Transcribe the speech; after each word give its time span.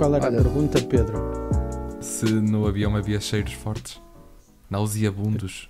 qual 0.00 0.14
era 0.14 0.24
Olha. 0.28 0.40
a 0.40 0.42
pergunta, 0.42 0.80
Pedro? 0.80 1.20
Se 2.00 2.24
no 2.24 2.66
avião 2.66 2.96
havia 2.96 3.20
cheiros 3.20 3.52
fortes, 3.52 4.00
nauseabundos. 4.70 5.68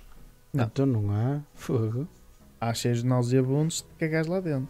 Não. 0.53 0.63
Então 0.63 0.85
não 0.85 1.11
há 1.11 1.41
fogo. 1.53 2.07
Há 2.59 2.73
cheios 2.73 3.01
de 3.01 3.07
nauseabundos 3.09 3.81
de 3.81 3.87
cagares 3.99 4.27
lá 4.27 4.39
dentro. 4.39 4.69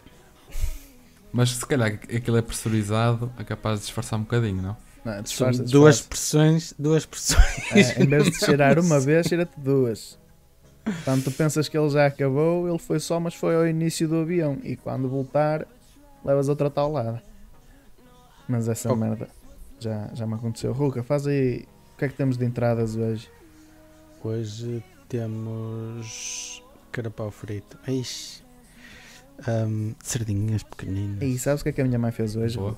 Mas 1.32 1.52
se 1.52 1.64
calhar 1.66 1.93
aquilo 1.93 2.38
é 2.38 2.42
pressurizado, 2.42 3.32
é 3.38 3.43
capaz 3.43 3.79
de 3.82 3.86
disfarçar 3.86 4.18
um 4.18 4.24
bocadinho, 4.24 4.64
não? 4.64 4.78
Não, 5.05 5.14
São 5.14 5.21
disfarça, 5.21 5.64
duas 5.64 5.96
disfarça. 5.98 6.09
pressões, 6.09 6.73
duas 6.80 7.05
pressões. 7.05 7.71
É, 7.71 8.02
em 8.04 8.07
vez 8.07 8.25
de 8.32 8.39
cheirar 8.43 8.80
uma 8.80 8.98
vez, 9.00 9.28
cheira-te 9.28 9.59
duas. 9.59 10.18
Quando 11.05 11.23
tu 11.25 11.32
pensas 11.32 11.70
que 11.70 11.78
ele 11.78 11.89
já 11.89 12.07
acabou, 12.07 12.68
ele 12.68 12.79
foi 12.79 13.00
só, 13.00 13.20
mas 13.20 13.36
foi 13.36 13.54
ao 13.56 13.68
início 13.68 14.07
do 14.07 14.15
avião. 14.15 14.57
E 14.64 14.75
quando 14.75 15.07
voltar, 15.07 15.68
levas 16.25 16.50
outra 16.50 16.70
taulada. 16.71 17.21
Mas 18.48 18.68
essa 18.68 18.92
Oh. 18.92 18.96
merda 18.96 19.28
já, 19.82 20.10
já 20.14 20.26
me 20.28 20.36
aconteceu. 20.36 20.71
Ruca, 20.74 21.04
faz 21.04 21.26
aí. 21.28 21.66
O 21.94 21.98
que 21.98 22.06
é 22.06 22.08
que 22.08 22.14
temos 22.16 22.38
de 22.38 22.46
entradas 22.46 22.96
hoje? 22.96 23.30
Hoje 24.24 24.84
temos 25.10 26.64
carapau 26.92 27.32
frito. 27.32 27.78
Ixi. 27.88 28.44
Ahm, 29.48 29.94
sardinhas 30.04 30.62
pequeninas. 30.64 31.21
E 31.24 31.38
sabes 31.40 31.62
o 31.62 31.64
que 31.64 31.70
é 31.70 31.74
que 31.74 31.82
a 31.82 31.86
minha 31.86 31.98
mãe 32.00 32.12
fez 32.12 32.36
hoje? 32.36 32.58
Boa. 32.58 32.78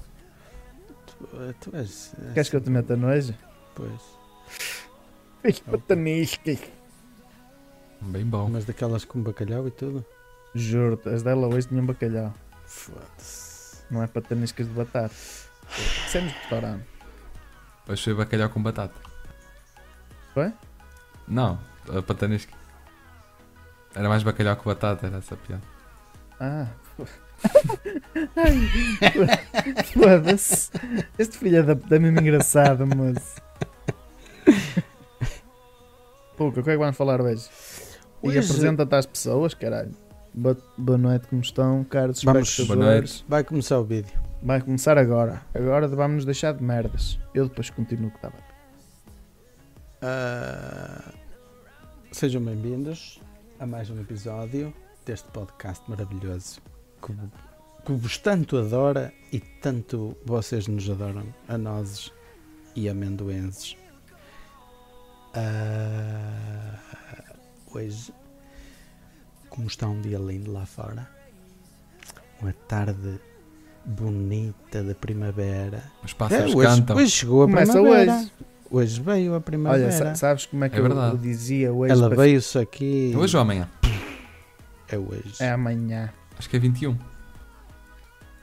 Tu, 1.05 1.27
tu 1.59 1.75
és, 1.75 2.13
és- 2.23 2.33
Queres 2.33 2.49
que 2.49 2.55
eu 2.55 2.61
te 2.61 2.69
meta 2.69 2.95
nojo? 2.95 3.33
Pois. 3.75 4.01
De 5.43 5.61
patanisca. 5.63 6.57
Bem 8.01 8.25
bom. 8.25 8.49
Mas 8.49 8.63
daquelas 8.65 9.03
com 9.03 9.21
bacalhau 9.21 9.67
e 9.67 9.71
tudo? 9.71 10.05
Juro-te, 10.55 11.09
as 11.09 11.21
dela 11.23 11.47
hoje 11.47 11.67
tinham 11.67 11.85
bacalhau. 11.85 12.33
Foda-se. 12.65 13.83
Não 13.91 14.01
é 14.01 14.07
pataniscas 14.07 14.67
de 14.67 14.73
batata. 14.73 15.13
Sempre 16.09 16.29
de 16.29 16.35
restaurante. 16.39 16.85
Hoje 17.87 18.03
foi 18.03 18.13
bacalhau 18.13 18.49
com 18.49 18.61
batata. 18.61 18.99
Foi? 20.33 20.51
Não, 21.27 21.59
a 21.95 22.01
patanisca. 22.01 22.53
Era 23.95 24.09
mais 24.09 24.23
bacalhau 24.23 24.55
com 24.55 24.69
batata, 24.69 25.07
era 25.07 25.17
essa 25.17 25.35
piada. 25.35 25.61
Ah. 26.39 26.67
Foda-se. 29.93 30.71
Este 31.17 31.37
filho 31.37 31.65
da 31.65 31.75
puta 31.75 31.95
é 31.95 31.99
mesmo 31.99 32.19
engraçado, 32.19 32.85
mas. 32.87 33.35
Pouca, 36.37 36.61
o 36.61 36.63
que 36.63 36.69
é 36.69 36.73
que 36.73 36.79
vamos 36.79 36.97
falar 36.97 37.21
hoje? 37.21 37.47
E 38.23 38.27
Hoje- 38.29 38.39
apresenta-te 38.39 38.95
às 38.95 39.05
pessoas, 39.05 39.53
caralho. 39.53 39.91
Boa, 40.33 40.57
boa 40.77 40.97
noite, 40.97 41.27
como 41.27 41.41
estão, 41.41 41.83
caros 41.83 42.23
Vamos- 42.23 42.49
espectadores? 42.49 43.23
Vai 43.27 43.43
começar 43.43 43.77
o 43.79 43.83
vídeo. 43.83 44.11
Vai 44.45 44.59
começar 44.59 44.97
agora. 44.97 45.41
Agora 45.53 45.87
vamos 45.87 46.15
nos 46.15 46.25
deixar 46.25 46.53
de 46.53 46.61
merdas. 46.61 47.17
Eu 47.33 47.47
depois 47.47 47.69
continuo 47.69 48.11
que 48.11 48.17
estava. 48.17 48.35
Ah, 50.01 51.13
sejam 52.11 52.43
bem-vindos 52.43 53.21
a 53.57 53.65
mais 53.65 53.89
um 53.89 53.97
episódio 54.01 54.73
deste 55.05 55.29
podcast 55.29 55.89
maravilhoso 55.89 56.59
que, 57.01 57.13
que 57.85 57.93
vos 57.93 58.17
tanto 58.17 58.57
adora 58.57 59.13
e 59.31 59.39
tanto 59.39 60.17
vocês 60.25 60.67
nos 60.67 60.89
adoram, 60.89 61.33
a 61.47 61.57
nós 61.57 62.11
e 62.75 62.89
amendoenses. 62.89 63.77
Ah, 65.33 66.81
hoje, 67.73 68.13
como 69.47 69.67
está 69.67 69.87
um 69.87 70.01
dia 70.01 70.17
lindo 70.17 70.51
lá 70.51 70.65
fora, 70.65 71.09
uma 72.41 72.51
tarde 72.51 73.21
bonita 73.85 74.81
de 74.83 74.93
primavera. 74.95 75.83
Os 76.03 76.11
É, 76.11 76.15
pássaros 76.15 76.55
hoje, 76.55 76.67
cantam. 76.67 76.95
hoje 76.97 77.11
chegou 77.11 77.43
a 77.43 77.47
Começa 77.47 77.73
primavera. 77.73 78.13
hoje. 78.15 78.31
Hoje 78.71 79.01
veio 79.01 79.35
a 79.35 79.41
primavera. 79.41 79.83
Olha, 79.83 79.91
sa- 79.91 80.15
sabes 80.15 80.45
como 80.47 80.63
é 80.63 80.69
que 80.69 80.77
É 80.77 80.79
eu, 80.79 80.87
eu 80.87 81.17
dizia 81.17 81.71
hoje? 81.71 81.91
Ela 81.91 82.07
para- 82.09 82.23
veio-se 82.23 82.57
aqui. 82.57 83.13
Hoje 83.15 83.35
ou 83.37 83.41
amanhã? 83.41 83.69
É 84.89 84.97
hoje. 84.97 85.35
É 85.39 85.51
amanhã. 85.51 86.11
Acho 86.37 86.49
que 86.49 86.55
é 86.55 86.59
21. 86.59 86.97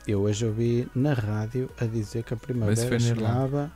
Eu 0.07 0.21
hoje 0.21 0.45
ouvi 0.45 0.87
na 0.95 1.13
rádio 1.13 1.69
a 1.79 1.85
dizer 1.85 2.23
que 2.23 2.33
a 2.33 2.37
primavera 2.37 2.75
foi 2.75 2.97
na 2.97 3.05
Irlanda. 3.05 3.33
chegava. 3.33 3.71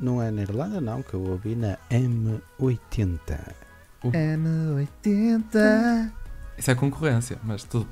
Não 0.00 0.22
é 0.22 0.30
na 0.30 0.42
Irlanda, 0.42 0.80
não, 0.80 1.02
que 1.02 1.14
eu 1.14 1.22
ouvi 1.22 1.54
na 1.54 1.76
M80. 1.90 3.54
N80. 4.04 6.12
Isso 6.56 6.70
é 6.70 6.74
concorrência, 6.74 7.38
mas 7.42 7.64
tudo. 7.64 7.88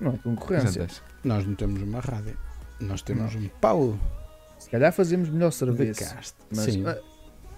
Não 0.00 0.12
é 0.14 0.16
concorrência. 0.18 0.86
Nós 1.22 1.46
não 1.46 1.54
temos 1.54 1.82
uma 1.82 2.00
rádio. 2.00 2.36
Nós 2.80 3.02
temos 3.02 3.34
um 3.34 3.46
pau 3.60 3.98
Se 4.58 4.70
calhar 4.70 4.92
fazíamos 4.92 5.28
melhor 5.28 5.50
serviço. 5.50 6.00
cast. 6.00 6.34
Mas, 6.54 6.64
Sim. 6.72 6.86
ah, 6.86 6.98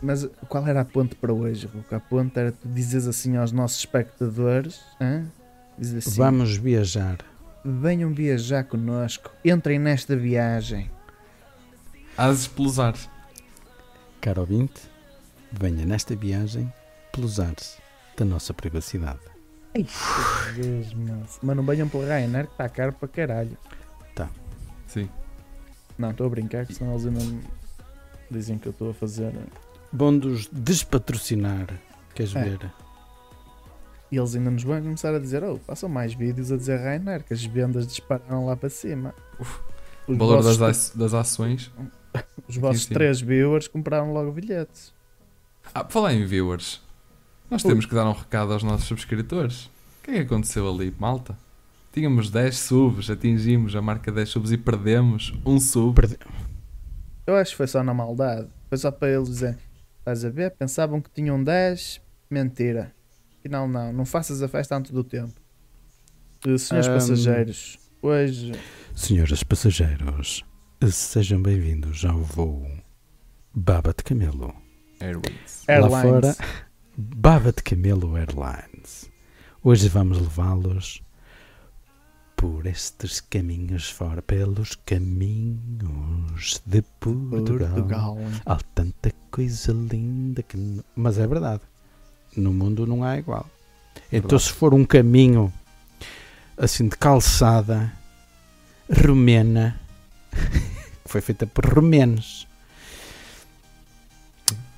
mas 0.02 0.28
qual 0.48 0.66
era 0.66 0.80
a 0.80 0.84
ponte 0.84 1.14
para 1.14 1.32
hoje, 1.32 1.66
Ruca? 1.66 1.96
A 1.96 2.00
ponte 2.00 2.36
era 2.38 2.50
tu 2.50 2.66
dizes 2.68 3.06
assim 3.06 3.36
aos 3.36 3.52
nossos 3.52 3.78
espectadores: 3.78 4.80
hã? 5.00 5.24
Dizes 5.78 6.06
assim, 6.08 6.16
Vamos 6.18 6.56
viajar. 6.56 7.18
venham 7.64 8.12
viajar 8.12 8.64
connosco, 8.64 9.30
entrem 9.44 9.78
nesta 9.78 10.16
viagem. 10.16 10.90
Ases 12.16 12.46
pelos 12.48 12.78
ares. 12.80 13.08
Caro 14.20 14.40
ouvinte, 14.42 14.80
venha 15.52 15.86
nesta 15.86 16.14
viagem 16.16 16.72
pelos 17.12 17.38
ares 17.40 17.78
da 18.16 18.24
nossa 18.24 18.52
privacidade. 18.52 19.20
Ai, 19.74 19.86
Deus, 20.54 20.92
mas, 20.94 21.38
mas 21.42 21.56
não 21.56 21.64
venham 21.64 21.88
pelo 21.88 22.04
Ryanair 22.04 22.46
que 22.46 22.52
está 22.52 22.68
caro 22.68 22.92
para 22.92 23.08
caralho. 23.08 23.56
Sim. 24.86 25.08
Não, 25.96 26.10
estou 26.10 26.26
a 26.26 26.28
brincar, 26.30 26.66
que 26.66 26.74
senão 26.74 26.92
eles 26.92 27.06
ainda 27.06 27.24
me 27.24 27.42
dizem 28.30 28.58
que 28.58 28.68
eu 28.68 28.72
estou 28.72 28.90
a 28.90 28.94
fazer. 28.94 29.32
Bom 29.90 30.16
dos 30.18 30.48
despatrocinar. 30.52 31.66
Queres 32.14 32.36
É. 32.36 32.42
ver? 32.44 32.70
E 34.10 34.18
eles 34.18 34.34
ainda 34.34 34.50
nos 34.50 34.62
vão 34.62 34.82
começar 34.82 35.14
a 35.14 35.18
dizer: 35.18 35.42
Oh, 35.42 35.58
façam 35.66 35.88
mais 35.88 36.12
vídeos 36.12 36.52
a 36.52 36.58
dizer 36.58 36.78
Ryanair, 36.78 37.24
que 37.24 37.32
as 37.32 37.42
vendas 37.42 37.86
dispararam 37.86 38.44
lá 38.44 38.54
para 38.54 38.68
cima. 38.68 39.14
O 40.06 40.14
valor 40.14 40.42
das, 40.42 40.90
das 40.90 41.14
ações. 41.14 41.72
os 42.46 42.58
vossos 42.58 42.82
sim. 42.84 42.92
três 42.92 43.20
viewers 43.22 43.66
compraram 43.66 44.12
logo 44.12 44.30
bilhetes. 44.32 44.92
Ah, 45.74 45.82
por 45.84 45.92
falar 45.92 46.12
em 46.12 46.26
viewers, 46.26 46.82
nós 47.52 47.62
temos 47.62 47.86
que 47.86 47.94
dar 47.94 48.08
um 48.08 48.12
recado 48.12 48.52
aos 48.52 48.62
nossos 48.62 48.86
subscritores. 48.86 49.66
O 49.66 50.04
que 50.04 50.10
é 50.10 50.14
que 50.14 50.20
aconteceu 50.20 50.68
ali, 50.68 50.92
malta? 50.98 51.36
Tínhamos 51.92 52.30
10 52.30 52.56
subs, 52.58 53.10
atingimos 53.10 53.76
a 53.76 53.82
marca 53.82 54.10
10 54.10 54.28
subs 54.28 54.50
e 54.52 54.56
perdemos 54.58 55.34
um 55.44 55.60
sub. 55.60 55.94
Perde- 55.94 56.18
Eu 57.26 57.36
acho 57.36 57.50
que 57.52 57.56
foi 57.58 57.66
só 57.66 57.82
na 57.82 57.92
maldade. 57.92 58.48
Foi 58.68 58.78
só 58.78 58.90
para 58.90 59.10
eles 59.10 59.28
dizer: 59.28 59.58
Estás 59.98 60.24
a 60.24 60.30
ver? 60.30 60.52
Pensavam 60.52 61.00
que 61.00 61.10
tinham 61.10 61.42
10, 61.42 62.00
mentira. 62.30 62.92
Afinal, 63.38 63.68
não. 63.68 63.92
Não 63.92 64.04
faças 64.06 64.42
a 64.42 64.48
festa 64.48 64.76
antes 64.76 64.90
do 64.90 65.04
tempo. 65.04 65.34
Eh, 66.46 66.56
Senhores 66.58 66.88
Ahm. 66.88 66.94
passageiros, 66.94 67.78
hoje. 68.00 68.52
Senhoras 68.94 69.42
passageiros, 69.42 70.42
sejam 70.90 71.40
bem-vindos 71.42 72.04
ao 72.04 72.18
voo 72.18 72.66
Baba 73.54 73.92
de 73.96 74.02
Camelo. 74.02 74.54
Airways. 74.98 75.64
Lá 75.68 75.74
Airlines. 75.74 76.02
fora, 76.02 76.36
Baba 76.96 77.52
de 77.52 77.62
Camelo 77.62 78.18
Airlines. 78.18 79.10
Hoje 79.64 79.88
vamos 79.88 80.20
levá-los 80.20 81.02
por 82.36 82.66
estes 82.66 83.18
caminhos 83.20 83.88
fora, 83.88 84.20
pelos 84.20 84.74
caminhos 84.84 86.60
de 86.66 86.82
Portugal. 87.00 87.70
Portugal. 87.70 88.18
Há 88.44 88.56
tanta 88.74 89.10
coisa 89.30 89.72
linda 89.72 90.42
que. 90.42 90.82
Mas 90.94 91.18
é 91.18 91.26
verdade. 91.26 91.62
No 92.36 92.52
mundo 92.52 92.86
não 92.86 93.02
há 93.02 93.16
igual. 93.16 93.46
Então, 94.08 94.28
Verdade. 94.28 94.42
se 94.42 94.52
for 94.52 94.74
um 94.74 94.84
caminho 94.84 95.50
assim 96.58 96.88
de 96.88 96.96
calçada 96.98 97.90
romena, 99.06 99.80
que 100.30 101.08
foi 101.08 101.22
feita 101.22 101.46
por 101.46 101.64
romenos, 101.64 102.46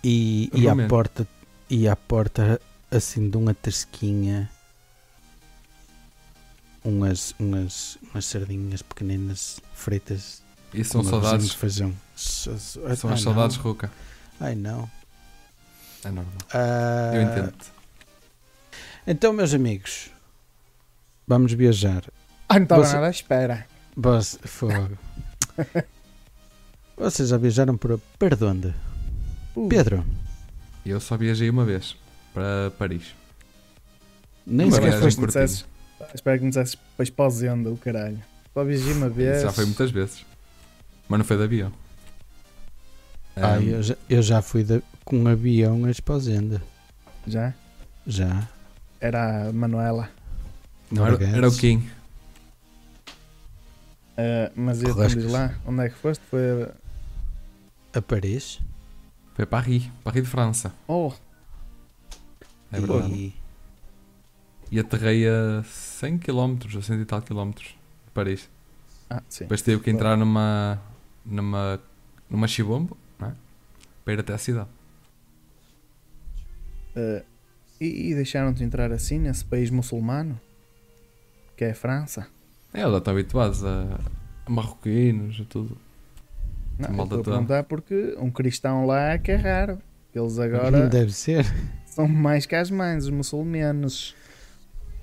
e, 0.04 0.50
e, 0.54 0.68
à 0.68 0.76
porta, 0.86 1.26
e 1.68 1.88
à 1.88 1.96
porta 1.96 2.60
assim 2.90 3.28
de 3.28 3.36
uma 3.36 3.54
tasquinha, 3.54 4.50
umas, 6.84 7.34
umas, 7.38 7.98
umas 8.12 8.24
sardinhas 8.26 8.82
pequeninas 8.82 9.60
fritas. 9.74 10.42
E 10.72 10.84
são 10.84 11.02
saudades. 11.04 11.50
de 11.50 11.56
feijão. 11.56 11.94
São 12.16 12.54
as 13.12 13.20
saudades. 13.22 13.56
Ruca. 13.56 13.90
Ai 14.40 14.54
não. 14.54 14.90
É 16.04 16.08
normal. 16.10 16.32
Ah, 16.52 17.10
Eu 17.14 17.22
entendo. 17.22 17.54
Então, 19.06 19.32
meus 19.32 19.52
amigos, 19.54 20.10
vamos 21.26 21.52
viajar. 21.52 22.04
Ai, 22.48 22.58
não 22.58 22.64
estava 22.64 22.84
Você- 22.84 22.94
nada 22.94 23.06
à 23.06 23.10
espera. 23.10 23.66
Vos, 23.96 24.38
fogo. 24.44 24.98
Vocês 26.96 27.28
já 27.28 27.36
viajaram 27.36 27.76
para, 27.76 27.98
para 28.18 28.46
onde? 28.46 28.74
Uh, 29.56 29.68
Pedro, 29.68 30.04
Eu 30.84 31.00
só 31.00 31.16
viajei 31.16 31.48
uma 31.50 31.64
vez 31.64 31.96
para 32.32 32.70
Paris. 32.78 33.14
nem 34.46 34.70
sequer 34.70 35.00
foste. 35.00 35.24
dissesses- 35.26 35.64
Espero 36.14 36.38
que 36.38 36.44
me 36.44 36.50
dissesses 36.50 36.74
depois 36.90 37.08
para 37.10 37.26
o 37.26 37.30
Zenda, 37.30 37.70
o 37.70 37.76
caralho. 37.78 38.20
Só 38.52 38.62
viajei 38.64 38.92
uma 38.92 39.08
vez. 39.08 39.42
Já 39.42 39.52
foi 39.52 39.64
muitas 39.64 39.90
vezes. 39.90 40.24
Mas 41.08 41.18
não 41.18 41.24
foi 41.24 41.36
de 41.38 41.42
avião. 41.44 41.72
Ah, 43.36 43.54
Ahm, 43.54 43.62
eu 43.68 43.82
já, 43.82 43.96
eu 44.08 44.22
já 44.22 44.42
fui 44.42 44.62
de- 44.62 44.82
com 45.04 45.16
um 45.18 45.26
avião 45.28 45.84
a 45.86 45.90
Esposenda. 45.90 46.62
Já? 47.26 47.52
Já. 48.06 48.46
Era 49.00 49.48
a 49.48 49.52
Manuela. 49.52 50.10
não, 50.90 51.06
era, 51.06 51.24
era 51.24 51.48
o 51.48 51.56
Kim. 51.56 51.88
Ah, 54.16 54.50
mas 54.54 54.82
eu 54.82 54.94
diz 55.08 55.24
lá, 55.30 55.54
onde 55.66 55.82
é 55.84 55.88
que 55.88 55.96
foste? 55.96 56.22
Foi. 56.30 56.62
a- 56.64 56.70
A 57.98 58.02
Paris. 58.02 58.60
Foi 59.34 59.44
Paris, 59.46 59.90
Paris 60.02 60.22
de 60.22 60.28
França. 60.28 60.72
Oh, 60.86 61.12
É 62.72 62.80
verdade. 62.80 63.12
E 63.12 63.34
E 64.70 64.78
aterrei 64.78 65.26
a 65.28 65.62
100 65.64 66.18
km, 66.18 66.56
a 66.78 66.82
100 66.82 67.00
e 67.00 67.04
tal 67.04 67.20
km 67.22 67.50
de 67.50 67.76
Paris. 68.12 68.48
ah, 69.10 69.22
sim. 69.28 69.44
Depois 69.44 69.62
tive 69.62 69.82
que 69.82 69.90
entrar 69.90 70.16
numa. 70.16 70.80
numa. 71.24 71.80
numa 72.30 72.46
chibombo, 72.48 72.96
não 73.18 73.28
é? 73.28 73.34
Para 74.04 74.14
ir 74.14 74.20
até 74.20 74.32
à 74.34 74.38
cidade. 74.38 74.68
Ah, 76.96 77.22
e, 77.80 78.10
e 78.10 78.14
deixaram-te 78.14 78.62
entrar 78.62 78.92
assim 78.92 79.18
nesse 79.18 79.44
país 79.44 79.70
muçulmano? 79.70 80.40
Que 81.56 81.64
é 81.64 81.70
a 81.70 81.74
França? 81.74 82.28
É, 82.72 82.80
eles 82.80 82.92
já 82.92 82.98
estão 82.98 83.12
habituados 83.12 83.64
a, 83.64 83.98
a 84.46 84.50
marroquinos 84.50 85.38
e 85.38 85.44
tudo. 85.44 85.76
Não, 86.78 86.90
malta 86.92 87.16
estou 87.16 87.20
a 87.20 87.36
perguntar 87.36 87.64
porque 87.64 88.16
um 88.18 88.30
cristão 88.30 88.86
lá 88.86 89.10
é 89.12 89.18
que 89.18 89.30
é 89.32 89.36
raro. 89.36 89.78
Eles 90.14 90.38
agora 90.38 90.88
Deve 90.88 91.12
ser. 91.12 91.44
são 91.86 92.06
mais 92.06 92.46
que 92.46 92.54
as 92.54 92.70
mães, 92.70 93.04
os 93.04 93.10
muçulmanos. 93.10 94.14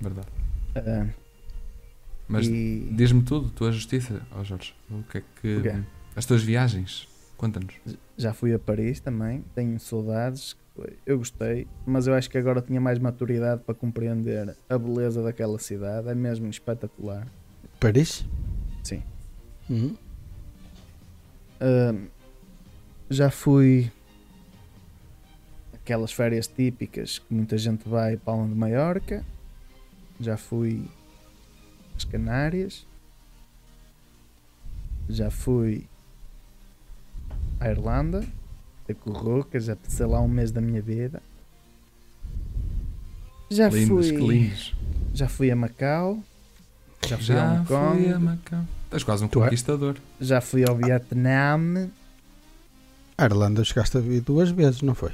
Verdade. 0.00 0.28
Ah, 0.74 1.06
Mas 2.28 2.46
e 2.46 2.88
diz-me 2.92 3.22
tudo, 3.22 3.50
tua 3.50 3.70
justiça, 3.72 4.22
ó 4.32 4.42
Jorge. 4.42 4.74
O 4.90 5.02
que 5.04 5.18
é 5.18 5.22
que. 5.40 5.56
O 5.56 5.62
quê? 5.62 5.74
As 6.16 6.26
tuas 6.26 6.42
viagens. 6.42 7.06
Conta-nos. 7.36 7.74
já 8.16 8.32
fui 8.32 8.54
a 8.54 8.58
Paris 8.58 9.00
também, 9.00 9.44
tenho 9.54 9.78
saudades. 9.80 10.56
Eu 11.04 11.18
gostei, 11.18 11.66
mas 11.84 12.06
eu 12.06 12.14
acho 12.14 12.30
que 12.30 12.38
agora 12.38 12.62
tinha 12.62 12.80
mais 12.80 12.98
maturidade 12.98 13.62
para 13.64 13.74
compreender 13.74 14.56
a 14.70 14.78
beleza 14.78 15.22
daquela 15.22 15.58
cidade. 15.58 16.08
É 16.08 16.14
mesmo 16.14 16.48
espetacular. 16.48 17.26
Paris? 17.78 18.24
Sim. 18.82 19.02
Hum. 19.68 19.94
Já 23.10 23.30
fui 23.30 23.90
aquelas 25.74 26.12
férias 26.12 26.46
típicas 26.46 27.18
que 27.18 27.34
muita 27.34 27.58
gente 27.58 27.88
vai 27.88 28.16
para 28.16 28.32
Palma 28.32 28.48
de 28.48 28.54
Maiorca. 28.54 29.24
Já 30.20 30.36
fui 30.36 30.88
às 31.96 32.04
Canárias. 32.04 32.86
Já 35.08 35.30
fui 35.30 35.86
à 37.60 37.70
Irlanda. 37.70 38.24
A 38.88 38.94
Corroca, 38.94 39.58
já 39.60 39.76
passei 39.76 40.06
lá 40.06 40.20
um 40.20 40.28
mês 40.28 40.50
da 40.50 40.60
minha 40.60 40.82
vida. 40.82 41.22
Já 43.50 43.68
lindos, 43.68 44.08
fui, 44.08 44.52
já 45.14 45.28
fui 45.28 45.50
a 45.50 45.56
Macau. 45.56 46.18
Já 47.06 47.18
fui 47.18 47.34
a 47.34 47.38
Já 47.38 47.52
Hong 47.52 47.66
Kong. 47.66 48.81
Estás 48.92 49.04
quase 49.04 49.24
um 49.24 49.28
Tu 49.28 49.40
é- 49.40 49.44
conquistador. 49.44 49.96
Já 50.20 50.42
fui 50.42 50.68
ao 50.68 50.76
Vietnã. 50.76 51.88
A 53.16 53.24
Irlanda 53.24 53.64
chegaste 53.64 53.96
a 53.96 54.00
vir 54.00 54.20
duas 54.20 54.50
vezes, 54.50 54.82
não 54.82 54.94
foi? 54.94 55.12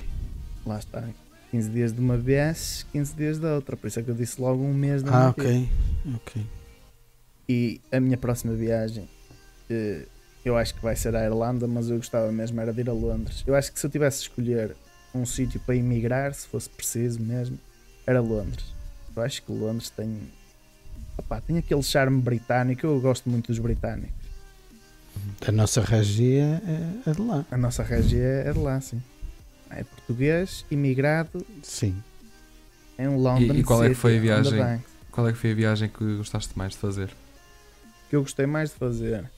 Lá 0.67 0.81
está. 0.81 1.05
15 1.53 1.71
dias 1.71 1.93
de 1.93 2.01
uma 2.01 2.17
vez, 2.17 2.85
15 2.93 3.15
dias 3.15 3.39
da 3.39 3.55
outra. 3.55 3.77
Por 3.77 3.87
isso 3.87 4.01
é 4.01 4.03
que 4.03 4.11
eu 4.11 4.17
disse 4.17 4.41
logo 4.41 4.65
um 4.65 4.75
mês 4.75 5.01
da 5.05 5.27
Ah, 5.27 5.29
ok. 5.31 5.69
Ok. 6.17 6.45
E 7.49 7.81
a 7.93 8.01
minha 8.01 8.17
próxima 8.19 8.53
viagem, 8.53 9.09
eh, 9.71 10.07
eu 10.45 10.57
acho 10.57 10.75
que 10.75 10.83
vai 10.83 10.97
ser 10.97 11.15
à 11.15 11.25
Irlanda, 11.25 11.69
mas 11.69 11.89
eu 11.89 11.99
gostava 11.99 12.33
mesmo 12.33 12.61
era 12.61 12.73
de 12.73 12.81
ir 12.81 12.91
a 12.91 12.93
Londres. 12.93 13.45
Eu 13.47 13.55
acho 13.55 13.73
que 13.73 13.79
se 13.79 13.87
eu 13.87 13.91
tivesse 13.91 14.19
de 14.19 14.23
escolher 14.29 14.75
um 15.15 15.25
sítio 15.25 15.61
para 15.61 15.77
emigrar, 15.77 16.35
se 16.35 16.49
fosse 16.49 16.69
preciso 16.69 17.21
mesmo, 17.21 17.57
era 18.05 18.21
Londres. 18.21 18.65
Eu 19.15 19.23
acho 19.23 19.41
que 19.41 19.53
Londres 19.53 19.89
tem. 19.89 20.19
Opá, 21.19 21.41
tem 21.41 21.59
aquele 21.59 21.82
charme 21.82 22.20
britânico. 22.20 22.87
Eu 22.87 23.00
gosto 23.00 23.29
muito 23.29 23.49
dos 23.49 23.59
britânicos. 23.59 24.17
A 25.47 25.53
nossa 25.53 25.81
regia 25.82 26.62
é, 27.05 27.11
é 27.11 27.12
de 27.12 27.20
lá. 27.20 27.44
A 27.50 27.56
nossa 27.56 27.82
região 27.82 28.23
é 28.23 28.53
de 28.53 28.59
lá, 28.59 28.81
sim. 28.81 29.03
É 29.70 29.82
português, 29.85 30.65
imigrado 30.70 31.44
Sim. 31.62 31.94
em 32.99 33.09
London. 33.09 33.53
E- 33.55 33.61
e 33.61 33.62
qual 33.65 33.82
é 33.85 33.88
que 33.88 33.94
City, 33.94 34.00
foi 34.00 34.17
a 34.17 34.20
viagem? 34.20 34.82
Qual 35.11 35.29
é 35.29 35.32
que 35.32 35.38
foi 35.38 35.53
a 35.53 35.55
viagem 35.55 35.88
que 35.88 36.17
gostaste 36.17 36.56
mais 36.56 36.73
de 36.73 36.79
fazer? 36.79 37.11
que 38.09 38.17
eu 38.17 38.23
gostei 38.23 38.47
mais 38.47 38.70
de 38.70 38.76
fazer 38.76 39.31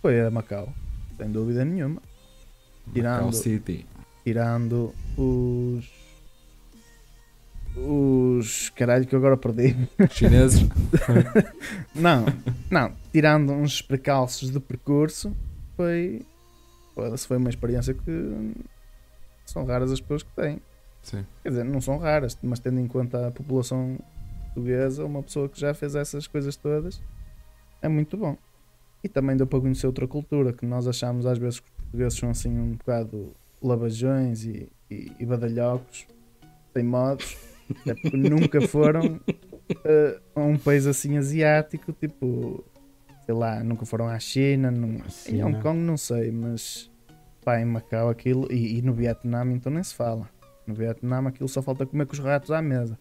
foi 0.00 0.18
a 0.22 0.30
Macau, 0.30 0.72
sem 1.18 1.30
dúvida 1.30 1.62
nenhuma. 1.62 2.00
Tirando- 2.90 3.16
Macau 3.16 3.32
City. 3.34 3.84
Tirando 4.24 4.94
os. 5.18 5.84
Os. 7.86 8.70
Caralho, 8.70 9.06
que 9.06 9.14
eu 9.14 9.18
agora 9.18 9.36
perdi. 9.36 9.76
Chineses. 10.10 10.60
Não, 11.94 12.24
não. 12.70 12.92
Tirando 13.12 13.52
uns 13.52 13.82
precalços 13.82 14.50
de 14.50 14.60
percurso, 14.60 15.34
foi. 15.76 16.22
Foi 17.26 17.36
uma 17.36 17.48
experiência 17.48 17.94
que. 17.94 18.54
São 19.46 19.64
raras 19.64 19.90
as 19.90 20.00
pessoas 20.00 20.22
que 20.22 20.30
têm. 20.32 20.60
Sim. 21.02 21.24
Quer 21.42 21.48
dizer, 21.48 21.64
não 21.64 21.80
são 21.80 21.96
raras, 21.96 22.38
mas 22.42 22.60
tendo 22.60 22.78
em 22.78 22.86
conta 22.86 23.28
a 23.28 23.30
população 23.30 23.98
portuguesa, 24.44 25.04
uma 25.04 25.22
pessoa 25.22 25.48
que 25.48 25.58
já 25.58 25.72
fez 25.72 25.94
essas 25.94 26.26
coisas 26.26 26.56
todas 26.56 27.00
é 27.82 27.88
muito 27.88 28.16
bom. 28.16 28.36
E 29.02 29.08
também 29.08 29.36
deu 29.36 29.46
para 29.46 29.60
conhecer 29.60 29.86
outra 29.86 30.06
cultura, 30.06 30.52
que 30.52 30.66
nós 30.66 30.86
achamos 30.86 31.24
às 31.24 31.38
vezes 31.38 31.60
que 31.60 31.66
os 31.66 31.74
portugueses 31.76 32.18
são 32.18 32.30
assim 32.30 32.50
um 32.50 32.72
bocado 32.72 33.32
lavajões 33.62 34.44
e, 34.44 34.68
e, 34.90 35.12
e 35.18 35.26
badalhocos, 35.26 36.06
teimosos, 36.72 37.36
é 37.86 37.94
porque 37.94 38.16
nunca 38.16 38.60
foram 38.66 39.20
eh, 39.84 40.20
a 40.34 40.40
um 40.40 40.56
país 40.58 40.86
assim 40.86 41.16
asiático, 41.16 41.92
tipo, 41.92 42.64
sei 43.24 43.34
lá, 43.34 43.62
nunca 43.62 43.84
foram 43.86 44.08
à 44.08 44.18
China, 44.18 44.70
não- 44.70 45.00
em 45.28 45.42
Hong. 45.44 45.60
Kong 45.60 45.78
não 45.78 45.96
sei, 45.96 46.30
mas 46.30 46.90
pá, 47.44 47.60
em 47.60 47.64
Macau 47.64 48.08
aquilo, 48.08 48.46
e, 48.52 48.78
e 48.78 48.82
no 48.82 48.92
Vietnã 48.92 49.44
então 49.52 49.72
nem 49.72 49.82
se 49.82 49.94
fala. 49.94 50.28
No 50.66 50.74
Vietnã 50.74 51.26
aquilo 51.26 51.48
só 51.48 51.62
falta 51.62 51.86
comer 51.86 52.06
com 52.06 52.12
os 52.12 52.18
ratos 52.18 52.50
à 52.50 52.60
mesa. 52.62 52.98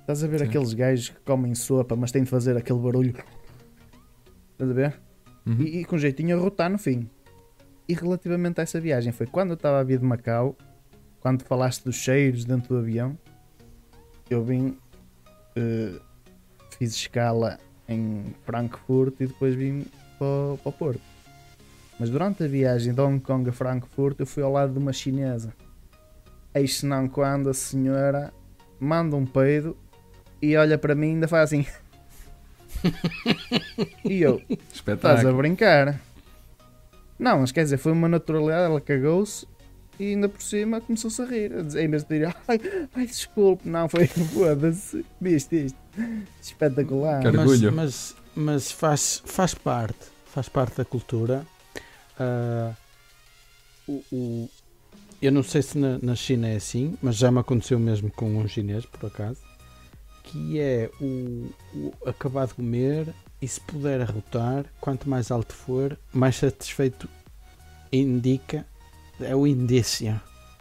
Estás 0.00 0.22
a 0.22 0.26
ver 0.26 0.40
Sim. 0.40 0.44
aqueles 0.46 0.74
gajos 0.74 1.08
que 1.10 1.20
comem 1.20 1.54
sopa, 1.54 1.96
mas 1.96 2.12
têm 2.12 2.24
de 2.24 2.28
fazer 2.30 2.56
aquele 2.56 2.78
barulho. 2.78 3.14
Estás 4.52 4.70
a 4.70 4.74
ver? 4.74 5.00
Uhum. 5.46 5.62
E, 5.62 5.80
e 5.80 5.84
com 5.84 5.96
jeitinho 5.96 6.36
a 6.36 6.40
rotar 6.40 6.70
no 6.70 6.78
fim. 6.78 7.08
E 7.88 7.94
relativamente 7.94 8.60
a 8.60 8.62
essa 8.62 8.80
viagem, 8.80 9.12
foi 9.12 9.26
quando 9.26 9.50
eu 9.50 9.54
estava 9.54 9.80
a 9.80 9.82
vir 9.82 9.98
de 9.98 10.04
Macau, 10.04 10.56
quando 11.24 11.42
falaste 11.42 11.82
dos 11.84 11.96
cheiros 11.96 12.44
dentro 12.44 12.74
do 12.74 12.78
avião, 12.80 13.16
eu 14.28 14.44
vim, 14.44 14.76
eh, 15.56 15.98
fiz 16.78 16.94
escala 16.94 17.58
em 17.88 18.34
Frankfurt 18.44 19.14
e 19.20 19.26
depois 19.26 19.54
vim 19.54 19.86
para, 20.18 20.26
o- 20.26 20.58
para 20.62 20.68
o 20.68 20.72
Porto. 20.72 21.00
Mas 21.98 22.10
durante 22.10 22.44
a 22.44 22.46
viagem 22.46 22.92
de 22.92 23.00
Hong 23.00 23.20
Kong 23.20 23.48
a 23.48 23.52
Frankfurt, 23.54 24.20
eu 24.20 24.26
fui 24.26 24.42
ao 24.42 24.52
lado 24.52 24.74
de 24.74 24.78
uma 24.78 24.92
chinesa. 24.92 25.54
Eis 26.54 26.76
senão 26.76 27.08
quando 27.08 27.48
a 27.48 27.54
senhora 27.54 28.30
manda 28.78 29.16
um 29.16 29.24
peido 29.24 29.74
e 30.42 30.54
olha 30.58 30.76
para 30.76 30.94
mim 30.94 31.06
e 31.06 31.10
ainda 31.12 31.26
faz 31.26 31.44
assim. 31.44 31.64
e 34.04 34.20
eu, 34.20 34.42
Estás 34.50 34.60
a 34.60 34.74
Espetáculo. 34.74 35.36
brincar. 35.38 35.98
Não, 37.18 37.38
mas 37.40 37.50
quer 37.50 37.62
dizer, 37.62 37.78
foi 37.78 37.92
uma 37.92 38.10
naturalidade, 38.10 38.64
ela 38.64 38.80
cagou-se 38.80 39.46
e 39.98 40.10
ainda 40.10 40.28
por 40.28 40.42
cima 40.42 40.80
começou-se 40.80 41.20
a 41.22 41.24
rir. 41.24 41.52
A 41.54 41.62
dizer- 41.62 41.84
Em 41.84 41.88
vez 41.88 42.04
de 42.04 42.08
dizer, 42.18 42.36
ai, 42.48 42.60
ai 42.94 43.06
desculpe, 43.06 43.68
não, 43.68 43.88
foi 43.88 44.06
foda-se, 44.08 45.04
viste 45.20 45.66
isto. 45.66 45.78
Espetacular. 46.42 47.22
Quero- 47.22 47.36
Mas, 47.36 47.50
Orgulho. 47.50 47.72
mas, 47.72 48.16
mas 48.34 48.70
faz, 48.72 49.22
faz 49.24 49.54
parte, 49.54 50.06
faz 50.26 50.48
parte 50.48 50.76
da 50.76 50.84
cultura. 50.84 51.46
Ah, 52.18 52.72
o, 53.86 54.02
o- 54.12 54.50
eu 55.22 55.32
não 55.32 55.42
sei 55.42 55.62
se 55.62 55.78
na, 55.78 55.98
na 56.02 56.14
China 56.14 56.48
é 56.48 56.56
assim, 56.56 56.98
mas 57.02 57.16
já 57.16 57.30
me 57.30 57.38
aconteceu 57.38 57.78
mesmo 57.78 58.10
com 58.10 58.36
um 58.36 58.46
chinês, 58.48 58.84
por 58.84 59.06
acaso, 59.06 59.40
que 60.24 60.58
é 60.58 60.90
o, 61.00 61.50
o 61.74 61.92
acabar 62.06 62.46
de 62.46 62.54
comer 62.54 63.14
e 63.40 63.48
se 63.48 63.60
puder 63.60 64.00
arrotar, 64.00 64.64
quanto 64.80 65.08
mais 65.08 65.30
alto 65.30 65.54
for, 65.54 65.98
mais 66.12 66.36
satisfeito 66.36 67.08
indica, 67.92 68.66
é 69.20 69.34
o 69.34 69.46
indício. 69.46 70.20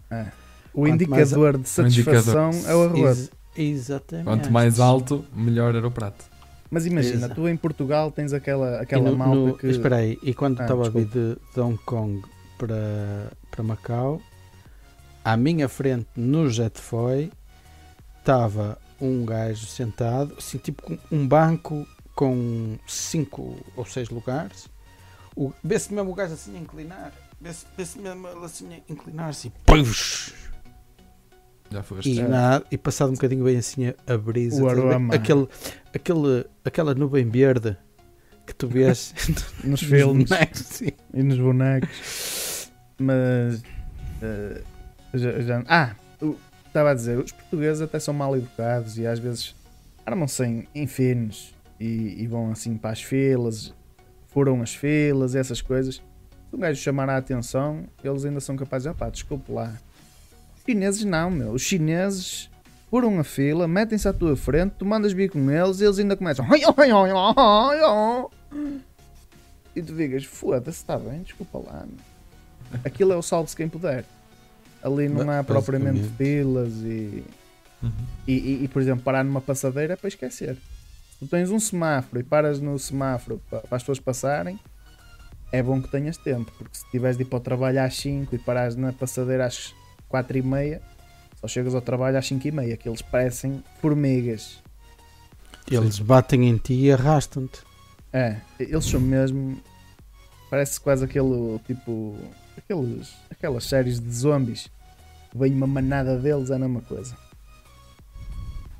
É. 0.09 0.27
O 0.73 0.81
Quanto 0.81 1.09
mais 1.09 1.31
indicador 1.31 1.57
de 1.57 1.69
satisfação 1.69 2.49
é 2.67 2.75
o 2.75 2.83
arroz. 2.83 3.19
Ex- 3.19 3.31
exatamente. 3.55 4.25
Quanto 4.25 4.51
mais 4.51 4.79
alto, 4.79 5.23
melhor 5.35 5.75
era 5.75 5.87
o 5.87 5.91
prato. 5.91 6.25
Mas 6.71 6.87
imagina, 6.87 7.27
Exato. 7.27 7.35
tu 7.35 7.47
em 7.47 7.55
Portugal 7.55 8.11
tens 8.11 8.33
aquela, 8.33 8.77
E 8.77 8.81
aquela 8.81 9.11
no- 9.11 9.17
malta 9.17 9.35
no- 9.35 9.57
que. 9.57 9.67
Espera 9.67 9.97
aí, 9.97 10.17
e 10.23 10.33
quando 10.33 10.59
Ah, 10.59 10.63
estava 10.63 10.87
a 10.87 10.89
vir 10.89 11.05
de, 11.05 11.37
de 11.53 11.59
Hong 11.59 11.77
Kong 11.85 12.23
para, 12.57 13.31
para 13.51 13.63
Macau, 13.63 14.19
à 15.23 15.37
minha 15.37 15.69
frente 15.69 16.07
no 16.15 16.49
Jetfoy 16.49 17.31
estava 18.19 18.77
um 18.99 19.25
gajo 19.25 19.65
sentado, 19.67 20.33
assim, 20.37 20.57
tipo 20.57 20.81
com 20.81 20.97
um 21.11 21.27
banco 21.27 21.85
com 22.15 22.77
cinco 22.87 23.55
ou 23.75 23.85
seis 23.85 24.09
lugares, 24.09 24.67
O- 25.35 25.51
Vê-se 25.63 25.91
mesmo 25.91 26.11
o 26.11 26.13
gajo 26.13 26.33
assim 26.35 26.55
a 26.55 26.59
inclinar. 26.59 27.11
Vê-se 27.75 27.99
mesmo 27.99 28.27
assim 28.43 28.73
a 28.73 28.77
inclinar-se. 28.91 29.51
e! 29.65 30.33
Já 31.71 31.83
foste. 31.83 32.09
E, 32.11 32.19
É. 32.19 32.27
nada, 32.27 32.65
e 32.71 32.77
passado 32.77 33.09
um 33.09 33.13
bocadinho 33.13 33.43
bem 33.43 33.57
assim 33.57 33.87
a- 34.07 34.17
brisa. 34.17 34.63
O 34.63 34.69
aroma. 34.69 35.13
Aquele, 35.15 35.47
aquele, 35.93 36.45
aquela 36.63 36.93
nuvem 36.93 37.27
verde 37.29 37.75
que 38.45 38.53
tu 38.53 38.67
vês 38.67 39.13
Nos 39.63 39.63
nos 39.63 39.79
filmes 39.81 40.29
bonecos, 40.29 40.81
e 40.81 41.23
nos 41.23 41.37
bonecos. 41.39 42.71
Mas. 42.99 43.63
eh, 44.21 44.61
já, 45.13 45.39
já- 45.41 45.63
ah, 45.67 45.95
estava 46.67 46.91
a 46.91 46.93
dizer, 46.93 47.17
os 47.19 47.31
portugueses 47.31 47.81
até 47.81 47.99
são 47.99 48.13
mal 48.13 48.35
educados 48.37 48.97
e 48.97 49.05
às 49.07 49.19
vezes 49.19 49.55
armam-se 50.05 50.43
em, 50.43 50.67
em 50.75 50.85
finos 50.87 51.53
e, 51.79 52.21
e 52.23 52.27
vão 52.27 52.51
assim 52.51 52.77
para 52.77 52.91
as 52.91 53.01
filas, 53.01 53.73
furam 54.27 54.61
as 54.61 54.73
filas, 54.75 55.33
essas 55.35 55.61
coisas. 55.61 56.01
Um 56.53 56.59
gajo 56.59 56.79
chamar 56.81 57.09
a 57.09 57.17
atenção, 57.17 57.83
eles 58.03 58.23
ainda 58.25 58.39
são 58.39 58.55
capazes 58.55 58.83
de, 58.83 58.89
ah 58.89 58.93
pá, 58.93 59.09
desculpe 59.09 59.51
lá. 59.51 59.73
Os 60.55 60.63
chineses 60.65 61.03
não, 61.03 61.29
meu. 61.31 61.51
Os 61.51 61.61
chineses 61.63 62.49
furam 62.89 63.19
a 63.19 63.23
fila, 63.23 63.67
metem-se 63.67 64.07
à 64.07 64.13
tua 64.13 64.35
frente, 64.35 64.75
tu 64.77 64.85
mandas 64.85 65.11
vir 65.13 65.29
com 65.31 65.49
eles 65.49 65.79
e 65.81 65.85
eles 65.85 65.97
ainda 65.99 66.15
começam. 66.15 66.45
E 69.75 69.81
tu 69.81 69.93
digas, 69.95 70.23
foda-se, 70.25 70.77
está 70.77 70.97
bem, 70.97 71.23
desculpa 71.23 71.57
lá. 71.57 71.85
meu." 71.85 72.79
Aquilo 72.85 73.13
é 73.13 73.15
o 73.15 73.21
salve-se 73.21 73.55
quem 73.55 73.67
puder. 73.67 74.05
Ali 74.81 75.07
não 75.09 75.29
há 75.31 75.43
propriamente 75.43 76.03
filas 76.17 76.73
e, 76.83 77.23
Uhum. 77.81 77.91
e, 78.27 78.33
e- 78.33 78.63
e, 78.63 78.67
por 78.67 78.81
exemplo, 78.81 79.03
parar 79.03 79.23
numa 79.23 79.41
passadeira 79.41 79.93
é 79.93 79.95
para 79.95 80.07
esquecer. 80.07 80.57
Tu 81.19 81.27
tens 81.27 81.49
um 81.49 81.59
semáforo 81.59 82.19
e 82.19 82.23
paras 82.23 82.59
no 82.59 82.77
semáforo 82.77 83.41
pa- 83.49 83.59
para, 83.61 83.75
as 83.77 83.81
pessoas 83.83 83.99
passarem, 83.99 84.59
é 85.53 85.61
bom 85.61 85.79
que 85.79 85.87
tenhas 85.87 86.17
tempo, 86.17 86.51
porque 86.57 86.75
se 86.75 86.89
tiveres 86.89 87.15
de 87.15 87.21
ir 87.21 87.27
para 87.27 87.37
o 87.37 87.39
trabalho 87.39 87.79
às 87.79 87.95
5 87.95 88.33
e 88.33 88.39
parares 88.39 88.75
na 88.75 88.91
passadeira 88.91 89.45
às 89.45 89.75
4 90.09 90.39
e 90.39 90.41
meia, 90.41 90.81
só 91.39 91.47
chegas 91.47 91.75
ao 91.75 91.81
trabalho 91.81 92.17
às 92.17 92.25
5 92.25 92.47
e 92.47 92.51
meia, 92.51 92.75
que 92.75 92.89
eles 92.89 93.03
parecem 93.03 93.63
formigas. 93.79 94.63
Eles 95.69 95.99
batem 95.99 96.49
em 96.49 96.57
ti 96.57 96.73
e 96.73 96.91
arrastam-te. 96.91 97.61
É, 98.11 98.37
eles 98.59 98.83
são 98.83 98.99
mesmo. 98.99 99.61
Parece 100.49 100.81
quase 100.81 101.05
aquele 101.05 101.59
tipo. 101.67 102.17
Aqueles, 102.57 103.13
aquelas 103.29 103.63
séries 103.65 103.99
de 103.99 104.11
zombies. 104.11 104.71
Vem 105.35 105.53
uma 105.53 105.67
manada 105.67 106.17
deles, 106.17 106.49
é 106.49 106.55
a 106.55 106.59
mesma 106.59 106.81
coisa. 106.81 107.15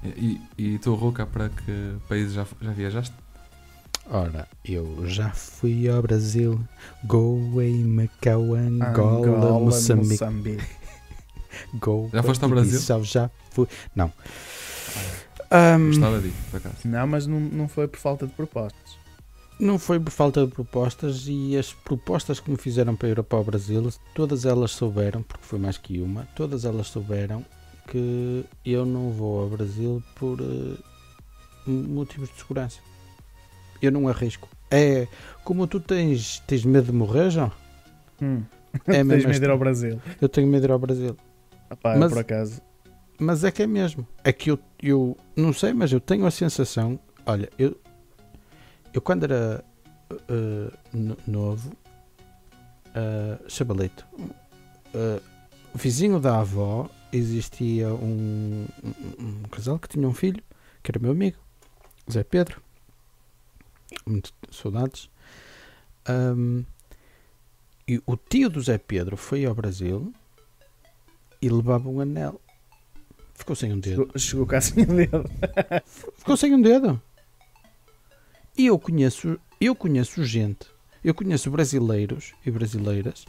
E, 0.03 0.41
e, 0.57 0.79
tu, 0.79 0.95
Ruca, 0.95 1.25
para 1.25 1.49
que 1.49 1.95
países 2.09 2.33
já, 2.33 2.45
já 2.59 2.71
viajaste? 2.71 3.22
Ora, 4.09 4.47
eu 4.65 5.07
já 5.07 5.31
fui 5.31 5.87
ao 5.87 6.01
Brasil, 6.01 6.59
Goa, 7.05 7.63
Macau, 7.85 8.53
Angola, 8.53 9.59
Moçambique. 9.59 10.11
Moçambique. 10.11 10.63
Goa, 11.79 12.09
Já 12.11 12.23
foste 12.23 12.43
ao 12.43 12.49
Brasil? 12.49 13.03
Já 13.03 13.29
fui. 13.51 13.67
Não. 13.95 14.11
Ahm, 15.49 15.87
Gostava 15.87 16.19
de 16.19 16.27
ir, 16.27 16.33
por 16.51 16.57
acaso. 16.57 16.75
Não, 16.85 17.07
mas 17.07 17.25
não, 17.27 17.39
não 17.39 17.67
foi 17.67 17.87
por 17.87 17.99
falta 17.99 18.27
de 18.27 18.33
propostas. 18.33 18.97
não 19.59 19.79
foi 19.79 19.99
por 19.99 20.11
falta 20.11 20.45
de 20.45 20.51
propostas 20.51 21.25
e 21.27 21.55
as 21.57 21.71
propostas 21.73 22.39
que 22.39 22.51
me 22.51 22.57
fizeram 22.57 22.95
para 22.95 23.09
ir 23.09 23.23
para 23.23 23.39
o 23.39 23.43
Brasil, 23.43 23.89
todas 24.13 24.45
elas 24.45 24.71
souberam, 24.71 25.21
porque 25.23 25.45
foi 25.45 25.59
mais 25.59 25.77
que 25.77 26.01
uma, 26.01 26.27
todas 26.35 26.65
elas 26.65 26.87
souberam 26.87 27.45
que 27.87 28.43
eu 28.65 28.85
não 28.85 29.11
vou 29.11 29.41
ao 29.43 29.49
Brasil 29.49 30.01
por 30.15 30.39
eh, 30.41 30.77
motivos 31.67 32.29
de 32.29 32.37
segurança. 32.37 32.79
Eu 33.83 33.91
não 33.91 34.07
arrisco. 34.07 34.47
É 34.71 35.07
como 35.43 35.67
tu 35.67 35.77
tens, 35.79 36.39
tens 36.47 36.63
medo 36.63 36.85
de 36.85 36.91
morrer, 36.93 37.29
João? 37.29 37.51
Hum. 38.21 38.41
É 38.87 39.03
Tens 39.03 39.25
medo 39.25 39.39
de 39.39 39.45
ir 39.45 39.49
ao 39.49 39.57
Brasil. 39.57 40.01
Eu 40.21 40.29
tenho 40.29 40.47
medo 40.47 40.61
de 40.61 40.67
ir 40.67 40.71
ao 40.71 40.79
Brasil. 40.79 41.17
Eu, 41.69 41.77
Mas- 41.83 42.09
por 42.11 42.19
acaso. 42.19 42.61
Mas 43.19 43.43
é 43.43 43.51
que 43.51 43.61
é 43.61 43.67
mesmo. 43.67 44.07
É 44.23 44.31
que 44.33 44.49
eu, 44.49 44.59
eu 44.81 45.17
não 45.35 45.51
sei, 45.53 45.73
mas 45.73 45.91
eu 45.91 45.99
tenho 45.99 46.25
a 46.25 46.31
sensação. 46.31 46.97
Olha, 47.25 47.49
eu, 47.59 47.77
eu 48.93 49.01
quando 49.01 49.25
era 49.25 49.63
eh, 50.11 50.71
no- 50.93 51.17
novo, 51.27 51.71
uh, 52.95 53.49
chabalito, 53.49 54.05
eh, 54.95 55.19
vizinho 55.75 56.19
da 56.19 56.39
avó, 56.39 56.89
existia 57.11 57.89
um, 57.93 58.65
um, 58.83 59.23
um 59.25 59.43
casal 59.43 59.77
que 59.77 59.87
tinha 59.87 60.07
um 60.07 60.13
filho, 60.13 60.41
que 60.81 60.89
era 60.91 60.99
meu 60.99 61.11
amigo, 61.11 61.37
Zé 62.11 62.23
Pedro. 62.23 62.61
Muito 64.05 64.33
saudades. 64.51 65.09
Ahm, 66.05 66.63
e 67.87 68.01
o 68.05 68.15
tio 68.15 68.49
do 68.49 68.61
Zé 68.61 68.77
Pedro 68.77 69.17
foi 69.17 69.45
ao 69.45 69.53
Brasil 69.53 70.13
e 71.41 71.49
levava 71.49 71.89
um 71.89 71.99
anel. 71.99 72.39
Ficou 73.33 73.55
sem 73.55 73.73
um 73.73 73.79
dedo. 73.79 74.03
Chegou, 74.03 74.19
chegou 74.19 74.45
cá 74.45 74.61
sem 74.61 74.83
o 74.83 74.87
dedo. 74.87 75.29
Ficou 76.15 76.37
sem 76.37 76.53
um 76.53 76.61
dedo. 76.61 77.01
E 78.57 78.67
eu 78.67 78.77
conheço, 78.77 79.39
eu 79.59 79.75
conheço 79.75 80.23
gente, 80.23 80.67
eu 81.03 81.13
conheço 81.13 81.49
brasileiros 81.49 82.33
e 82.45 82.51
brasileiras 82.51 83.25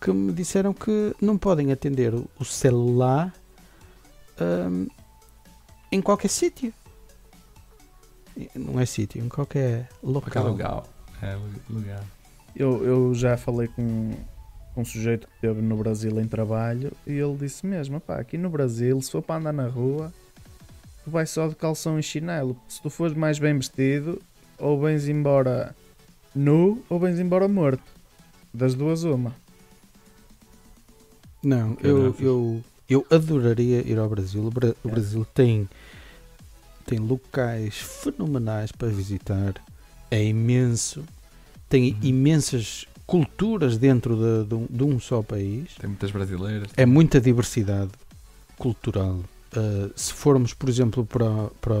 que 0.00 0.12
me 0.12 0.32
disseram 0.32 0.72
que 0.72 1.14
não 1.20 1.36
podem 1.36 1.72
atender 1.72 2.14
o 2.14 2.44
celular 2.44 3.32
hum, 4.40 4.86
em 5.90 6.00
qualquer 6.00 6.28
sítio. 6.28 6.72
Não 8.54 8.80
é 8.80 8.86
sítio, 8.86 9.22
em 9.24 9.28
qualquer 9.28 9.88
Qualquer 10.00 10.40
local. 10.40 10.46
lugar. 10.50 10.82
É, 11.22 11.38
lugar. 11.70 12.04
Eu, 12.56 12.84
eu 12.84 13.14
já 13.14 13.36
falei 13.36 13.68
com 13.68 14.12
com 14.74 14.80
um 14.80 14.84
sujeito 14.86 15.26
que 15.26 15.34
esteve 15.34 15.60
no 15.60 15.76
Brasil 15.76 16.18
em 16.18 16.26
trabalho 16.26 16.92
e 17.06 17.12
ele 17.12 17.36
disse 17.36 17.66
mesmo: 17.66 18.00
pá, 18.00 18.16
aqui 18.16 18.38
no 18.38 18.48
Brasil, 18.48 19.00
se 19.02 19.10
for 19.10 19.20
para 19.22 19.38
andar 19.38 19.52
na 19.52 19.66
rua, 19.68 20.10
tu 21.04 21.10
vais 21.10 21.28
só 21.28 21.46
de 21.46 21.54
calção 21.54 21.98
e 21.98 22.02
chinelo. 22.02 22.56
Se 22.66 22.80
tu 22.80 22.88
fores 22.88 23.14
mais 23.14 23.38
bem 23.38 23.54
vestido, 23.54 24.18
ou 24.58 24.80
vens 24.80 25.08
embora 25.08 25.76
nu 26.34 26.82
ou 26.88 26.98
vens 26.98 27.18
embora 27.20 27.46
morto. 27.46 27.82
Das 28.54 28.74
duas, 28.74 29.04
uma. 29.04 29.34
Não, 31.42 31.76
eu, 31.82 32.14
eu, 32.20 32.64
eu 32.88 33.06
adoraria 33.10 33.80
ir 33.86 33.98
ao 33.98 34.08
Brasil. 34.08 34.42
O, 34.42 34.88
É. 34.88 34.90
Brasil 34.90 35.24
tem, 35.34 35.68
tem 36.82 36.98
locais 36.98 37.76
fenomenais 37.76 38.70
para 38.72 38.88
visitar. 38.88 39.54
É 40.10 40.22
imenso. 40.22 41.04
Tem 41.68 41.92
Uhum. 41.92 41.98
imensas 42.02 42.86
culturas 43.06 43.78
dentro 43.78 44.16
de, 44.16 44.48
de 44.48 44.54
um, 44.54 44.66
de 44.68 44.84
um 44.84 45.00
só 45.00 45.22
país. 45.22 45.70
Tem 45.78 45.88
muitas 45.88 46.10
brasileiras. 46.10 46.68
É 46.76 46.84
muita 46.86 47.20
diversidade 47.20 47.90
cultural. 48.58 49.20
Uh, 49.56 49.90
se 49.96 50.12
formos, 50.12 50.54
por 50.54 50.68
exemplo, 50.68 51.04
para, 51.04 51.28
para 51.60 51.76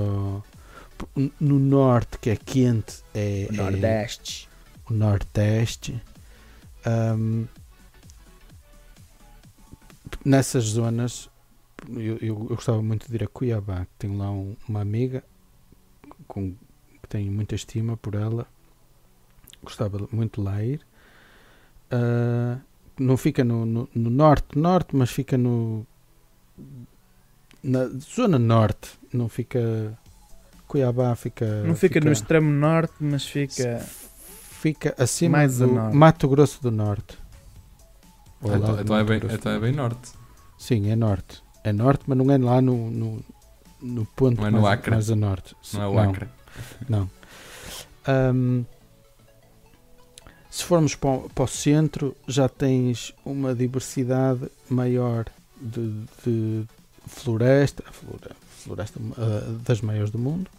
no 1.40 1.58
norte, 1.58 2.18
que 2.18 2.30
é 2.30 2.36
quente, 2.36 3.02
é, 3.14 3.48
é- 3.48 3.52
Nordeste. 3.52 4.48
o 4.90 4.94
Nordeste. 4.94 6.00
Ahm, 6.84 7.44
nessas 10.24 10.64
zonas, 10.64 11.28
eu, 11.88 12.16
eu- 12.18 12.18
eu 12.20 12.34
gostava 12.46 12.82
muito 12.82 13.08
de 13.08 13.14
ir 13.16 13.24
a 13.24 13.28
Cuiabá, 13.28 13.84
que 13.84 13.90
tenho 13.98 14.16
lá 14.16 14.30
um- 14.30 14.56
uma 14.68 14.80
amiga 14.80 15.22
com, 16.26 16.52
que 17.02 17.08
tenho 17.08 17.30
muita 17.32 17.54
estima 17.54 17.96
por 17.96 18.14
ela. 18.14 18.46
Gostava 19.62 20.08
muito 20.12 20.40
de 20.40 20.46
lá 20.46 20.62
ir. 20.62 20.80
Ah, 21.90 22.58
não 22.98 23.16
fica 23.16 23.44
no, 23.44 23.64
no, 23.66 23.88
no 23.94 24.10
norte, 24.10 24.58
norte, 24.58 24.94
mas 24.96 25.10
fica 25.10 25.36
no 25.38 25.86
na 27.62 27.86
zona 27.98 28.38
norte. 28.38 28.98
Não 29.12 29.28
fica. 29.28 29.96
Cuiabá 30.66 31.14
fica. 31.14 31.62
Não 31.64 31.74
fica, 31.76 32.00
no 32.00 32.10
extremo 32.12 32.50
norte, 32.50 32.94
mas 33.00 33.26
fica. 33.26 33.78
Fica 33.80 34.94
acima 34.96 35.38
Mais 35.38 35.58
do 35.58 35.66
norte. 35.66 35.96
Mato 35.96 36.28
Grosso 36.28 36.62
do 36.62 36.70
Norte. 36.70 37.18
Então, 38.40 38.58
lado 38.60 38.76
do 38.76 38.82
então 38.82 38.96
é 38.96 39.04
bem, 39.04 39.20
então 39.30 39.52
é 39.52 39.58
bem 39.60 39.72
norte. 39.72 40.12
Sim, 40.56 40.88
é 40.90 40.96
norte. 40.96 41.42
É 41.64 41.72
norte, 41.72 42.04
mas 42.06 42.18
não 42.18 42.30
é 42.30 42.38
lá 42.38 42.60
no, 42.60 42.90
no, 42.90 43.24
no 43.80 44.04
ponto 44.06 44.40
Não 44.40 44.46
é 44.48 44.50
no 44.50 44.62
mais, 44.62 44.78
Acre? 44.78 44.90
mais 44.90 45.10
a 45.10 45.16
norte. 45.16 45.54
Não 45.74 45.82
é 45.82 45.88
o 45.88 45.98
Acre. 45.98 46.28
Não. 46.88 47.10
Ahm, 48.06 48.64
se 50.50 50.64
formos 50.64 50.94
para 50.94 51.10
o, 51.10 51.30
para 51.30 51.44
o 51.44 51.48
centro, 51.48 52.16
já 52.26 52.48
tens 52.48 53.14
uma 53.24 53.54
diversidade 53.54 54.48
maior 54.68 55.26
de, 55.60 56.04
de 56.24 56.64
floresta, 57.06 57.82
a 57.88 57.92
flora- 57.92 58.36
floresta 58.64 59.00
ah, 59.16 59.58
das 59.64 59.80
maiores 59.80 60.10
do 60.10 60.18
mundo. 60.18 60.50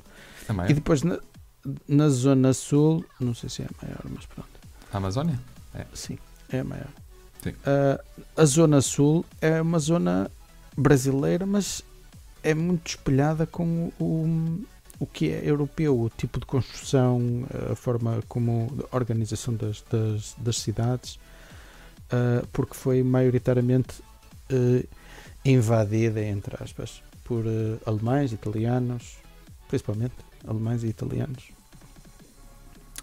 Também. 0.47 0.69
E 0.71 0.73
depois 0.73 1.03
na, 1.03 1.19
na 1.87 2.09
zona 2.09 2.53
sul, 2.53 3.05
não 3.19 3.35
sei 3.35 3.49
se 3.49 3.61
é 3.61 3.65
a 3.65 3.85
maior, 3.85 4.01
mas 4.09 4.25
pronto. 4.25 4.49
A 4.91 4.97
Amazónia? 4.97 5.39
Sim, 5.93 6.17
é 6.49 6.59
a 6.59 6.63
maior. 6.63 6.87
Ah, 7.65 8.01
a 8.37 8.45
zona 8.45 8.81
sul 8.81 9.25
é 9.41 9.61
uma 9.61 9.79
zona 9.79 10.31
brasileira, 10.75 11.45
mas 11.45 11.83
é 12.43 12.53
muito 12.53 12.87
espelhada 12.87 13.45
com 13.45 13.91
o, 13.99 14.59
o 14.99 15.05
que 15.05 15.29
é 15.29 15.41
europeu, 15.49 15.99
o 15.99 16.09
tipo 16.09 16.39
de 16.39 16.45
construção, 16.45 17.45
a 17.71 17.75
forma 17.75 18.21
como 18.27 18.71
a 18.91 18.95
organização 18.95 19.55
das, 19.55 19.83
das, 19.89 20.35
das 20.37 20.57
cidades, 20.57 21.15
uh, 22.11 22.45
porque 22.51 22.73
foi 22.73 23.01
maioritariamente 23.03 24.01
uh, 24.51 24.87
invadida, 25.45 26.21
entre 26.21 26.55
aspas, 26.61 27.01
por 27.23 27.45
uh, 27.45 27.79
alemães, 27.85 28.31
italianos, 28.31 29.17
principalmente 29.67 30.15
alemães 30.45 30.83
e 30.83 30.87
italianos. 30.87 31.52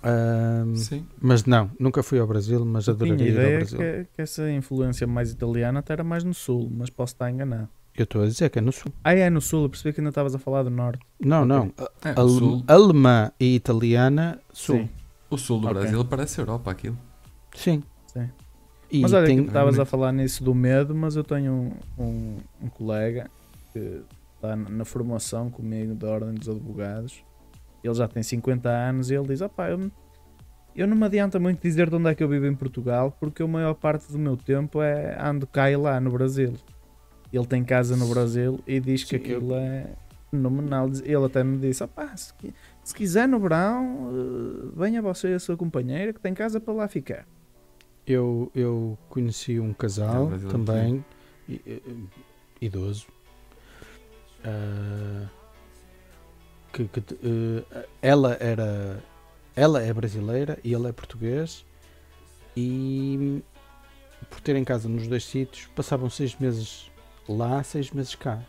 Um, 0.02 0.74
Sim. 0.76 1.06
mas 1.20 1.44
não, 1.44 1.70
nunca 1.78 2.02
fui 2.02 2.18
ao 2.18 2.26
Brasil, 2.26 2.64
mas 2.64 2.84
Tinha 2.84 2.94
adoraria 2.94 3.16
ir 3.26 3.28
ao 3.28 3.34
ideia 3.42 3.58
Brasil. 3.58 3.78
que, 3.78 4.06
que 4.14 4.22
essa 4.22 4.50
influência 4.50 5.06
mais 5.06 5.30
italiana 5.30 5.80
até 5.80 5.92
era 5.92 6.04
mais 6.04 6.24
no 6.24 6.32
sul, 6.32 6.70
mas 6.74 6.88
posso 6.88 7.12
estar 7.14 7.30
enganado. 7.30 7.68
Eu 7.96 8.04
estou 8.04 8.22
a 8.22 8.26
dizer 8.26 8.48
que 8.48 8.58
é 8.58 8.62
no 8.62 8.72
sul. 8.72 8.90
Ah, 9.04 9.12
é 9.14 9.28
no 9.28 9.40
sul, 9.42 9.64
eu 9.64 9.68
percebi 9.68 9.92
que 9.92 10.00
ainda 10.00 10.08
estavas 10.10 10.34
a 10.34 10.38
falar 10.38 10.62
do 10.62 10.70
norte. 10.70 11.00
Não, 11.22 11.44
não. 11.44 11.70
É, 12.02 12.14
Ale- 12.18 12.30
sul, 12.30 12.64
Alemã 12.66 13.30
e 13.38 13.54
italiana, 13.56 14.40
sul. 14.52 14.76
Sim. 14.76 14.88
o 15.28 15.36
sul 15.36 15.60
do 15.60 15.66
Ok. 15.68 15.80
Brasil 15.80 16.04
parece 16.06 16.40
Europa 16.40 16.70
aquilo. 16.70 16.96
Sim. 17.54 17.82
Sim. 18.06 18.30
E 18.90 19.00
mas 19.02 19.12
olha, 19.12 19.26
tem- 19.26 19.42
que 19.42 19.48
estavas 19.48 19.78
a 19.78 19.84
falar 19.84 20.12
nisso 20.12 20.42
do 20.42 20.54
medo, 20.54 20.94
mas 20.94 21.14
eu 21.14 21.22
tenho 21.24 21.52
um, 21.98 22.02
um, 22.02 22.36
um 22.62 22.68
colega 22.68 23.28
que 23.72 24.00
está 24.36 24.56
na 24.56 24.84
formação 24.84 25.50
comigo 25.50 25.94
da 25.94 26.08
Ordem 26.08 26.34
dos 26.34 26.48
Advogados. 26.48 27.22
Ele 27.82 27.94
já 27.94 28.06
tem 28.06 28.22
50 28.22 28.68
anos 28.68 29.10
e 29.10 29.14
ele 29.14 29.28
diz: 29.28 29.40
opá, 29.40 29.70
eu, 29.70 29.90
eu 30.74 30.86
não 30.86 30.96
me 30.96 31.04
adianta 31.04 31.38
muito 31.38 31.60
dizer 31.62 31.88
de 31.88 31.96
onde 31.96 32.08
é 32.10 32.14
que 32.14 32.22
eu 32.22 32.28
vivo 32.28 32.46
em 32.46 32.54
Portugal, 32.54 33.16
porque 33.18 33.42
a 33.42 33.46
maior 33.46 33.74
parte 33.74 34.10
do 34.10 34.18
meu 34.18 34.36
tempo 34.36 34.82
é 34.82 35.16
ando 35.20 35.46
cá 35.46 35.70
e 35.70 35.76
lá 35.76 36.00
no 36.00 36.10
Brasil. 36.10 36.54
Ele 37.32 37.46
tem 37.46 37.64
casa 37.64 37.96
no 37.96 38.08
Brasil 38.08 38.60
e 38.66 38.80
diz 38.80 39.04
que 39.04 39.10
Sim, 39.10 39.16
aquilo 39.16 39.54
é 39.54 39.86
fenomenal. 40.30 40.88
Ele 41.02 41.24
até 41.24 41.42
me 41.42 41.58
disse: 41.58 41.82
opá, 41.82 42.16
se, 42.16 42.34
se 42.82 42.94
quiser 42.94 43.28
no 43.28 43.38
verão, 43.38 44.10
eh, 44.12 44.72
venha 44.76 45.00
você 45.00 45.30
e 45.30 45.34
a 45.34 45.38
sua 45.38 45.56
companheira 45.56 46.12
que 46.12 46.20
tem 46.20 46.34
casa 46.34 46.60
para 46.60 46.74
lá 46.74 46.88
ficar. 46.88 47.26
Eu, 48.06 48.50
eu 48.54 48.98
conheci 49.08 49.60
um 49.60 49.72
casal 49.72 50.32
é 50.34 50.38
também, 50.50 51.04
idoso, 52.60 53.06
ah, 54.44 55.28
que, 56.72 56.84
que 56.88 57.00
eh, 57.22 57.86
ela 58.02 58.36
era 58.40 59.02
ela 59.56 59.82
é 59.82 59.92
brasileira 59.92 60.58
e 60.64 60.72
ele 60.72 60.88
é 60.88 60.92
português 60.92 61.64
e 62.56 63.42
por 64.28 64.40
terem 64.40 64.64
casa 64.64 64.88
nos 64.88 65.06
dois 65.06 65.24
sítios 65.24 65.66
passavam 65.74 66.08
seis 66.08 66.36
meses 66.36 66.90
lá, 67.28 67.62
seis 67.62 67.90
meses 67.90 68.14
cá, 68.14 68.40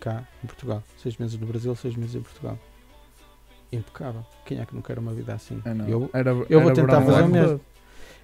cá 0.00 0.26
em 0.42 0.46
Portugal, 0.46 0.82
seis 1.02 1.16
meses 1.16 1.38
no 1.38 1.46
Brasil, 1.46 1.74
seis 1.76 1.94
meses 1.94 2.14
em 2.14 2.20
Portugal. 2.22 2.58
Impecável. 3.72 4.24
Quem 4.44 4.58
é 4.60 4.66
que 4.66 4.74
não 4.74 4.80
quer 4.82 4.98
uma 4.98 5.12
vida 5.12 5.34
assim? 5.34 5.60
Ah, 5.64 5.74
não. 5.74 5.88
Eu, 5.88 6.10
Era- 6.12 6.30
eu 6.48 6.60
vou 6.60 6.70
era 6.70 6.74
tentar 6.74 7.00
verão 7.00 7.06
fazer 7.06 7.22
o 7.22 7.28
mesmo. 7.28 7.60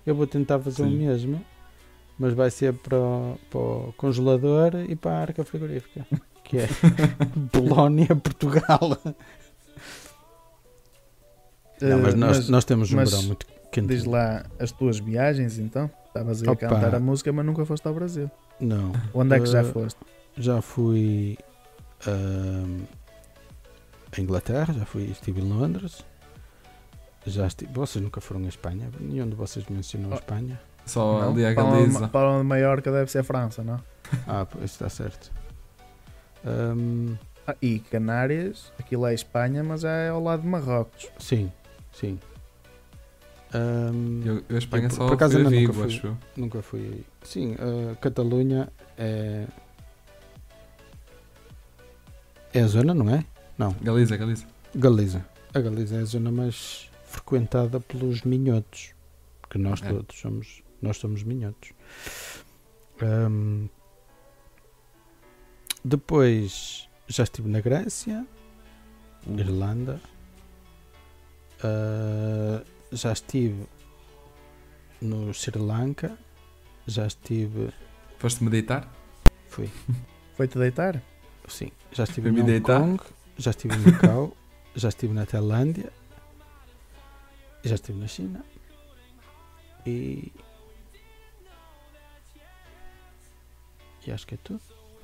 Eu 0.06 0.14
vou 0.14 0.26
tentar 0.26 0.58
fazer 0.60 0.82
o 0.82 0.86
Sim. 0.86 0.96
mesmo, 0.96 1.44
mas 2.18 2.32
vai 2.32 2.50
ser 2.50 2.72
para 2.74 2.96
o, 2.98 3.38
para 3.50 3.58
o 3.60 3.94
congelador 3.96 4.72
e 4.88 4.94
para 4.96 5.12
a 5.12 5.20
arca 5.20 5.44
frigorífica, 5.44 6.06
que 6.44 6.58
é 6.58 6.68
Polónia, 7.52 8.08
Portugal. 8.16 8.98
Não, 11.88 11.98
mas 12.00 12.14
Eh, 12.14 12.16
nós, 12.16 12.48
nós 12.48 12.64
temos 12.64 12.92
um 12.92 12.96
mas 12.96 13.10
verão 13.10 13.22
muito 13.24 13.46
quente. 13.70 13.88
Diz 13.88 14.04
lá 14.04 14.44
as 14.58 14.70
tuas 14.72 14.98
viagens 14.98 15.58
então. 15.58 15.90
Estavas 16.06 16.42
aí 16.42 16.48
a 16.48 16.56
cantar 16.56 16.94
a 16.94 17.00
música, 17.00 17.32
mas 17.32 17.44
nunca 17.46 17.64
foste 17.64 17.86
ao 17.88 17.94
Brasil. 17.94 18.30
Não, 18.60 18.92
Onde 19.14 19.34
é 19.36 19.40
que 19.40 19.46
já 19.46 19.60
Eh, 19.60 19.64
foste? 19.64 19.98
já 20.36 20.60
fui 20.62 21.36
ahm, 22.06 22.82
à 24.16 24.20
Inglaterra, 24.20 24.72
já 24.74 24.84
fui, 24.84 25.04
estive 25.04 25.40
em 25.40 25.48
Londres. 25.48 26.04
Já 27.26 27.46
estive, 27.46 27.72
vocês 27.72 28.02
nunca 28.02 28.20
foram 28.20 28.44
à 28.44 28.48
Espanha? 28.48 28.90
Nenhum 29.00 29.28
de 29.28 29.34
vocês 29.36 29.64
mencionou 29.68 30.10
a 30.12 30.14
Oh. 30.14 30.18
Espanha? 30.18 30.60
Só 30.84 31.20
Não? 31.20 31.30
ali 31.30 31.46
a 31.46 31.54
Palma- 31.54 31.76
Galiza. 31.78 32.08
Palma 32.08 32.38
de 32.40 32.44
Maiorca 32.44 32.90
deve 32.92 33.10
ser 33.10 33.22
França, 33.22 33.62
não? 33.62 33.80
Ah, 34.26 34.44
pois 34.44 34.64
está 34.72 34.88
certo. 34.88 35.30
Ahm, 36.44 37.14
Ah, 37.46 37.56
e 37.60 37.78
Canárias, 37.80 38.72
aquilo 38.78 39.04
é 39.06 39.14
Espanha, 39.14 39.64
mas 39.64 39.82
é 39.82 40.08
ao 40.10 40.22
lado 40.22 40.42
de 40.42 40.48
Marrocos. 40.48 41.08
sim, 41.18 41.50
sim. 41.92 42.18
Ahm, 43.54 44.22
Eu, 44.24 44.42
eu 44.48 44.56
a 44.56 44.58
Espanha 44.58 44.86
Eu, 44.86 44.90
só 44.90 45.06
por 45.06 45.14
acaso, 45.14 45.34
fui 45.34 45.42
a 45.42 45.48
ainda 45.48 45.60
nunca 45.60 45.72
Vigo, 45.72 45.84
fui. 45.88 45.94
acho. 45.96 46.18
Nunca 46.36 46.62
fui 46.62 46.80
aí. 46.80 47.06
Sim, 47.22 47.54
a 47.92 47.94
Catalunha 47.96 48.72
é. 48.96 49.46
É 52.54 52.60
a 52.60 52.66
zona, 52.66 52.92
não 52.94 53.08
é? 53.14 53.24
Galiza, 53.80 54.16
Galiza. 54.16 54.46
Galiza. 54.74 55.24
A 55.54 55.60
Galiza 55.60 55.96
é 55.96 56.00
a 56.00 56.04
zona 56.04 56.30
mais 56.32 56.90
frequentada 57.04 57.78
pelos 57.78 58.22
minhotos. 58.22 58.92
Porque 59.40 59.58
nós 59.58 59.80
É. 59.82 59.88
todos 59.90 60.18
somos. 60.18 60.62
Nós 60.80 60.96
somos 60.96 61.22
minhotos. 61.22 61.72
Ahm, 63.00 63.68
depois 65.84 66.88
já 67.06 67.22
estive 67.24 67.48
na 67.48 67.60
Grécia, 67.60 68.26
Irlanda. 69.26 70.00
Ah, 71.62 72.62
já 72.92 73.12
estive 73.12 73.66
no 75.00 75.32
Sri 75.34 75.58
Lanka. 75.58 76.16
Já 76.86 77.06
estive. 77.06 77.72
Foste 78.18 78.42
meditar? 78.44 78.88
Fui. 79.48 79.70
Foi-te 80.36 80.58
deitar? 80.58 81.00
Sim, 81.48 81.70
já 81.92 82.04
estive 82.04 82.28
em 82.30 82.32
Hong 82.32 82.44
deitar? 82.46 82.80
Kong, 82.80 83.00
já 83.36 83.50
estive 83.50 83.74
em 83.74 83.78
Macau, 83.80 84.36
já 84.74 84.88
estive 84.88 85.12
na 85.12 85.26
Tailândia, 85.26 85.92
e 87.64 87.68
já 87.68 87.74
estive 87.74 87.98
na 87.98 88.06
China 88.06 88.44
e. 89.86 90.32
E 94.06 94.10
acho 94.12 94.26
que 94.26 94.34
é 94.34 94.38
tudo. 94.42 94.60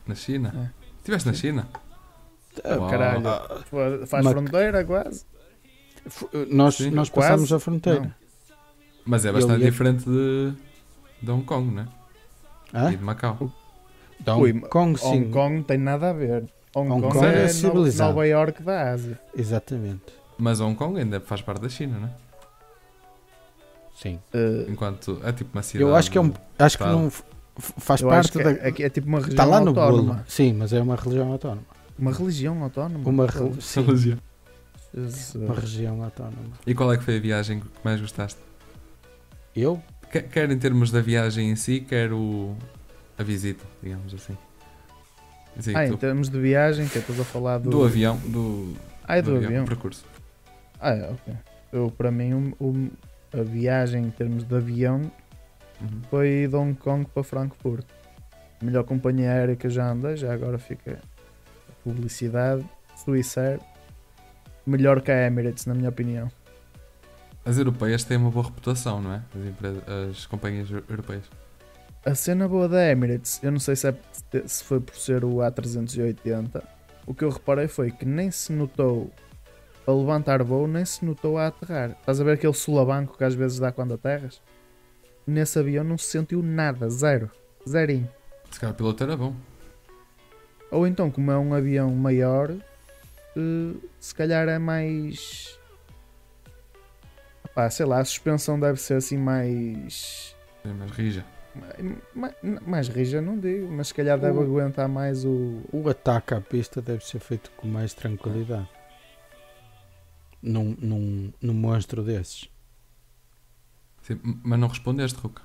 Na 0.06 0.14
China? 0.14 0.72
É. 0.74 0.88
Estiveste 0.98 1.28
na 1.28 1.34
China? 1.34 1.68
Uau. 2.64 2.90
caralho. 2.90 3.28
ah, 3.28 3.62
Faz 4.06 4.24
Mac- 4.24 4.32
fronteira 4.34 4.84
quase. 4.84 5.24
Fu- 6.08 6.28
nós 6.50 6.76
Sim. 6.76 6.90
nós 6.90 7.08
Quase. 7.08 7.28
passámos 7.30 7.52
a 7.52 7.58
fronteira. 7.60 8.00
Não. 8.00 8.12
Mas 9.06 9.24
é 9.24 9.32
bastante 9.32 9.60
ia- 9.62 9.70
diferente 9.70 10.04
de, 10.04 10.52
de 11.22 11.30
Hong 11.30 11.44
Kong, 11.44 11.74
né? 11.74 11.86
Hã? 12.74 12.92
E 12.92 12.96
de 12.96 13.02
Macau. 13.04 13.50
De 14.20 14.30
Hong 14.30 14.42
Ui, 14.42 14.60
Kong, 14.62 14.98
sim. 14.98 15.06
Hong 15.06 15.30
Kong 15.30 15.54
não 15.56 15.62
tem 15.62 15.78
nada 15.78 16.10
a 16.10 16.12
ver. 16.12 16.44
Hong, 16.74 16.90
Hong 16.90 17.00
Kong, 17.02 17.14
Kong 17.14 17.26
é, 17.26 17.44
é 17.44 17.48
civilizado. 17.48 18.10
Nova 18.10 18.26
York 18.26 18.62
da 18.62 18.92
Ásia. 18.92 19.18
Exatamente. 19.34 20.02
Mas 20.36 20.60
Hong 20.60 20.74
Kong 20.76 20.98
ainda 21.00 21.18
faz 21.20 21.40
parte 21.40 21.62
da 21.62 21.68
China, 21.68 21.98
né? 21.98 22.10
Sim. 23.94 24.18
Eh, 24.32 24.66
Enquanto 24.68 25.20
é 25.24 25.32
tipo 25.32 25.50
uma 25.56 25.62
cidade. 25.62 25.82
Eu 25.82 25.94
acho 25.96 26.10
que 26.10 26.18
é 26.18 26.20
um. 26.20 26.32
Acho 26.58 26.78
que 26.78 26.84
não 26.84 27.10
faz 27.78 28.00
eu 28.00 28.10
acho 28.10 28.32
parte 28.32 28.38
que 28.38 28.44
da. 28.44 28.50
é, 28.66 28.68
é 28.70 28.82
é 28.86 28.90
tipo 28.90 29.08
uma 29.08 29.18
região 29.18 29.30
Está 29.32 29.44
lá 29.44 29.60
no 29.60 29.68
autónoma. 29.70 30.12
bolo. 30.14 30.24
Sim, 30.28 30.52
mas 30.52 30.72
é 30.72 30.80
uma 30.80 30.94
religião 30.94 31.32
autónoma. 31.32 31.62
Uma 31.98 32.12
religião 32.12 32.62
autónoma. 32.62 33.08
Uma, 33.08 33.26
Pô, 33.26 33.48
re- 33.48 33.60
sim, 33.60 33.82
Religião. 33.82 34.18
Jesus. 34.94 35.34
uma 35.34 35.54
região 35.54 36.02
autónoma. 36.02 36.52
E 36.66 36.74
qual 36.74 36.92
é 36.92 36.96
que 36.98 37.04
foi 37.04 37.16
a 37.16 37.20
viagem 37.20 37.60
que 37.60 37.66
mais 37.84 38.00
gostaste? 38.00 38.40
Eu? 39.54 39.82
Que- 40.10 40.22
Quer 40.22 40.50
em 40.50 40.58
termos 40.58 40.90
da 40.90 41.00
viagem 41.00 41.50
em 41.50 41.56
si, 41.56 41.80
quer 41.80 42.12
o, 42.12 42.56
a 43.18 43.22
visita, 43.22 43.64
digamos 43.82 44.14
assim. 44.14 44.36
Assim, 45.58 45.74
Ah, 45.74 45.86
tu- 45.86 45.94
em 45.94 45.96
termos 45.96 46.28
de 46.28 46.40
viagem, 46.40 46.86
que 46.88 46.98
estás 46.98 47.18
a 47.20 47.24
falar 47.24 47.58
do, 47.58 47.68
do 47.70 47.84
avião, 47.84 48.16
do, 48.18 48.74
Ah, 49.04 49.16
é 49.18 49.22
do, 49.22 49.36
avião. 49.36 49.64
percurso. 49.64 50.04
Ah, 50.80 50.90
é, 50.94 51.10
ok. 51.10 51.34
Eu, 51.72 51.90
para 51.90 52.10
mim, 52.10 52.32
um- 52.32 52.52
um- 52.60 52.90
a 53.32 53.42
viagem 53.42 54.04
em 54.04 54.10
termos 54.10 54.44
de 54.44 54.54
avião 54.54 55.00
Uhum. 55.80 56.00
foi 56.08 56.46
de 56.48 56.54
Hong 56.56 56.74
Kong 56.74 57.06
para 57.12 57.22
Frankfurt. 57.22 57.84
A 58.60 58.64
melhor 58.64 58.84
companhia 58.84 59.30
aérea 59.32 59.54
que 59.56 59.66
eu 59.66 59.70
já 59.70 59.90
andei, 59.90 60.16
já 60.16 60.32
agora 60.32 60.58
fica 60.58 60.98
a 61.68 61.72
publicidade. 61.84 62.64
Swissair. 62.96 63.60
Melhor 64.68 65.00
que 65.00 65.10
a 65.10 65.26
Emirates, 65.26 65.64
na 65.64 65.72
minha 65.72 65.88
opinião. 65.88 66.30
As 67.42 67.56
europeias 67.56 68.04
têm 68.04 68.18
uma 68.18 68.30
boa 68.30 68.44
reputação, 68.44 69.00
não 69.00 69.14
é? 69.14 69.22
As, 69.34 69.46
empresas, 69.46 69.82
as 69.88 70.26
companhias 70.26 70.70
eu- 70.70 70.84
europeias. 70.90 71.24
A 72.04 72.14
cena 72.14 72.46
boa 72.46 72.68
da 72.68 72.86
Emirates, 72.90 73.42
eu 73.42 73.50
não 73.50 73.58
sei 73.58 73.74
se, 73.74 73.88
é, 73.88 73.94
se 74.46 74.62
foi 74.62 74.78
por 74.78 74.94
ser 74.94 75.24
o 75.24 75.36
A380. 75.36 76.62
O 77.06 77.14
que 77.14 77.24
eu 77.24 77.30
reparei 77.30 77.66
foi 77.66 77.90
que 77.90 78.04
nem 78.04 78.30
se 78.30 78.52
notou 78.52 79.10
a 79.86 79.90
levantar 79.90 80.42
voo, 80.42 80.68
nem 80.68 80.84
se 80.84 81.02
notou 81.02 81.38
a 81.38 81.46
aterrar. 81.46 81.92
Estás 81.92 82.20
a 82.20 82.24
ver 82.24 82.32
aquele 82.32 82.52
solabanco 82.52 83.16
que 83.16 83.24
às 83.24 83.34
vezes 83.34 83.58
dá 83.58 83.72
quando 83.72 83.94
aterras? 83.94 84.42
Nesse 85.26 85.58
avião 85.58 85.82
não 85.82 85.96
se 85.96 86.10
sentiu 86.10 86.42
nada, 86.42 86.90
zero. 86.90 87.30
Zerinho. 87.66 88.08
Se 88.50 88.60
calhar 88.60 88.74
o 88.74 88.76
piloto 88.76 89.02
era 89.02 89.16
bom. 89.16 89.34
Ou 90.70 90.86
então, 90.86 91.10
como 91.10 91.30
é 91.30 91.38
um 91.38 91.54
avião 91.54 91.90
maior, 91.94 92.54
eh, 93.36 93.76
se 94.00 94.14
calhar 94.14 94.48
é 94.48 94.58
mais. 94.58 95.58
Pá, 97.54 97.68
sei 97.70 97.86
lá, 97.86 98.00
a 98.00 98.04
suspensão 98.04 98.58
deve 98.58 98.80
ser 98.80 98.94
assim 98.94 99.16
mais. 99.16 100.34
É 100.64 100.68
mais 100.68 100.90
rija. 100.90 101.24
Mais, 102.14 102.34
mais 102.64 102.88
rija, 102.88 103.20
não 103.20 103.36
digo, 103.38 103.68
mas 103.72 103.88
se 103.88 103.94
calhar 103.94 104.18
deve 104.18 104.38
O- 104.38 104.42
aguentar 104.42 104.88
mais 104.88 105.24
o. 105.24 105.62
O 105.72 105.88
ataque 105.88 106.34
à 106.34 106.40
pista 106.40 106.80
deve 106.80 107.04
ser 107.04 107.18
feito 107.18 107.50
com 107.56 107.66
mais 107.66 107.94
tranquilidade. 107.94 108.68
num, 110.40 110.76
num, 110.78 111.32
num 111.42 111.54
monstro 111.54 112.02
desses. 112.04 112.48
Sim, 114.02 114.20
mas 114.44 114.58
não 114.58 114.68
respondeste, 114.68 115.18
Ruca. 115.18 115.42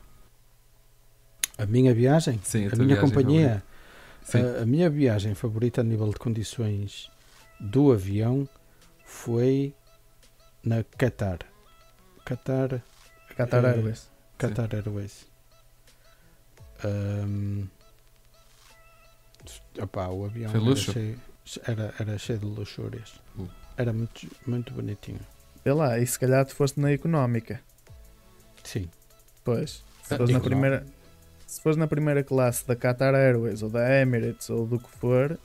A 1.57 1.65
minha 1.65 1.93
viagem, 1.95 2.39
Sim, 2.43 2.67
a, 2.67 2.69
tua 2.69 2.79
minha 2.79 2.95
viagem 2.95 3.09
companhia, 3.15 3.63
a, 4.59 4.61
a 4.61 4.65
minha 4.65 4.89
viagem 4.89 5.33
favorita 5.33 5.81
a 5.81 5.83
nível 5.83 6.09
de 6.09 6.15
condições 6.15 7.09
do 7.59 7.91
avião 7.91 8.47
foi 9.05 9.73
na 10.63 10.83
Qatar. 10.97 11.39
Qatar, 12.25 12.81
Qatar 13.37 13.65
Eh, 13.65 13.67
Airways. 13.69 14.09
Qatar 14.37 14.73
Airways. 14.75 15.25
Ahm, 16.83 17.67
opá, 19.81 20.07
o 20.09 20.25
avião 20.25 20.51
Foi 20.51 20.59
era 20.59 20.69
luxo? 20.69 20.91
cheio, 20.93 21.19
era, 21.65 21.93
era 21.99 22.17
cheio 22.17 22.39
de 22.39 22.45
luxúrias. 22.45 23.13
Uh. 23.37 23.47
Era 23.77 23.91
muito, 23.93 24.27
muito 24.45 24.73
bonitinho. 24.73 25.19
Vê 25.63 25.73
lá, 25.73 25.97
e 25.99 26.05
se 26.05 26.19
calhar 26.19 26.45
tu 26.45 26.55
foste 26.55 26.79
na 26.79 26.91
económica. 26.91 27.59
Sim. 28.63 28.89
Pois. 29.43 29.83
Se 30.03 30.13
Ah, 30.13 30.17
fores 30.17 30.31
na 30.33 30.39
primeira. 30.39 30.85
Se 31.47 31.61
fores 31.61 31.77
na 31.77 31.87
primeira 31.87 32.23
classe 32.23 32.65
da 32.67 32.75
Qatar 32.75 33.13
Airways 33.13 33.61
ou 33.61 33.69
da 33.69 34.01
Emirates 34.01 34.49
ou 34.49 34.65
do 34.65 34.79
que 34.79 34.89
for, 34.89 35.37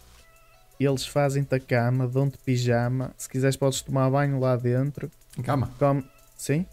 eles 0.85 1.07
fazem-te 1.07 1.55
a 1.55 1.61
cama, 1.61 2.07
dão-te 2.07 2.39
pijama. 2.39 3.13
Se 3.17 3.29
quiseres, 3.29 3.57
podes 3.57 3.83
tomar 3.83 4.11
banho 4.11 4.39
lá 4.39 4.57
dentro. 4.57 5.11
Calma. 5.43 5.71
Come... 5.79 6.05
Sim? 6.37 6.67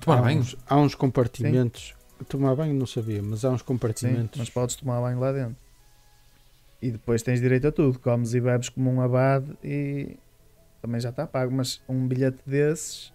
Tomar 0.00 0.18
há, 0.18 0.22
banho? 0.22 0.40
uns, 0.40 0.56
há 0.68 0.76
uns 0.76 0.94
compartimentos. 0.94 1.94
Tomar 2.28 2.54
banho 2.54 2.74
não 2.74 2.86
sabia, 2.86 3.22
mas 3.22 3.44
há 3.44 3.50
uns 3.50 3.60
Sim, 3.60 3.66
compartimentos. 3.66 4.38
mas 4.38 4.50
podes 4.50 4.76
tomar 4.76 5.00
banho 5.00 5.18
lá 5.18 5.32
dentro. 5.32 5.56
E 6.80 6.90
depois 6.90 7.22
tens 7.22 7.40
direito 7.40 7.68
a 7.68 7.72
tudo. 7.72 7.98
Comes 7.98 8.34
e 8.34 8.40
bebes 8.40 8.68
como 8.68 8.90
um 8.90 9.00
abade 9.00 9.56
e 9.64 10.16
também 10.82 11.00
já 11.00 11.10
está 11.10 11.26
pago. 11.26 11.52
Mas 11.52 11.80
um 11.88 12.06
bilhete 12.06 12.38
desses, 12.46 13.12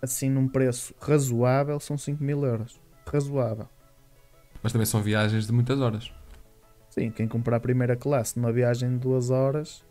assim 0.00 0.30
num 0.30 0.48
preço 0.48 0.94
razoável, 1.00 1.78
são 1.80 1.98
5 1.98 2.22
mil 2.22 2.44
euros. 2.44 2.80
Razoável. 3.06 3.68
Mas 4.62 4.72
também 4.72 4.86
são 4.86 5.02
viagens 5.02 5.46
de 5.46 5.52
muitas 5.52 5.78
horas. 5.80 6.10
Sim, 6.94 7.10
quem 7.10 7.26
comprar 7.26 7.56
a 7.56 7.60
primeira 7.60 7.96
classe 7.96 8.38
numa 8.38 8.52
viagem 8.52 8.90
de 8.92 8.98
duas 8.98 9.28
horas, 9.28 9.82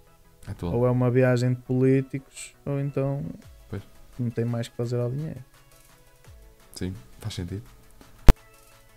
É 0.47 0.65
ou 0.65 0.87
é 0.87 0.89
uma 0.89 1.11
viagem 1.11 1.53
de 1.53 1.59
políticos, 1.59 2.55
ou 2.65 2.79
então 2.79 3.21
Pois. 3.69 3.83
não 4.17 4.29
tem 4.29 4.45
mais 4.45 4.69
que 4.69 4.75
fazer 4.77 4.97
ao 5.01 5.11
dinheiro. 5.11 5.43
Sim, 6.73 6.93
faz 7.19 7.33
sentido. 7.35 7.61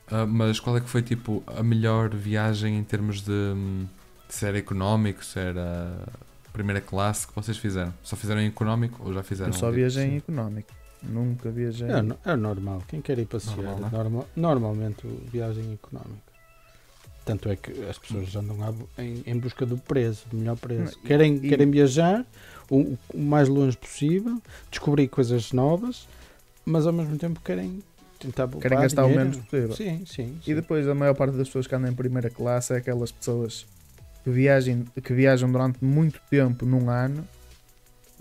Ah, 0.09 0.25
mas 0.25 0.61
qual 0.61 0.77
é 0.77 0.81
que 0.81 0.89
foi 0.89 1.03
tipo 1.03 1.43
a 1.49 1.65
melhor 1.65 2.11
viagem 2.15 2.79
em 2.79 2.85
termos 2.85 3.23
de 3.23 3.33
hum, 3.33 3.87
se 4.29 4.47
era 4.47 4.57
económico, 4.57 5.25
se 5.25 5.41
era 5.41 6.07
primeira 6.53 6.81
classe 6.81 7.27
que 7.27 7.35
vocês 7.35 7.59
fizeram? 7.59 7.93
Só 8.05 8.15
fizeram 8.15 8.41
em 8.41 8.47
económico 8.47 9.03
ou 9.05 9.13
já 9.13 9.25
fizeram? 9.25 9.51
Eu 9.51 9.53
só 9.59 9.67
tipo, 9.67 9.79
viajei 9.79 10.05
em 10.05 10.11
sim? 10.11 10.17
económico. 10.19 10.73
Nunca 11.03 11.51
viajei. 11.51 11.89
É, 11.91 12.31
é 12.31 12.37
normal. 12.37 12.83
Quem 12.87 13.01
quer 13.03 13.19
ir 13.19 13.27
passear, 13.27 13.57
Normal, 13.57 13.89
é? 13.89 13.91
norma- 13.91 14.25
normalmente 14.37 15.07
viagem 15.33 15.73
económica. 15.73 16.26
Tanto 17.27 17.49
é 17.49 17.57
que 17.57 17.73
as 17.87 17.99
pessoas 17.99 18.37
andam 18.37 18.57
em, 18.97 19.21
em 19.27 19.37
busca 19.37 19.67
do 19.67 19.77
preço, 19.77 20.29
do 20.31 20.37
melhor 20.37 20.57
preço. 20.57 20.97
Querem, 21.01 21.35
e- 21.35 21.49
querem 21.49 21.69
viajar 21.69 22.25
o, 22.71 22.97
o 23.13 23.19
mais 23.19 23.49
longe 23.49 23.77
possível, 23.77 24.41
descobrir 24.71 25.09
coisas 25.09 25.51
novas, 25.51 26.07
mas 26.65 26.87
ao 26.87 26.93
mesmo 26.93 27.19
tempo 27.19 27.41
querem 27.41 27.83
tentar 28.21 28.47
poupar 28.47 28.63
Querem 28.63 28.81
gastar 28.81 29.03
o 29.03 29.09
dinheiro. 29.09 29.31
menos 29.31 29.45
possível. 29.45 29.75
Sim, 29.75 30.07
sim. 30.07 30.39
sim. 30.41 30.41
E 30.47 30.55
depois 30.55 30.87
a 30.89 30.95
maior 30.95 31.15
parte 31.15 31.37
das 31.37 31.49
pessoas 31.49 31.67
que 31.67 31.75
andam 31.75 31.91
em 31.91 31.95
primeira 31.95 32.31
classe 32.31 32.73
é 32.73 32.77
aquelas 32.77 33.11
pessoas 33.11 33.67
que, 34.23 34.31
viajem, 34.31 34.85
que 35.03 35.13
viajam 35.13 35.51
durante 35.51 35.85
muito 35.85 36.21
tempo 36.31 36.65
num 36.65 36.89
ano, 36.89 37.27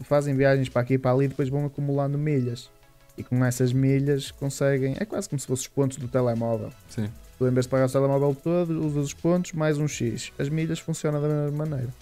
fazem 0.02 0.36
viagens 0.36 0.68
para 0.68 0.82
aqui 0.82 0.96
e 0.96 0.98
para 0.98 1.12
ali 1.12 1.26
e 1.26 1.28
depois 1.28 1.48
vão 1.48 1.63
acumulando 1.63 2.18
milhas. 2.18 2.72
E 3.15 3.24
com 3.24 3.46
essas 3.46 3.72
milhas 3.72 4.32
conseguem. 4.32 4.96
É 5.00 5.06
quase 5.06 5.30
como 5.30 5.39
se 5.39 5.46
fossem 5.46 5.62
os 5.62 5.68
pontos 5.68 5.98
do 5.98 6.08
telemóvel. 6.08 6.72
Sim. 6.89 7.08
Tu, 7.38 7.48
em 7.48 7.52
vez 7.52 7.65
de 7.65 7.69
pagar 7.69 7.88
o 7.88 7.91
telemóvel 7.91 8.36
todo, 8.41 8.86
usas 8.86 9.08
os 9.08 9.13
pontos 9.13 9.52
mais 9.52 9.78
um 9.78 9.88
X. 9.88 10.32
As 10.39 10.48
milhas 10.50 10.80
funcionam 10.80 11.21
da 11.21 11.28
mesma 11.28 11.65
maneira. 11.65 11.93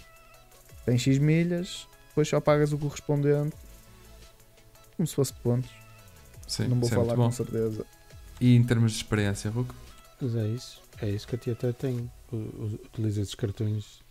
Tem 0.85 0.97
X 0.97 1.17
milhas, 1.17 1.87
depois 2.09 2.27
só 2.27 2.39
pagas 2.39 2.71
o 2.71 2.77
correspondente. 2.77 3.55
Como 4.95 5.07
se 5.07 5.15
fosse 5.15 5.33
pontos. 5.33 5.69
Sim, 6.47 6.67
Não 6.67 6.79
vou 6.79 6.89
é 6.89 6.91
falar 6.91 7.15
com 7.15 7.31
certeza. 7.31 7.85
E 8.39 8.55
em 8.55 8.63
termos 8.63 8.91
de 8.91 8.97
experiência, 8.97 9.49
Ruc? 9.49 9.69
Mas 10.21 10.35
é 10.35 10.47
isso. 10.47 10.81
É 11.01 11.09
isso 11.09 11.27
que 11.27 11.35
a 11.35 11.37
tia 11.39 11.53
até 11.53 11.71
tem. 11.71 12.11
Utiliza 12.31 13.21
esses 13.21 13.33
cartões 13.35 14.01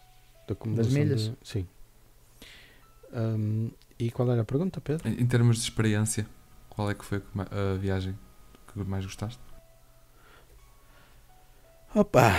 da 0.49 0.55
acumulação. 0.55 0.93
milhas? 0.93 1.23
de- 1.29 1.37
sim. 1.45 1.67
Hum, 3.13 3.71
e 3.99 4.11
qual 4.11 4.31
era 4.33 4.43
a 4.43 4.45
pergunta, 4.45 4.81
Pedro? 4.81 5.09
Em, 5.09 5.21
em 5.23 5.27
termos 5.27 5.59
de 5.59 5.63
experiência, 5.63 6.27
qual 6.69 6.91
é 6.91 6.95
que 6.95 7.05
foi 7.05 7.23
a 7.51 7.77
viagem 7.79 8.19
que 8.73 8.79
mais 8.81 9.05
gostaste? 9.05 9.39
Opa! 11.95 12.33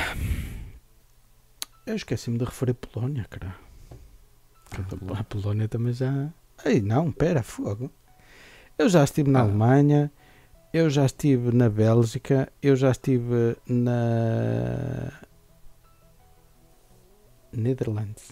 Eu 1.85 1.95
esqueci-me 1.95 2.37
de 2.37 2.45
referir 2.45 2.73
Polónia, 2.73 3.25
cara. 3.29 3.55
Ah, 4.71 5.19
A 5.19 5.23
Polónia 5.23 5.67
também 5.67 5.93
já. 5.93 6.29
Ei, 6.65 6.81
não, 6.81 7.11
pera, 7.11 7.43
fogo. 7.43 7.91
Eu 8.77 8.89
já 8.89 9.03
estive 9.03 9.29
na 9.29 9.39
Ah. 9.39 9.43
Alemanha, 9.43 10.11
eu 10.73 10.89
já 10.89 11.05
estive 11.05 11.51
na 11.55 11.69
Bélgica, 11.69 12.51
eu 12.61 12.75
já 12.75 12.89
estive 12.91 13.55
na. 13.67 15.11
Netherlands. 17.51 18.31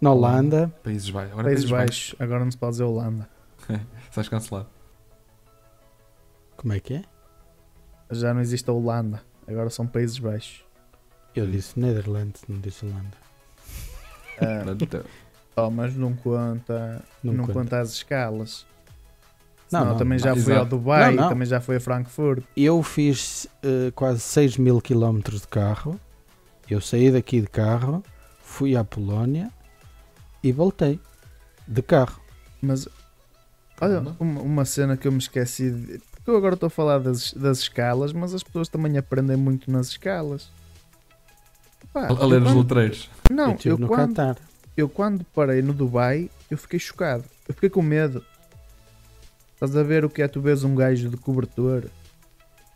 Na 0.00 0.12
Holanda. 0.12 0.68
Países 0.84 1.08
Baixos. 1.08 1.32
Agora 1.32 1.48
Países 1.48 1.70
Baixos, 1.70 2.14
agora 2.18 2.44
não 2.44 2.50
se 2.50 2.58
pode 2.58 2.72
dizer 2.72 2.84
Holanda. 2.84 3.28
Estás 4.10 4.28
cancelado. 4.28 4.68
Como 6.56 6.72
é 6.74 6.80
que 6.80 6.94
é? 6.94 7.02
Já 8.10 8.34
não 8.34 8.40
existe 8.40 8.68
a 8.68 8.72
Holanda, 8.72 9.22
agora 9.48 9.70
são 9.70 9.86
Países 9.86 10.18
Baixos. 10.18 10.62
Eu 11.34 11.46
disse 11.46 11.78
Netherlands, 11.78 12.42
não 12.48 12.58
disse 12.60 12.84
Holanda. 12.84 13.16
Ah, 14.40 14.64
Portanto, 14.64 15.04
oh, 15.56 15.70
mas 15.70 15.94
não 15.96 16.14
conta, 16.14 17.02
Não 17.22 17.32
não, 17.32 17.44
conta. 17.46 17.52
conta 17.58 17.80
as 17.80 17.92
escalas. 17.92 18.66
Não, 19.70 19.80
Senão 19.80 19.92
não, 19.92 19.98
também 19.98 20.18
já 20.18 20.34
fui 20.34 20.54
ao. 20.56 20.64
Dubai, 20.64 21.14
Não, 21.14 21.22
não. 21.24 21.28
também 21.28 21.46
já 21.46 21.60
fui 21.60 21.76
a 21.76 21.80
Frankfurt. 21.80 22.42
Eu 22.56 22.82
fiz 22.82 23.46
eh, 23.62 23.90
quase 23.94 24.20
6 24.20 24.56
mil 24.56 24.80
quilómetros 24.80 25.42
de 25.42 25.48
carro. 25.48 26.00
Eu 26.70 26.80
saí 26.80 27.10
daqui 27.10 27.40
de 27.40 27.46
carro, 27.48 28.02
fui 28.42 28.76
à 28.76 28.82
Polónia 28.84 29.50
e 30.42 30.52
voltei 30.52 30.98
de 31.66 31.82
carro. 31.82 32.20
Mas 32.62 32.88
olha, 33.80 34.00
uma, 34.18 34.40
uma 34.40 34.64
cena 34.64 34.96
que 34.96 35.06
eu 35.06 35.12
me 35.12 35.18
esqueci 35.18 35.70
de. 35.70 36.00
Eu 36.28 36.36
agora 36.36 36.52
estou 36.52 36.66
a 36.66 36.70
falar 36.70 36.98
das, 36.98 37.32
das 37.32 37.60
escalas, 37.60 38.12
mas 38.12 38.34
as 38.34 38.42
pessoas 38.42 38.68
também 38.68 38.98
aprendem 38.98 39.34
muito 39.34 39.70
nas 39.70 39.88
escalas. 39.88 40.50
Pá, 41.90 42.08
a, 42.08 42.26
ler 42.26 42.42
os 42.42 42.52
letreiros. 42.52 43.08
Não, 43.30 43.56
eu 43.64 43.78
eu, 43.78 43.88
quando, 43.88 44.10
Qatar. 44.14 44.36
eu 44.76 44.88
quando 44.90 45.24
parei 45.34 45.62
no 45.62 45.72
Dubai, 45.72 46.28
eu 46.50 46.58
fiquei 46.58 46.78
chocado. 46.78 47.24
Eu 47.48 47.54
fiquei 47.54 47.70
com 47.70 47.80
medo. 47.80 48.22
Estás 49.54 49.74
a 49.74 49.82
ver 49.82 50.04
o 50.04 50.10
que 50.10 50.20
é 50.20 50.28
tu 50.28 50.38
vês 50.42 50.64
um 50.64 50.74
gajo 50.74 51.08
de 51.08 51.16
cobertor, 51.16 51.84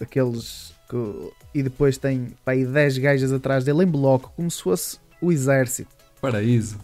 daqueles 0.00 0.72
que. 0.88 1.30
E 1.54 1.62
depois 1.62 1.98
tem 1.98 2.34
pá, 2.42 2.52
aí 2.52 2.64
10 2.64 2.96
gajas 2.96 3.32
atrás 3.32 3.64
dele 3.64 3.84
em 3.84 3.86
bloco, 3.86 4.32
como 4.34 4.50
se 4.50 4.62
fosse 4.62 4.98
o 5.20 5.30
exército. 5.30 5.90
Paraíso. 6.22 6.78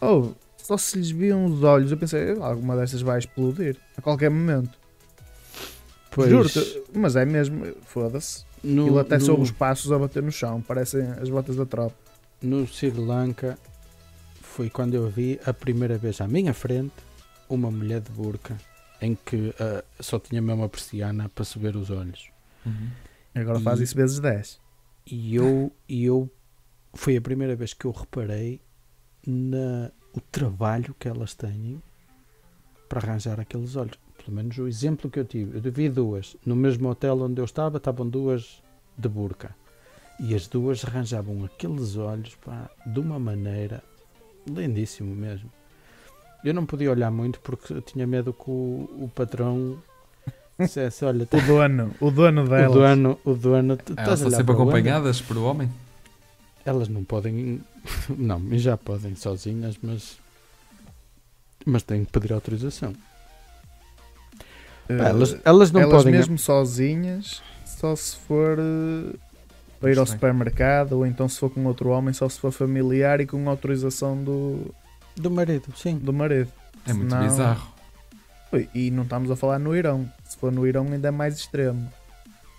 Oh, 0.00 0.30
só 0.56 0.78
se 0.78 0.96
lhes 0.96 1.10
viam 1.10 1.44
os 1.44 1.62
olhos, 1.62 1.92
eu 1.92 1.98
pensei, 1.98 2.38
"Ah, 2.40 2.46
alguma 2.46 2.74
destas 2.74 3.02
vai 3.02 3.18
explodir 3.18 3.76
a 3.98 4.00
qualquer 4.00 4.30
momento. 4.30 4.79
Pois, 6.10 6.28
Juro-te, 6.30 6.82
mas 6.94 7.14
é 7.16 7.24
mesmo, 7.24 7.64
foda-se. 7.84 8.44
no, 8.64 8.82
Aquilo 8.82 8.98
até 8.98 9.18
no, 9.18 9.24
soube 9.24 9.42
os 9.42 9.50
passos 9.50 9.92
a 9.92 9.98
bater 9.98 10.22
no 10.22 10.32
chão, 10.32 10.60
parecem 10.60 11.02
as 11.20 11.28
botas 11.28 11.56
da 11.56 11.64
tropa. 11.66 11.94
no 12.42 12.66
Sri 12.66 12.90
Lanka 12.90 13.58
foi 14.40 14.68
quando 14.68 14.94
eu 14.94 15.08
vi 15.08 15.38
a 15.46 15.52
primeira 15.54 15.96
vez 15.96 16.20
à 16.20 16.26
minha 16.26 16.52
frente 16.52 16.92
uma 17.48 17.70
mulher 17.70 18.00
de 18.00 18.10
burca 18.10 18.56
em 19.00 19.14
que 19.14 19.54
ah, 19.60 19.82
só 20.00 20.18
tinha 20.18 20.42
mesmo 20.42 20.64
a 20.64 20.68
persiana 20.68 21.28
para 21.28 21.44
subir 21.44 21.74
os 21.76 21.90
olhos. 21.90 22.28
Uhum. 22.66 22.90
Agora 23.34 23.58
E- 23.58 23.62
faz 23.62 23.80
isso 23.80 23.94
vezes 23.96 24.18
10. 24.18 24.58
E 25.06 25.34
eu, 25.36 25.72
e 25.88 26.04
eu 26.04 26.28
foi 26.92 27.16
a 27.16 27.20
primeira 27.20 27.54
vez 27.56 27.72
que 27.72 27.84
eu 27.86 27.92
reparei 27.92 28.60
na 29.26 29.90
o 30.12 30.20
trabalho 30.20 30.94
que 30.98 31.06
elas 31.08 31.34
têm 31.34 31.80
para 32.88 32.98
arranjar 33.00 33.38
aqueles 33.38 33.76
olhos. 33.76 33.96
Pelo 34.22 34.36
menos 34.36 34.56
o 34.58 34.68
exemplo 34.68 35.10
que 35.10 35.18
eu 35.18 35.24
tive. 35.24 35.56
Eu 35.66 35.72
vi 35.72 35.88
duas. 35.88 36.36
No 36.44 36.54
mesmo 36.54 36.88
hotel 36.90 37.20
onde 37.22 37.40
eu 37.40 37.44
estava, 37.44 37.78
estavam 37.78 38.06
duas 38.06 38.62
de 38.96 39.08
burca. 39.08 39.54
E 40.18 40.34
as 40.34 40.46
duas 40.46 40.84
arranjavam 40.84 41.44
aqueles 41.44 41.96
olhos 41.96 42.34
pá, 42.44 42.68
de 42.84 43.00
uma 43.00 43.18
maneira 43.18 43.82
lindíssimo 44.46 45.14
mesmo. 45.14 45.50
Eu 46.44 46.52
não 46.52 46.66
podia 46.66 46.90
olhar 46.90 47.10
muito 47.10 47.40
porque 47.40 47.72
eu 47.72 47.80
tinha 47.80 48.06
medo 48.06 48.32
que 48.32 48.50
o, 48.50 48.88
o 48.98 49.10
patrão 49.14 49.78
dissesse, 50.58 51.04
olha, 51.04 51.26
O 51.32 51.40
dono, 51.40 51.94
o 52.00 52.10
dono 52.10 52.44
o 52.44 52.48
delas. 52.48 52.72
dono, 52.72 53.18
o 53.24 53.34
dono, 53.34 53.78
Elas 53.96 54.20
estão 54.20 54.30
sempre 54.30 54.52
acompanhadas 54.52 55.20
por 55.22 55.36
o 55.38 55.44
homem. 55.44 55.70
Elas 56.64 56.88
não 56.88 57.02
podem. 57.02 57.62
Não, 58.14 58.42
já 58.58 58.76
podem 58.76 59.14
sozinhas, 59.14 59.78
mas. 59.82 60.18
Mas 61.64 61.82
têm 61.82 62.04
que 62.04 62.12
pedir 62.12 62.34
autorização. 62.34 62.94
Eh, 64.90 64.96
Pá, 64.98 65.08
elas, 65.10 65.36
elas 65.44 65.70
não 65.70 65.80
elas 65.80 65.96
podem. 65.98 66.12
mesmo 66.12 66.38
sozinhas, 66.38 67.42
só 67.64 67.94
se 67.96 68.16
for 68.16 68.58
eh, 68.58 69.16
para 69.80 69.90
ir 69.92 69.98
ao 69.98 70.06
supermercado, 70.06 70.92
ou 70.94 71.06
então 71.06 71.28
se 71.28 71.38
for 71.38 71.48
com 71.50 71.64
outro 71.66 71.90
homem, 71.90 72.12
só 72.12 72.28
se 72.28 72.38
for 72.40 72.50
familiar 72.52 73.20
e 73.20 73.26
com 73.26 73.48
autorização 73.48 74.22
do, 74.22 74.74
Do 75.16 75.30
marido, 75.30 75.72
sim. 75.76 75.96
do 75.98 76.12
marido. 76.12 76.50
É 76.86 76.92
muito 76.92 77.10
Senão- 77.10 77.26
bizarro. 77.26 77.72
E 78.74 78.90
não 78.90 79.04
estamos 79.04 79.30
a 79.30 79.36
falar 79.36 79.58
no 79.60 79.76
Irão. 79.76 80.10
Se 80.24 80.36
for 80.36 80.50
no 80.50 80.66
Irão, 80.66 80.84
ainda 80.90 81.06
é 81.08 81.10
mais 81.12 81.36
extremo. 81.36 81.88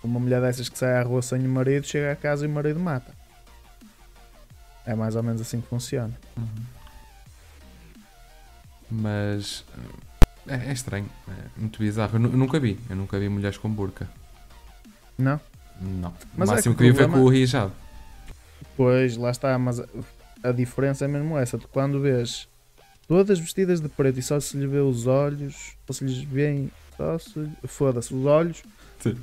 Uma 0.02 0.18
mulher 0.18 0.40
dessas 0.40 0.68
que 0.70 0.78
sai 0.78 0.96
à 0.98 1.02
rua 1.02 1.20
sem 1.22 1.44
o 1.46 1.48
marido, 1.50 1.86
chega 1.86 2.12
a 2.12 2.16
casa 2.16 2.44
e 2.46 2.48
o 2.48 2.50
marido 2.50 2.80
mata. 2.80 3.12
É 4.86 4.94
mais 4.94 5.14
ou 5.16 5.22
menos 5.22 5.40
assim 5.42 5.60
que 5.60 5.68
funciona. 5.68 6.12
Uhum. 6.36 6.46
Mas 8.90 9.64
eh, 9.76 9.80
é, 10.46 10.68
é 10.68 10.72
estranho, 10.72 11.06
é 11.28 11.32
muito 11.60 11.78
bizarro. 11.78 12.16
Eu, 12.16 12.20
nu- 12.20 12.30
eu 12.30 12.36
nunca 12.36 12.58
vi, 12.60 12.78
eu 12.90 12.96
nunca 12.96 13.18
vi 13.18 13.28
mulheres 13.28 13.58
com 13.58 13.68
burca. 13.70 14.08
Não? 15.18 15.40
Não. 15.80 16.12
Mas 16.36 16.48
o 16.48 16.52
é 16.52 16.56
máximo 16.56 16.74
que 16.74 16.84
que, 16.84 16.90
o 16.90 16.92
vi 16.92 16.98
foi 16.98 17.08
com 17.08 17.20
o 17.20 17.32
hijab. 17.32 17.72
Pois, 18.76 19.16
lá 19.16 19.30
está, 19.30 19.58
mas 19.58 19.80
a, 19.80 19.86
a 20.42 20.52
diferença 20.52 21.04
é 21.04 21.08
mesmo 21.08 21.36
essa. 21.38 21.58
Tu 21.58 21.68
quando 21.68 22.00
vês 22.00 22.48
todas 23.06 23.38
vestidas 23.38 23.80
de 23.80 23.88
preto 23.88 24.18
e 24.18 24.22
só 24.22 24.38
se 24.40 24.56
lhe 24.56 24.66
vê 24.66 24.78
os 24.78 25.06
olhos, 25.06 25.76
só 25.86 25.92
se 25.92 26.04
lhes 26.04 26.18
vêem, 26.22 26.70
só 26.96 27.18
se 27.18 27.48
foda-se, 27.66 28.14
os 28.14 28.24
olhos, 28.24 28.62
Sim. 29.00 29.16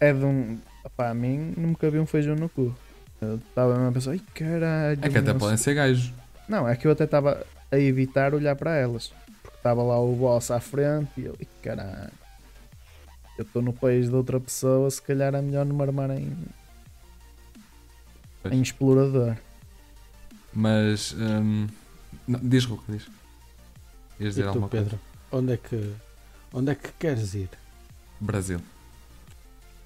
é 0.00 0.12
de 0.12 0.24
um. 0.24 0.58
Opá, 0.84 1.10
a 1.10 1.14
mim 1.14 1.54
nunca 1.56 1.88
vi 1.90 1.98
um 1.98 2.06
feijão 2.06 2.34
no 2.34 2.48
cu. 2.48 2.74
Eu 3.20 3.36
estava 3.36 3.74
mesmo 3.74 3.88
a 3.88 3.92
pensar, 3.92 4.10
ai 4.12 4.20
caralho. 4.34 4.98
É 5.02 5.08
que 5.08 5.18
até 5.18 5.32
não 5.32 5.38
podem 5.38 5.56
ser 5.56 5.74
gajos. 5.74 6.12
Não, 6.48 6.68
é 6.68 6.74
que 6.74 6.86
eu 6.86 6.90
até 6.90 7.04
estava 7.04 7.46
a 7.70 7.78
evitar 7.78 8.34
olhar 8.34 8.56
para 8.56 8.74
elas. 8.76 9.12
Estava 9.62 9.80
lá 9.80 9.96
o 10.00 10.12
boss 10.16 10.50
à 10.50 10.58
frente 10.58 11.12
e 11.20 11.24
eu, 11.26 11.36
"Ih, 11.38 11.46
caralho. 11.62 12.10
Eu 13.38 13.44
estou 13.44 13.62
no 13.62 13.72
país 13.72 14.08
de 14.08 14.14
outra 14.16 14.40
pessoa, 14.40 14.90
se 14.90 15.00
calhar 15.00 15.32
é 15.36 15.40
melhor 15.40 15.64
não 15.64 15.76
me 15.76 15.82
armar 15.84 16.10
em, 16.10 16.36
Pois. 18.42 18.52
em 18.52 18.60
explorador. 18.60 19.36
Mas 20.52 21.14
hum, 21.16 21.68
não, 22.26 22.40
diz 22.42 22.64
Ruco, 22.64 22.82
diz. 22.88 23.06
Ias 24.18 24.34
dizer 24.34 24.40
E 24.40 24.44
tu, 24.44 24.48
alguma 24.48 24.68
coisa? 24.68 24.84
Pedro? 24.84 25.00
Onde 25.30 25.52
é 25.52 25.56
que. 25.56 25.94
Onde 26.52 26.72
é 26.72 26.74
que 26.74 26.88
queres 26.98 27.32
ir? 27.34 27.48
Brasil. 28.18 28.60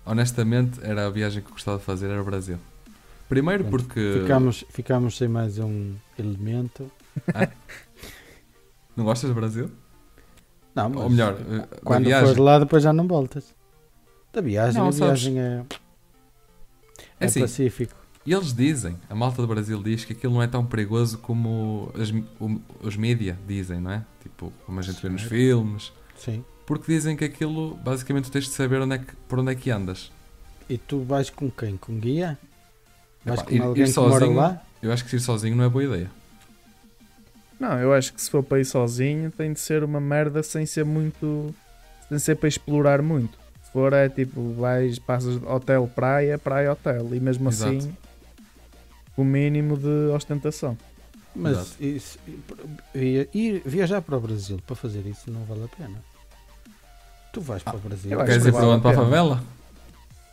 Honestamente, 0.07 0.81
era 0.83 1.07
a 1.07 1.11
viagem 1.11 1.43
que 1.43 1.49
eu 1.49 1.53
gostava 1.53 1.77
de 1.77 1.85
fazer, 1.85 2.09
era 2.09 2.23
o 2.23 2.25
Brasil. 2.25 2.59
Primeiro 3.29 3.65
Pronto, 3.65 3.85
porque. 3.85 4.21
Ficamos, 4.23 4.65
ficamos 4.71 5.17
sem 5.19 5.29
mais 5.29 5.59
um 5.59 5.95
elemento. 6.19 6.91
Não 8.97 9.05
gostas 9.05 9.29
do 9.31 9.35
Brasil? 9.35 9.71
Não, 10.75 10.89
mas 10.91 11.03
Ou 11.03 11.11
melhor, 11.11 11.37
eh, 11.41 11.69
quando 11.85 12.05
viagem. 12.05 12.35
for 12.35 12.41
lá, 12.43 12.59
depois 12.59 12.83
já 12.83 12.93
não 12.93 13.07
voltas. 13.07 13.55
Da 14.33 14.41
viagem, 14.41 14.81
Não, 14.81 14.89
a 14.89 14.93
sabes- 14.93 15.23
viagem 15.23 15.41
é, 15.41 15.63
É 17.21 17.25
é 17.25 17.27
assim, 17.27 17.41
pacífico. 17.41 17.95
E 18.25 18.33
eles 18.33 18.53
dizem, 18.53 18.97
a 19.09 19.15
malta 19.15 19.41
do 19.41 19.49
Brasil 19.49 19.83
diz 19.83 20.05
que 20.05 20.13
aquilo 20.13 20.35
não 20.35 20.43
é 20.43 20.47
tão 20.47 20.67
perigoso 20.67 21.19
como 21.19 21.91
as, 21.95 22.11
o- 22.41 22.61
os 22.83 22.97
mídia 22.97 23.39
dizem, 23.47 23.81
não 23.81 23.91
é? 23.93 24.05
Tipo, 24.23 24.53
como 24.67 24.79
a 24.81 24.83
gente 24.83 25.01
vê 25.01 25.09
nos 25.09 25.23
filmes. 25.23 25.93
Sim. 26.17 26.45
Porque 26.67 26.93
dizem 26.93 27.17
que 27.17 27.25
aquilo, 27.25 27.77
basicamente, 27.77 28.31
tens 28.31 28.45
de 28.47 28.51
saber 28.51 28.81
onde 28.81 28.97
é 28.97 28.99
que, 28.99 29.15
por 29.29 29.39
onde 29.39 29.53
é 29.53 29.55
que 29.55 29.71
andas. 29.71 30.11
E 30.69 30.77
tu 30.77 31.03
vais 31.05 31.31
com 31.31 31.49
quem? 31.51 31.77
Com 31.77 31.99
guia? 32.01 32.37
Vais 33.25 33.41
Epá, 33.41 33.49
com 33.49 33.55
ir- 33.55 33.63
alguém 33.63 33.85
ir 33.85 33.93
que 33.93 34.01
mora 34.01 34.11
sozinho- 34.13 34.37
lá? 34.37 34.63
Eu 34.83 34.93
acho 34.93 35.05
que 35.05 35.15
ir 35.17 35.21
sozinho 35.21 35.55
não 35.57 35.65
é 35.65 35.69
boa 35.69 35.85
ideia. 35.85 36.11
Não, 37.59 37.79
eu 37.81 37.93
acho 37.95 38.13
que 38.13 38.21
se 38.21 38.31
for 38.31 38.43
para 38.43 38.61
ir 38.61 38.65
sozinho 38.65 39.31
tem 39.31 39.53
de 39.53 39.61
ser 39.61 39.83
uma 39.83 40.01
merda 40.01 40.43
sem 40.43 40.67
ser 40.67 40.85
muito. 40.85 41.55
sem 42.09 42.19
ser 42.19 42.37
para 42.37 42.49
explorar 42.49 43.01
muito. 43.03 43.39
Se 43.65 43.73
for 43.73 43.93
é 43.93 44.09
tipo, 44.09 44.53
vais, 44.55 44.99
passas 44.99 45.39
de 45.41 45.47
hotel, 45.47 45.91
praia, 45.95 46.39
praia, 46.39 46.73
hotel. 46.73 47.15
E 47.15 47.21
mesmo 47.21 47.49
Exato. 47.49 47.77
assim, 47.77 47.97
o 49.17 49.25
mínimo 49.25 49.77
de 49.77 50.11
ostentação. 50.15 50.77
Mas 51.35 51.77
isso, 51.81 52.19
ir, 52.95 53.61
viajar 53.65 54.01
para 54.01 54.17
o 54.17 54.21
Brasil 54.21 54.59
para 54.67 54.75
fazer 54.75 55.07
isso 55.07 55.31
não 55.31 55.45
vale 55.45 55.65
a 55.65 55.69
pena. 55.69 56.03
Tu 57.33 57.41
vais 57.43 57.63
para 57.63 57.77
o 57.77 57.79
Brasil. 57.79 58.11
eu 58.13 58.21
acho 58.21 58.27
Queres 58.27 58.43
que 58.45 58.49
ir 58.49 58.53
para 58.53 58.61
vale 58.63 58.73
onde? 58.73 58.83
Para 58.83 58.91
a 58.91 59.05
favela? 59.05 59.45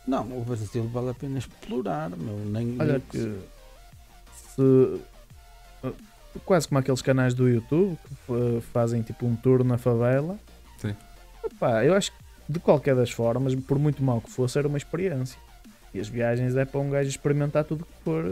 Não, 0.06 0.22
o 0.38 0.44
Brasil 0.44 0.88
vale 0.88 1.10
a 1.10 1.14
pena 1.14 1.38
explorar, 1.38 2.10
meu. 2.10 2.36
Nem, 2.46 2.76
Olha 2.80 2.92
nem- 2.92 3.00
que 3.02 3.38
se 4.54 5.00
quase 6.40 6.68
como 6.68 6.78
aqueles 6.78 7.02
canais 7.02 7.34
do 7.34 7.48
YouTube 7.48 7.96
que 8.26 8.32
eh, 8.32 8.60
fazem 8.72 9.02
tipo 9.02 9.26
um 9.26 9.34
tour 9.36 9.62
na 9.64 9.78
favela. 9.78 10.38
Sim. 10.78 10.94
Epá, 11.44 11.84
eu 11.84 11.94
acho 11.94 12.10
que 12.12 12.18
de 12.48 12.58
qualquer 12.60 12.94
das 12.94 13.10
formas, 13.10 13.54
por 13.54 13.78
muito 13.78 14.02
mal 14.02 14.20
que 14.20 14.30
fosse, 14.30 14.58
era 14.58 14.68
uma 14.68 14.78
experiência. 14.78 15.38
E 15.92 16.00
as 16.00 16.08
viagens 16.08 16.56
é 16.56 16.64
para 16.64 16.80
um 16.80 16.90
gajo 16.90 17.08
experimentar 17.08 17.64
tudo 17.64 17.84
que 17.84 18.04
for 18.04 18.24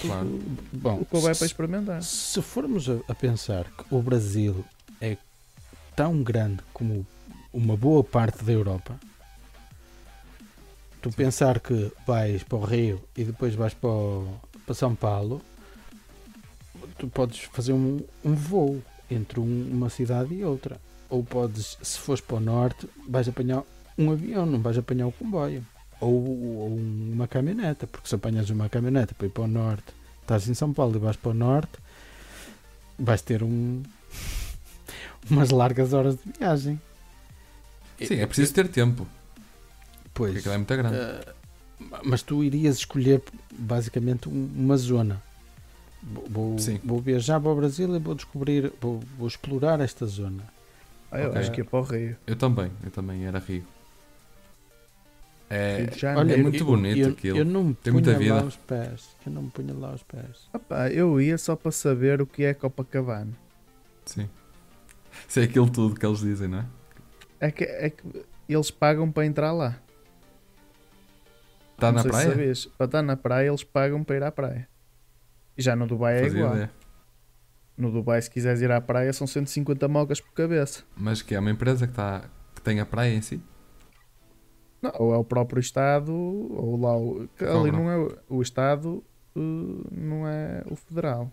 Claro. 0.00 0.38
Bom, 0.72 1.00
o 1.00 1.04
que 1.04 1.16
houver 1.16 1.34
se- 1.34 1.38
para 1.40 1.46
experimentar. 1.46 2.02
Se 2.02 2.40
formos 2.40 2.86
a, 3.08 3.14
pensar 3.14 3.64
que 3.64 3.84
o 3.94 4.00
Brasil 4.00 4.64
é 5.00 5.16
tão 5.94 6.22
grande 6.22 6.62
como 6.72 7.06
uma 7.52 7.76
boa 7.76 8.02
parte 8.02 8.42
da 8.44 8.52
Europa, 8.52 8.94
tu 11.02 11.10
pensar 11.10 11.60
que 11.60 11.92
vais 12.06 12.42
para 12.42 12.58
o 12.58 12.64
Rio 12.64 13.00
e 13.16 13.24
depois 13.24 13.54
vais 13.54 13.74
para, 13.74 13.90
o- 13.90 14.40
para 14.64 14.74
São 14.74 14.94
Paulo, 14.94 15.42
tu 16.98 17.08
podes 17.08 17.40
fazer 17.52 17.72
um, 17.72 18.00
um 18.24 18.34
voo 18.34 18.82
entre 19.10 19.40
um- 19.40 19.68
uma 19.72 19.88
cidade 19.90 20.34
e 20.34 20.44
outra. 20.44 20.80
Ou 21.08 21.24
podes, 21.24 21.76
se 21.82 21.98
fores 21.98 22.20
para 22.20 22.36
o 22.36 22.40
norte, 22.40 22.88
vais 23.08 23.28
apanhar 23.28 23.62
um 23.98 24.10
avião, 24.12 24.46
não 24.46 24.60
vais 24.60 24.78
apanhar 24.78 25.06
o 25.08 25.12
comboio. 25.12 25.64
Ou, 26.00 26.12
ou 26.12 26.76
uma 26.76 27.26
caminhoneta, 27.28 27.86
porque 27.86 28.08
se 28.08 28.14
apanhas 28.14 28.48
uma 28.50 28.68
caminhoneta 28.68 29.14
para 29.14 29.26
ir 29.26 29.30
para 29.30 29.42
o 29.42 29.46
norte, 29.48 29.92
estás 30.22 30.48
em 30.48 30.54
São 30.54 30.72
Paulo 30.72 30.96
e 30.96 30.98
vais 30.98 31.16
para 31.16 31.30
o 31.32 31.34
norte, 31.34 31.72
vais 32.98 33.20
ter 33.20 33.42
um, 33.42 33.82
umas 35.30 35.50
largas 35.50 35.92
horas 35.92 36.16
de 36.16 36.32
viagem. 36.38 36.80
Sim, 38.02 38.14
é 38.14 38.26
preciso 38.26 38.54
ter 38.54 38.68
tempo. 38.68 39.06
Pois, 40.14 40.32
Porque 40.32 40.38
aquilo 40.48 40.54
é 40.54 40.56
muito 40.58 40.76
grande. 40.76 40.96
eh, 40.96 41.34
mas 42.04 42.22
tu 42.22 42.42
irias 42.42 42.76
escolher 42.76 43.22
basicamente 43.52 44.28
um- 44.28 44.50
uma 44.56 44.76
zona. 44.76 45.22
Vou, 46.02 46.24
vou- 46.28 46.58
Sim. 46.58 46.80
vou 46.82 46.98
viajar 47.00 47.38
para 47.40 47.50
o 47.50 47.54
Brasil 47.56 47.94
e 47.94 47.98
vou 47.98 48.14
descobrir, 48.14 48.72
vou, 48.80 49.00
vou 49.18 49.28
explorar 49.28 49.80
esta 49.80 50.06
zona. 50.06 50.42
Ah, 51.10 51.20
eu 51.20 51.28
Ok. 51.30 51.40
acho 51.40 51.52
que 51.52 51.60
é 51.60 51.64
para 51.64 51.78
o 51.78 51.82
Rio. 51.82 52.16
Eu 52.26 52.36
também, 52.36 52.70
eu 52.84 52.90
também 52.90 53.26
era 53.26 53.38
Rio. 53.38 53.64
É. 55.52 55.84
Olha, 56.16 56.34
é 56.34 56.36
muito 56.36 56.58
eu- 56.62 56.64
bonito 56.66 56.98
eu, 56.98 57.08
aquilo. 57.10 57.38
Eu 57.38 57.44
não 57.44 57.64
me 57.64 57.74
Tem 57.74 57.92
muita 57.92 58.14
punha 58.14 58.32
lá 58.34 58.36
vida. 58.36 58.46
os 58.48 58.56
pés. 58.56 59.08
Eu 59.26 59.32
não 59.32 59.42
me 59.42 59.50
punha 59.50 59.74
lá 59.74 59.92
os 59.92 60.02
pés. 60.04 60.48
Opá, 60.54 60.88
eu 60.90 61.20
ia 61.20 61.36
só 61.36 61.56
para 61.56 61.72
saber 61.72 62.22
o 62.22 62.26
que 62.26 62.44
é 62.44 62.54
Copacabana. 62.54 63.32
Sim. 64.06 64.28
Isso 65.28 65.40
é 65.40 65.42
aquilo 65.42 65.68
tudo 65.68 65.98
que 65.98 66.06
eles 66.06 66.20
dizem, 66.20 66.46
não 66.48 66.60
é? 66.60 66.66
É 67.40 67.50
que, 67.50 67.64
é 67.64 67.90
que 67.90 68.02
eles 68.48 68.70
pagam 68.70 69.10
para 69.10 69.26
entrar 69.26 69.50
lá. 69.52 69.76
Está 71.74 71.90
na 71.90 72.04
praia? 72.04 72.28
sabias. 72.30 72.66
Para 72.66 72.86
estar 72.86 73.02
na 73.02 73.16
praia, 73.16 73.48
eles 73.48 73.64
pagam 73.64 74.04
para 74.04 74.16
ir 74.16 74.22
à 74.22 74.30
praia. 74.30 74.68
E 75.60 75.62
já 75.62 75.76
no 75.76 75.86
Dubai 75.86 76.20
é 76.20 76.22
Fazia 76.22 76.38
igual. 76.38 76.54
ideia. 76.54 76.70
No 77.76 77.92
Dubai, 77.92 78.22
se 78.22 78.30
quiseres 78.30 78.62
ir 78.62 78.70
à 78.70 78.80
praia, 78.80 79.12
são 79.12 79.26
150 79.26 79.86
mocas 79.88 80.18
por 80.18 80.32
cabeça. 80.32 80.82
Mas 80.96 81.20
que 81.20 81.34
é 81.34 81.38
uma 81.38 81.50
empresa 81.50 81.86
que, 81.86 81.92
tá, 81.92 82.24
que 82.54 82.62
tem 82.62 82.80
a 82.80 82.86
praia 82.86 83.14
em 83.14 83.20
si? 83.20 83.42
Não, 84.80 84.90
ou 84.98 85.12
é 85.14 85.18
o 85.18 85.24
próprio 85.24 85.60
Estado, 85.60 86.14
ou 86.14 86.80
lá 86.80 86.96
o. 86.96 87.28
Ali 87.38 87.70
não 87.70 87.90
é 87.90 88.08
o, 88.26 88.40
Estado, 88.40 89.04
uh, 89.36 89.86
não 89.90 90.26
é 90.26 90.62
o 90.70 90.74
federal. 90.76 91.30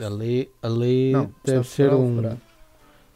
Ali, 0.00 0.48
ali 0.62 1.10
Não, 1.10 1.24
deve 1.44 1.62
Estado 1.62 1.64
ser 1.64 1.74
federal, 1.82 2.00
um 2.00 2.14
federal. 2.16 2.38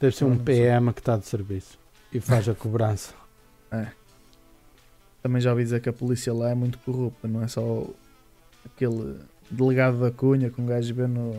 deve 0.00 0.16
ser 0.16 0.24
um 0.24 0.28
não 0.30 0.36
sei. 0.36 0.44
PM 0.44 0.92
que 0.92 1.00
está 1.00 1.16
de 1.16 1.26
serviço 1.26 1.78
e 2.12 2.18
faz 2.20 2.48
a 2.48 2.54
cobrança. 2.56 3.14
Também 5.22 5.40
já 5.40 5.50
ouvi 5.50 5.62
dizer 5.62 5.80
que 5.80 5.88
a 5.88 5.92
polícia 5.92 6.34
lá 6.34 6.50
é 6.50 6.54
muito 6.56 6.76
corrupta, 6.78 7.28
não 7.28 7.40
é 7.40 7.46
só 7.46 7.86
aquele 8.64 9.20
delegado 9.50 10.00
da 10.00 10.10
cunha 10.10 10.50
que 10.50 10.60
um 10.60 10.66
gajo 10.66 10.94
vê 10.94 11.06
no, 11.06 11.34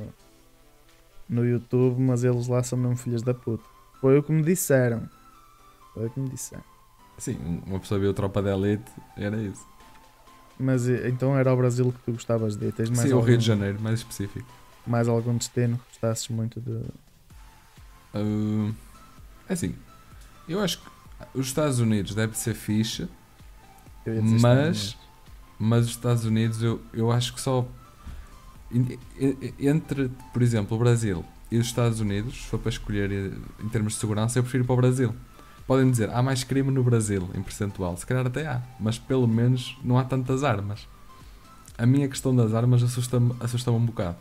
no 1.30 1.46
YouTube, 1.46 2.00
mas 2.02 2.24
eles 2.24 2.48
lá 2.48 2.62
são 2.62 2.78
mesmo 2.78 2.98
filhas 2.98 3.22
da 3.22 3.34
puta. 3.34 3.64
Foi 4.00 4.18
o 4.18 4.24
que 4.24 4.32
me 4.32 4.44
disseram. 4.44 5.08
Foi 5.94 6.08
o 6.08 6.10
que 6.10 6.20
me 6.20 6.30
disseram. 6.30 6.64
Sim, 7.18 7.62
uma 7.66 7.80
pessoa 7.80 8.00
viu 8.00 8.14
Tropa 8.14 8.42
de 8.42 8.50
Elite, 8.50 8.92
era 9.16 9.38
isso. 9.38 9.66
Mas 10.60 10.88
eh, 10.88 11.08
então 11.08 11.38
era 11.38 11.54
o 11.54 11.58
Brasil 11.58 11.92
que 11.92 12.00
tu 12.06 12.14
gostavas 12.14 12.56
de 12.56 12.68
ir? 12.68 12.74
Tens 12.74 12.90
mais 12.90 13.02
Sim, 13.02 13.14
o 13.14 13.18
algum, 13.18 13.28
Rio 13.28 13.38
de 13.38 13.46
Janeiro, 13.46 13.80
mais 13.82 14.00
específico. 14.00 14.48
mais 14.86 15.08
algum 15.08 15.38
destino 15.38 15.78
que 15.78 15.84
gostasses 15.90 16.28
muito 16.30 16.60
de. 16.60 16.72
Uh, 18.14 18.74
assim, 19.48 19.76
eu 20.48 20.60
acho 20.60 20.80
que 20.80 20.90
os 21.34 21.48
Estados 21.48 21.80
Unidos 21.80 22.14
deve 22.14 22.38
ser 22.38 22.56
dizer 24.06 24.40
mas, 24.42 24.98
mas 25.58 25.86
os 25.86 25.92
Estados 25.92 26.26
Unidos 26.26 26.62
eu, 26.62 26.82
eu 26.94 27.12
acho 27.12 27.34
que 27.34 27.40
só 27.42 27.68
entre, 29.60 30.10
por 30.34 30.42
exemplo, 30.42 30.76
o 30.76 30.80
Brasil 30.80 31.24
e 31.52 31.58
os 31.58 31.68
Estados 31.68 32.00
Unidos, 32.00 32.36
se 32.44 32.48
for 32.48 32.60
para 32.60 32.70
escolher 32.70 33.12
eh, 33.12 33.32
em 33.64 33.70
termos 33.70 33.94
de 33.94 34.00
segurança, 34.00 34.40
eu 34.40 34.44
prefiro 34.44 34.64
ir 34.64 34.68
para 34.68 34.74
o 34.74 34.78
Brasil. 34.78 35.14
podem 35.68 35.90
dizer, 35.92 36.10
há 36.10 36.22
mais 36.22 36.44
crime 36.44 36.72
no 36.72 36.84
Brasil, 36.84 37.30
em 37.36 37.42
percentual. 37.42 37.96
Se 37.98 38.06
calhar 38.06 38.26
até 38.26 38.46
há, 38.48 38.62
mas 38.80 38.98
pelo 38.98 39.28
menos 39.28 39.78
não 39.84 39.98
há 39.98 40.04
tantas 40.04 40.44
armas. 40.44 40.88
A 41.78 41.86
minha 41.86 42.08
questão 42.08 42.36
das 42.36 42.54
armas 42.54 42.84
assusta-me 42.84 43.34
assusta 43.40 43.72
um 43.72 43.80
bocado. 43.86 44.18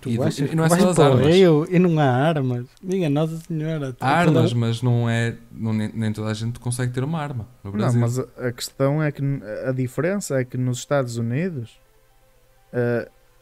Tu 0.00 0.10
E- 0.10 0.20
achas 0.20 0.38
e 0.40 0.48
que 0.48 0.56
não 0.56 0.64
é 0.64 0.68
só 0.68 1.02
armas. 1.04 1.26
Rio 1.26 1.64
e 1.70 1.78
não 1.78 1.98
há 2.00 2.04
armas? 2.04 2.66
Minha 2.82 3.08
Nossa 3.08 3.36
Senhora. 3.38 3.96
Há 4.00 4.08
armas, 4.10 4.52
mas 4.52 4.82
não 4.82 5.08
é. 5.08 5.36
Não, 5.52 5.72
nem, 5.72 6.12
toda 6.12 6.28
a 6.30 6.34
gente 6.34 6.58
consegue 6.58 6.92
ter 6.92 7.04
uma 7.04 7.20
arma 7.20 7.46
no 7.62 7.70
Não, 7.70 7.78
Brasil. 7.78 8.00
mas 8.00 8.18
a, 8.18 8.24
a 8.48 8.52
questão 8.52 9.00
é 9.02 9.12
que 9.12 9.22
a 9.64 9.70
diferença 9.72 10.40
é 10.40 10.44
que 10.44 10.56
nos 10.56 10.78
Estados 10.78 11.16
Unidos, 11.18 11.78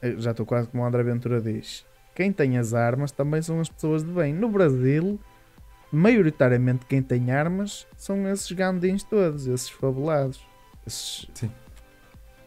eu 0.03 0.21
já 0.21 0.33
estou 0.33 0.45
quase 0.45 0.69
como 0.69 0.83
o 0.83 0.87
André 0.87 1.03
Ventura 1.03 1.41
diz, 1.41 1.85
quem 2.15 2.33
tem 2.33 2.59
as 2.59 2.75
armas 2.75 3.11
também 3.11 3.43
são 3.43 3.61
as 3.61 3.69
pessoas 3.69 4.05
de 4.05 4.13
bem. 4.13 4.33
No 4.33 4.49
Brasil, 4.49 5.19
maioritariamente 5.91 6.87
quem 6.87 7.03
tem 7.03 7.31
armas 7.31 7.87
são 7.97 8.29
esses 8.29 8.51
gandins 8.53 9.03
todos, 9.03 9.47
esses 9.47 9.69
fabulados, 9.69 10.45
esses 10.87 11.29
Sim. 11.35 11.51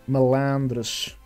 malandros. 0.08 1.18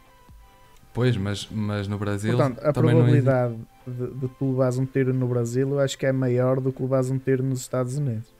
Pois, 0.93 1.15
mas, 1.15 1.47
mas 1.49 1.87
no 1.87 1.97
Brasil. 1.97 2.35
Portanto, 2.35 2.59
a 2.59 2.73
também 2.73 2.93
não 2.93 3.01
probabilidade 3.01 3.55
de, 3.87 4.07
de 4.07 4.27
tu 4.27 4.51
levares 4.51 4.77
um 4.77 4.85
tiro 4.85 5.13
no 5.13 5.27
Brasil 5.27 5.69
eu 5.69 5.79
acho 5.79 5.97
que 5.97 6.05
é 6.05 6.11
maior 6.11 6.59
do 6.59 6.71
que 6.71 6.81
levares 6.81 7.09
um 7.09 7.17
tiro 7.17 7.43
nos 7.43 7.61
Estados 7.61 7.97
Unidos. 7.97 8.33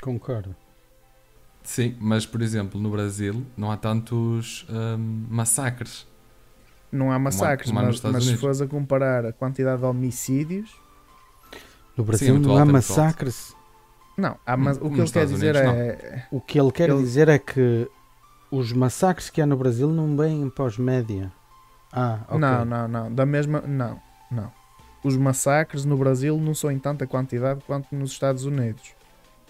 Concordo. 0.00 0.56
Sim, 1.62 1.96
mas 2.00 2.26
por 2.26 2.42
exemplo, 2.42 2.80
no 2.80 2.90
Brasil 2.90 3.44
não 3.56 3.70
há 3.70 3.76
tantos 3.76 4.66
hum, 4.68 5.26
massacres. 5.28 6.06
Não 6.90 7.12
há 7.12 7.18
massacres, 7.18 7.68
como 7.68 7.78
há 7.78 7.82
nos 7.82 7.88
mas, 7.88 7.96
Estados 7.96 8.14
mas 8.16 8.24
se 8.24 8.36
fores 8.36 8.60
a 8.60 8.66
comparar 8.66 9.24
a 9.24 9.32
quantidade 9.32 9.80
de 9.80 9.86
homicídios, 9.86 10.70
No 11.96 12.02
Brasil 12.04 12.34
muito 12.34 12.48
não 12.48 12.56
há 12.56 12.62
é 12.62 12.64
massacres. 12.64 13.54
não, 14.16 14.36
há 14.44 14.56
mas, 14.56 14.78
Como 14.78 14.90
o 14.90 14.94
que 14.94 15.00
ele 15.00 15.10
quer 15.10 15.26
dizer 15.26 15.54
Unidos, 15.56 15.60
é. 15.78 16.26
O 16.32 16.40
que 16.40 16.60
ele 16.60 16.72
quer 16.72 16.88
Ele- 16.88 16.98
dizer 16.98 17.28
é 17.28 17.38
que 17.38 17.88
os 18.50 18.72
massacres 18.72 19.30
que 19.30 19.40
há 19.40 19.46
no 19.46 19.56
Brasil 19.56 19.88
não 19.88 20.16
vêm 20.16 20.50
para 20.50 20.64
os 20.64 20.76
média. 20.78 21.30
Ah, 21.92 22.20
ok. 22.28 22.38
Não, 22.40 22.64
não, 22.64 22.88
não. 22.88 23.14
Da 23.14 23.24
mesma. 23.24 23.60
Não, 23.60 24.00
não. 24.30 24.52
Os 25.04 25.16
massacres 25.16 25.84
no 25.84 25.96
Brasil 25.96 26.36
não 26.38 26.54
são 26.54 26.70
em 26.70 26.78
tanta 26.78 27.06
quantidade 27.06 27.60
quanto 27.66 27.94
nos 27.94 28.10
Estados 28.10 28.44
Unidos. 28.44 28.92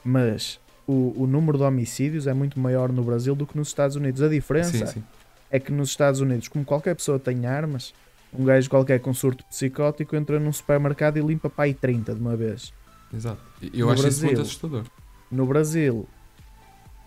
Mas 0.05 0.61
o, 0.90 1.22
o 1.22 1.26
número 1.26 1.59
de 1.59 1.64
homicídios 1.64 2.26
é 2.26 2.35
muito 2.35 2.59
maior 2.59 2.92
no 2.92 3.03
Brasil 3.03 3.35
do 3.35 3.46
que 3.46 3.57
nos 3.57 3.68
Estados 3.68 3.96
Unidos. 3.96 4.20
A 4.22 4.29
diferença 4.29 4.87
Sim, 4.87 4.87
sim. 4.87 5.05
é 5.50 5.59
que 5.61 5.70
nos 5.72 5.90
Estados 5.90 6.20
Unidos, 6.20 6.48
como 6.48 6.64
qualquer 6.64 6.94
pessoa 6.96 7.18
tem 7.18 7.46
armas, 7.46 7.94
um 8.33 8.44
gajo 8.44 8.68
qualquer 8.70 9.00
com 9.00 9.12
surto 9.14 9.44
psicótico 9.44 10.14
entra 10.16 10.38
num 10.40 10.53
supermercado 10.53 11.16
e 11.18 11.20
limpa 11.20 11.48
para 11.50 11.64
aí 11.64 11.74
30 11.74 12.14
de 12.14 12.20
uma 12.20 12.37
vez. 12.37 12.72
Exato. 13.12 13.40
Eu 13.74 13.87
No 13.87 13.92
acho 13.92 14.09
isso 14.09 14.20
muito 14.24 14.37
Brasil. 14.37 14.42
assustador. 14.42 14.85
No 15.31 15.46
Brasil, 15.46 16.09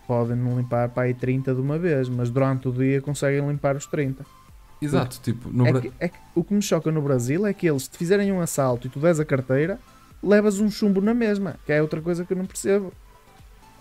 podem 0.06 0.36
não 0.36 0.56
limpar 0.58 0.88
para 0.90 1.04
aí 1.04 1.14
30 1.14 1.54
de 1.54 1.60
uma 1.60 1.78
vez, 1.78 2.08
mas 2.08 2.30
durante 2.30 2.68
o 2.68 2.72
dia 2.72 3.00
conseguem 3.00 3.46
limpar 3.48 3.76
os 3.76 3.86
30. 3.86 4.24
Exato, 4.82 5.18
tipo, 5.22 5.48
no 5.50 5.66
É 5.66 5.72
Bra- 5.72 5.80
que, 5.80 5.92
é 5.98 6.08
que 6.08 6.18
o 6.34 6.44
que 6.44 6.52
me 6.52 6.60
choca 6.60 6.90
no 6.92 7.00
Brasil 7.00 7.46
é 7.46 7.54
que 7.54 7.66
eles, 7.68 7.84
se 7.84 7.90
te 7.90 7.96
fizerem 7.98 8.30
um 8.32 8.40
assalto 8.40 8.86
e 8.86 8.90
tu 8.90 8.98
des 8.98 9.18
a 9.18 9.24
carteira, 9.24 9.78
levas 10.22 10.58
um 10.60 10.70
chumbo 10.70 11.00
na 11.00 11.14
mesma, 11.14 11.56
que 11.64 11.72
é 11.72 11.80
outra 11.80 12.02
coisa 12.02 12.24
que 12.24 12.32
eu 12.32 12.36
não 12.36 12.44
percebo. 12.44 12.92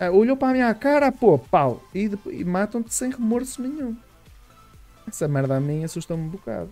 Ah, 0.07 0.11
olhou 0.11 0.35
para 0.35 0.49
a 0.49 0.53
minha 0.53 0.73
cara, 0.73 1.11
pô, 1.11 1.37
pau, 1.37 1.83
e, 1.93 2.09
e 2.31 2.43
matam-te 2.43 2.93
sem 2.93 3.11
remorso 3.11 3.61
nenhum. 3.61 3.95
Essa 5.07 5.27
merda 5.27 5.57
a 5.57 5.59
mim 5.59 5.83
assusta-me 5.83 6.23
um 6.23 6.29
bocado. 6.29 6.69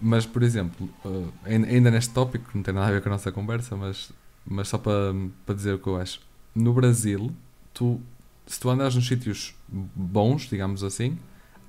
Mas, 0.00 0.24
por 0.24 0.42
exemplo, 0.42 0.88
uh, 1.04 1.28
ain- 1.44 1.64
ainda 1.64 1.90
neste 1.90 2.12
tópico, 2.14 2.50
que 2.50 2.56
não 2.56 2.62
tem 2.62 2.72
nada 2.72 2.86
a 2.88 2.90
ver 2.90 3.02
com 3.02 3.08
a 3.08 3.12
nossa 3.12 3.30
conversa, 3.32 3.76
mas, 3.76 4.12
mas 4.46 4.68
só 4.68 4.78
para, 4.78 5.12
para 5.44 5.54
dizer 5.54 5.74
o 5.74 5.78
que 5.78 5.86
eu 5.86 5.96
acho. 5.96 6.20
No 6.54 6.72
Brasil, 6.72 7.30
tu, 7.74 8.00
se 8.46 8.58
tu 8.58 8.70
andares 8.70 8.94
nos 8.94 9.06
sítios 9.06 9.54
bons, 9.68 10.42
digamos 10.48 10.82
assim, 10.82 11.18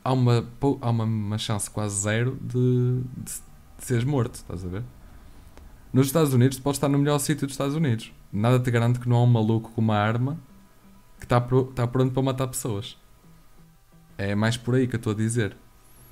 há 0.04 0.14
uma, 0.14 0.46
há 0.82 0.90
uma, 0.90 1.04
uma 1.04 1.38
chance 1.38 1.70
quase 1.70 2.02
zero 2.02 2.38
de, 2.42 3.02
de, 3.18 3.34
de 3.80 3.86
seres 3.86 4.04
morto, 4.04 4.36
estás 4.36 4.64
a 4.64 4.68
ver? 4.68 4.84
Nos 5.92 6.08
Estados 6.08 6.34
Unidos, 6.34 6.58
tu 6.58 6.64
podes 6.64 6.78
estar 6.78 6.88
no 6.88 6.98
melhor 6.98 7.20
sítio 7.20 7.46
dos 7.46 7.54
Estados 7.54 7.76
Unidos. 7.76 8.14
Nada 8.32 8.60
te 8.60 8.72
garante 8.72 8.98
que 9.00 9.10
não 9.10 9.18
há 9.18 9.24
um 9.24 9.28
maluco 9.28 9.72
com 9.72 9.82
uma 9.82 9.98
arma 9.98 10.38
que 11.22 11.26
está, 11.26 11.40
pro- 11.40 11.70
está 11.70 11.86
pronto 11.88 12.12
para 12.12 12.24
matar 12.24 12.48
pessoas. 12.48 12.98
É 14.18 14.34
mais 14.36 14.58
por 14.58 14.74
aí 14.76 14.88
que 14.88 14.96
eu 14.96 14.98
estou 14.98 15.14
a 15.14 15.16
dizer. 15.16 15.56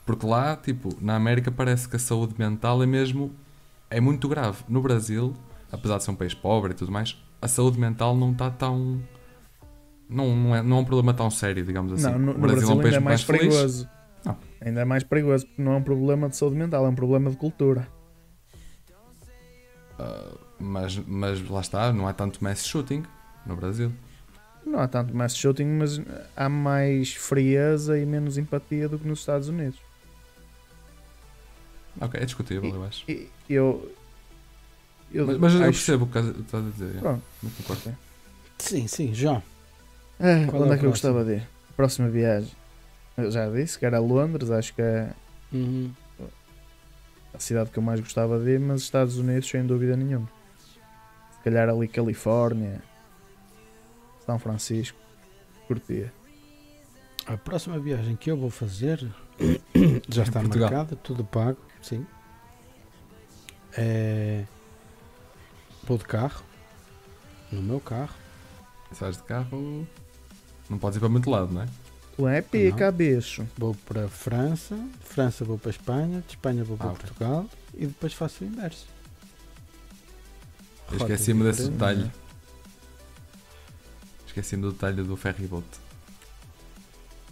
Porque 0.05 0.25
lá, 0.25 0.55
tipo, 0.55 0.89
na 1.01 1.15
América 1.15 1.51
parece 1.51 1.89
que 1.89 1.95
a 1.95 1.99
saúde 1.99 2.35
mental 2.37 2.81
é 2.81 2.85
mesmo. 2.85 3.33
é 3.89 3.99
muito 3.99 4.29
grave. 4.29 4.63
No 4.69 4.81
Brasil, 4.81 5.33
apesar 5.71 5.97
de 5.97 6.03
ser 6.03 6.11
um 6.11 6.15
país 6.15 6.33
pobre 6.35 6.71
e 6.71 6.75
tudo 6.75 6.91
mais, 6.91 7.17
a 7.41 7.47
saúde 7.47 7.79
mental 7.79 8.15
não 8.15 8.31
está 8.31 8.51
tão. 8.51 9.01
Não, 10.07 10.35
não, 10.35 10.55
é, 10.55 10.61
não 10.61 10.77
é 10.77 10.79
um 10.81 10.85
problema 10.85 11.13
tão 11.13 11.29
sério, 11.29 11.65
digamos 11.65 11.91
assim. 11.93 12.03
não, 12.03 12.17
no, 12.19 12.31
o 12.31 12.33
no 12.35 12.39
Brasil, 12.39 12.63
é 12.63 12.67
um 12.67 12.71
ainda 12.73 12.83
país 12.83 12.95
é 12.95 12.99
mais 12.99 13.21
feliz. 13.23 13.41
perigoso. 13.41 13.89
Não. 14.25 14.37
Ainda 14.61 14.81
é 14.81 14.85
mais 14.85 15.03
perigoso, 15.03 15.45
porque 15.47 15.61
não 15.61 15.73
é 15.73 15.75
um 15.77 15.83
problema 15.83 16.29
de 16.29 16.35
saúde 16.35 16.55
mental, 16.55 16.85
é 16.85 16.89
um 16.89 16.95
problema 16.95 17.29
de 17.31 17.37
cultura. 17.37 17.87
Ah, 19.99 20.35
mas, 20.59 20.97
mas 21.07 21.47
lá 21.49 21.61
está, 21.61 21.91
não 21.93 22.07
há 22.07 22.13
tanto 22.13 22.43
mass 22.43 22.65
shooting 22.65 23.03
no 23.45 23.55
Brasil. 23.55 23.91
Não 24.65 24.79
há 24.79 24.87
tanto 24.87 25.15
mass 25.15 25.35
shooting, 25.35 25.65
mas 25.65 25.99
há 26.35 26.47
mais 26.49 27.13
frieza 27.13 27.97
e 27.97 28.05
menos 28.05 28.37
empatia 28.37 28.87
do 28.87 28.99
que 28.99 29.07
nos 29.07 29.19
Estados 29.19 29.47
Unidos. 29.47 29.79
Ok, 31.99 32.19
é 32.21 32.25
discutível, 32.25 32.69
eu 32.75 32.83
acho. 32.83 33.03
E 33.09 33.29
eu. 33.49 33.91
eu 35.11 35.25
Mas, 35.27 35.37
mas 35.37 35.53
eu 35.53 35.59
acho- 35.61 35.71
percebo 35.71 36.05
o 36.05 36.07
que 36.07 36.17
estás- 36.19 36.37
estás 36.39 36.65
a 36.65 36.69
dizer. 36.69 36.95
é. 36.95 36.99
Pronto. 36.99 37.23
Não 37.43 37.51
concordo. 37.51 37.97
Sim, 38.57 38.87
sim, 38.87 39.13
João. 39.13 39.41
Ah, 40.19 40.45
Qual 40.49 40.61
onde 40.63 40.71
é 40.71 40.75
é, 40.75 40.77
que 40.79 40.85
eu 40.85 40.89
gostava 40.91 41.23
de 41.25 41.35
ir? 41.37 41.47
Próxima 41.75 42.09
viagem. 42.09 42.51
Eu 43.17 43.31
já 43.31 43.49
disse 43.49 43.77
que 43.79 43.85
era 43.85 43.99
Londres, 43.99 44.51
acho 44.51 44.73
que 44.73 44.81
é 44.81 45.09
Uhum. 45.51 45.91
a 47.33 47.39
cidade 47.39 47.69
que 47.69 47.79
eu 47.79 47.83
mais 47.83 47.99
gostava 47.99 48.39
de 48.39 48.51
ir, 48.51 48.59
mas 48.59 48.81
Estados 48.81 49.17
Unidos 49.17 49.49
sem 49.49 49.65
dúvida 49.65 49.95
nenhuma. 49.97 50.29
Se 51.33 51.39
calhar 51.43 51.67
ali 51.69 51.87
Califórnia, 51.87 52.81
São 54.29 54.37
Francisco, 54.37 54.95
curtia. 55.65 56.13
A 57.25 57.35
próxima 57.35 57.79
viagem 57.79 58.15
que 58.15 58.29
eu 58.29 58.37
vou 58.37 58.51
fazer 58.51 58.99
já 60.07 60.21
está 60.21 60.39
Portugal. 60.41 60.69
marcada, 60.69 60.95
tudo 60.97 61.23
pago, 61.25 61.57
sim. 61.81 62.05
É... 63.75 64.45
Vou 65.83 65.97
de 65.97 66.03
carro, 66.03 66.43
no 67.51 67.59
meu 67.59 67.79
carro. 67.79 68.13
Se 68.91 69.01
vais 69.01 69.17
de 69.17 69.23
carro, 69.23 69.87
não 70.69 70.77
podes 70.77 70.97
ir 70.97 70.99
para 70.99 71.09
muito 71.09 71.27
lado, 71.27 71.51
não 71.51 71.63
é? 71.63 71.67
Tu 72.15 72.27
é 72.27 72.39
pica, 72.43 72.91
bicho. 72.91 73.47
Vou 73.57 73.73
para 73.87 74.05
a 74.05 74.09
França, 74.09 74.75
de 74.75 75.05
França 75.07 75.43
vou 75.43 75.57
para 75.57 75.69
a 75.69 75.71
Espanha, 75.71 76.21
de 76.21 76.33
Espanha 76.35 76.63
vou 76.63 76.77
para 76.77 76.91
Ah. 76.91 76.93
Portugal 76.93 77.45
e 77.73 77.87
depois 77.87 78.13
faço 78.13 78.43
o 78.43 78.47
inverso. 78.47 78.85
Esqueci-me 80.91 81.43
desse 81.45 81.67
detalhe. 81.67 82.11
Esqueci-me 84.39 84.61
do 84.63 84.71
detalhe 84.71 85.03
do 85.03 85.17
ferry 85.17 85.47
boat. 85.47 85.65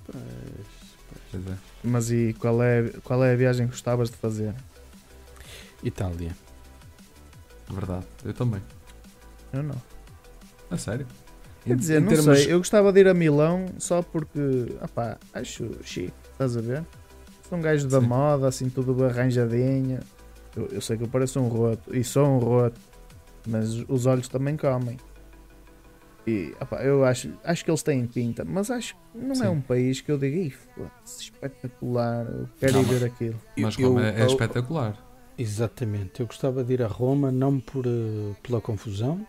Pois, 0.06 0.68
Pois 1.32 1.48
é. 1.48 1.58
Mas 1.84 2.12
e 2.12 2.36
qual 2.38 2.62
é, 2.62 2.90
qual 3.04 3.24
é 3.24 3.32
a 3.32 3.36
viagem 3.36 3.66
que 3.68 3.72
gostavas 3.72 4.10
de 4.10 4.18
fazer? 4.18 4.54
Itália. 5.84 6.36
Verdade. 7.70 8.06
Eu 8.26 8.34
também. 8.34 8.62
Eu 9.54 9.64
não. 9.64 9.82
A 10.70 10.78
sério. 10.78 11.08
Quer 11.64 11.74
Em- 11.74 11.78
dizer, 11.78 11.98
em 11.98 12.02
não 12.02 12.10
termos- 12.10 12.40
sei, 12.40 12.52
eu 12.54 12.58
gostava 12.58 12.92
de 12.92 13.00
ir 13.00 13.08
a 13.08 13.14
Milão 13.14 13.68
só 13.80 14.02
porque, 14.02 14.76
opá, 14.82 15.18
acho 15.34 15.70
chique, 15.84 16.14
estás 16.34 16.58
a 16.58 16.62
ver? 16.62 16.84
Sou 17.48 17.58
um 17.58 17.62
gajo 17.62 17.88
da 17.88 18.02
Sim. 18.02 18.08
moda, 18.08 18.48
assim, 18.50 18.70
tudo 18.70 19.06
arranjadinho. 19.06 20.00
Eu, 20.56 20.66
eu 20.68 20.82
sei 20.82 20.98
que 20.98 21.04
eu 21.04 21.08
pareço 21.08 21.40
um 21.40 21.48
roto, 21.48 21.96
e 21.96 22.04
sou 22.04 22.26
um 22.28 22.38
roto, 22.40 22.80
mas 23.48 23.74
os 23.88 24.06
olhos 24.06 24.28
também 24.28 24.58
comem. 24.58 24.98
E, 26.28 26.54
opá, 26.60 26.82
eu 26.84 27.06
acho, 27.06 27.32
acho 27.44 27.64
que 27.64 27.72
eles 27.72 27.82
têm 27.82 28.06
pinta, 28.06 28.44
mas 28.44 28.70
acho 28.70 28.96
que 28.96 29.18
não 29.18 29.34
Sim. 29.34 29.46
é 29.46 29.50
um 29.50 29.62
país 29.62 30.02
que 30.02 30.12
eu 30.12 30.18
diga, 30.18 30.36
"Ih, 30.36 30.50
foda-se, 30.52 31.24
espetacular, 31.24 32.26
eu 32.26 32.50
quero 32.60 32.74
Não, 32.74 32.82
ir 32.82 32.86
mas- 32.88 33.00
ver 33.00 33.06
aquilo. 33.08 33.42
Mas 33.58 33.80
Eu- 33.80 33.88
Roma 33.88 34.06
é, 34.08 34.20
é 34.20 34.24
eu- 34.24 34.28
espetacular. 34.28 35.08
Exatamente. 35.38 36.20
Eu 36.20 36.26
gostava 36.28 36.64
de 36.66 36.74
ir 36.74 36.82
a 36.84 36.88
Roma 36.88 37.32
não 37.32 37.60
por, 37.62 37.86
eh, 37.86 38.36
pela 38.44 38.60
confusão, 38.60 39.26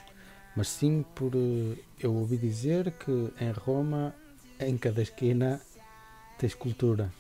mas 0.57 0.69
sim 0.69 1.05
por. 1.15 1.33
eh, 1.37 1.79
eu 2.01 2.13
ouvi 2.15 2.37
dizer 2.37 2.91
que 2.93 3.31
em 3.41 3.53
Roma, 3.53 4.13
em 4.59 4.77
cada 4.77 5.01
esquina, 5.03 5.61
tens 6.39 6.55
cultura. 6.55 7.13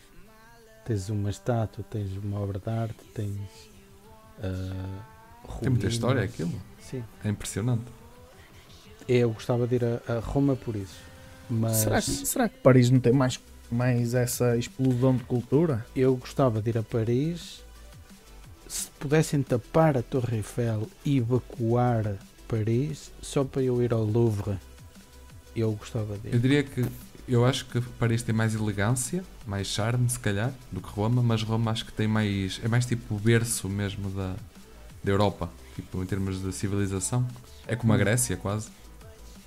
Tens 0.84 1.08
uma 1.10 1.28
estátua, 1.30 1.84
tens 1.88 2.16
uma 2.16 2.40
obra 2.40 2.58
de 2.58 2.68
arte, 2.70 3.04
tens. 3.14 3.38
eh, 4.42 5.00
Tem 5.60 5.70
muita 5.70 5.86
história 5.86 6.22
aquilo. 6.22 6.52
Sim. 6.80 7.04
É 7.22 7.28
impressionante. 7.28 7.84
Eu 9.08 9.30
gostava 9.30 9.66
de 9.66 9.76
ir 9.76 9.84
a, 9.84 10.00
a 10.16 10.18
Roma 10.20 10.54
por 10.54 10.76
isso. 10.76 10.96
Mas 11.48 11.76
Será, 11.78 12.00
que, 12.02 12.10
será 12.10 12.48
que 12.48 12.58
Paris 12.58 12.90
não 12.90 13.00
tem 13.00 13.12
mais, 13.12 13.40
mais 13.70 14.12
essa 14.14 14.56
explosão 14.56 15.16
de 15.16 15.24
cultura? 15.24 15.84
eu 15.96 16.14
gostava 16.16 16.60
de 16.60 16.68
ir 16.70 16.78
a 16.78 16.82
Paris 16.82 17.62
se 18.68 18.88
pudessem 19.00 19.42
tapar 19.42 19.96
a 19.96 20.02
Torre 20.02 20.36
Eiffel 20.36 20.86
e 21.04 21.16
evacuar 21.18 22.16
Paris 22.46 23.10
só 23.22 23.42
para 23.44 23.62
eu 23.62 23.82
ir 23.82 23.94
ao 23.94 24.04
Louvre. 24.04 24.58
Eu 25.56 25.72
gostava 25.72 26.18
de 26.18 26.28
Eu 26.28 26.34
ir. 26.34 26.38
diria 26.38 26.62
que 26.62 26.84
eu 27.26 27.46
acho 27.46 27.64
que 27.66 27.80
Paris 27.80 28.22
tem 28.22 28.34
mais 28.34 28.54
elegância, 28.54 29.24
mais 29.46 29.66
charme, 29.68 30.08
se 30.10 30.18
calhar, 30.18 30.52
do 30.70 30.80
que 30.82 30.88
Roma, 30.90 31.22
mas 31.22 31.42
Roma 31.42 31.70
acho 31.70 31.86
que 31.86 31.92
tem 31.92 32.06
mais. 32.06 32.60
é 32.62 32.68
mais 32.68 32.84
tipo 32.84 33.14
o 33.14 33.18
berço 33.18 33.68
mesmo 33.70 34.10
da, 34.10 34.34
da 35.02 35.10
Europa, 35.10 35.48
tipo 35.74 36.02
em 36.02 36.06
termos 36.06 36.42
de 36.42 36.52
civilização. 36.52 37.26
É 37.66 37.74
como 37.74 37.92
a 37.94 37.96
Hum. 37.96 37.98
Grécia, 38.00 38.36
quase. 38.36 38.68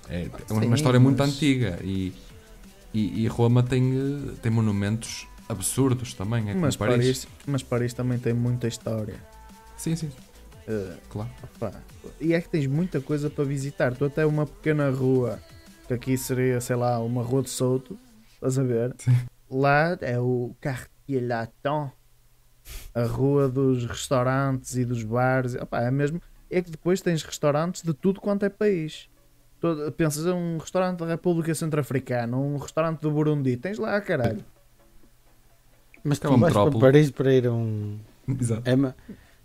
É, 0.08 0.22
é 0.24 0.52
uma, 0.52 0.62
Sim, 0.62 0.74
história 0.74 1.00
muito 1.00 1.18
mas- 1.18 1.30
antiga 1.30 1.78
e, 1.82 2.12
e, 2.92 3.22
e 3.22 3.26
Roma 3.28 3.62
tem, 3.62 3.92
eh, 3.96 4.32
tem 4.42 4.50
monumentos 4.52 5.26
absurdos 5.48 6.14
também. 6.14 6.50
É 6.50 6.54
Mas 6.54 6.76
Paris. 6.76 6.96
Paris, 6.96 7.28
mas 7.46 7.62
Paris 7.62 7.94
também 7.94 8.18
tem 8.18 8.32
muita 8.32 8.66
história. 8.68 9.16
Sim, 9.76 9.96
sim, 9.96 10.10
Eh, 10.66 10.96
claro. 11.08 11.30
Pá, 11.58 11.72
E 12.20 12.32
é 12.34 12.40
que 12.40 12.48
tens 12.48 12.66
muita 12.66 13.00
coisa 13.00 13.28
para 13.28 13.42
visitar. 13.44 13.94
Tu 13.96 14.04
até 14.04 14.24
uma 14.24 14.46
pequena 14.46 14.90
rua, 14.90 15.40
que 15.88 15.94
aqui 15.94 16.16
seria, 16.16 16.60
sei 16.60 16.76
lá, 16.76 16.98
uma 17.00 17.22
rua 17.22 17.42
de 17.42 17.50
Souto, 17.50 17.98
estás 18.34 18.58
a 18.58 18.62
ver? 18.62 18.94
Sim. 18.98 19.16
Lá 19.50 19.98
é 20.00 20.18
o 20.20 20.54
Quartier 20.62 21.26
Latin, 21.26 21.90
a 22.94 23.02
rua 23.04 23.48
dos 23.48 23.84
restaurantes 23.86 24.76
e 24.76 24.84
dos 24.84 25.02
bares. 25.02 25.54
Opá, 25.56 25.82
é 25.82 25.90
mesmo. 25.90 26.20
É 26.50 26.62
que 26.62 26.70
depois 26.70 27.00
tens 27.00 27.22
restaurantes 27.22 27.82
de 27.82 27.92
tudo 27.92 28.20
quanto 28.20 28.44
é 28.44 28.48
país. 28.48 29.08
Pensas 29.96 30.26
em 30.26 30.32
um 30.32 30.58
restaurante 30.58 30.98
da 31.00 31.06
República 31.06 31.54
Centro-Africana, 31.54 32.36
um 32.36 32.56
restaurante 32.56 33.00
do 33.00 33.10
Burundi, 33.10 33.56
tens 33.56 33.78
lá, 33.78 34.00
caralho. 34.00 34.44
Mas 36.04 36.18
É 36.18 36.22
tu 36.22 36.28
uma 36.28 36.38
vais 36.38 36.52
para 36.52 36.64
metrópole. 36.64 36.80
Paris 36.92 37.10
para 37.10 37.32
ir 37.32 37.46
a 37.46 37.52
um. 37.52 37.98
Exato. 38.28 38.62
É, 38.68 38.74
ma... 38.76 38.94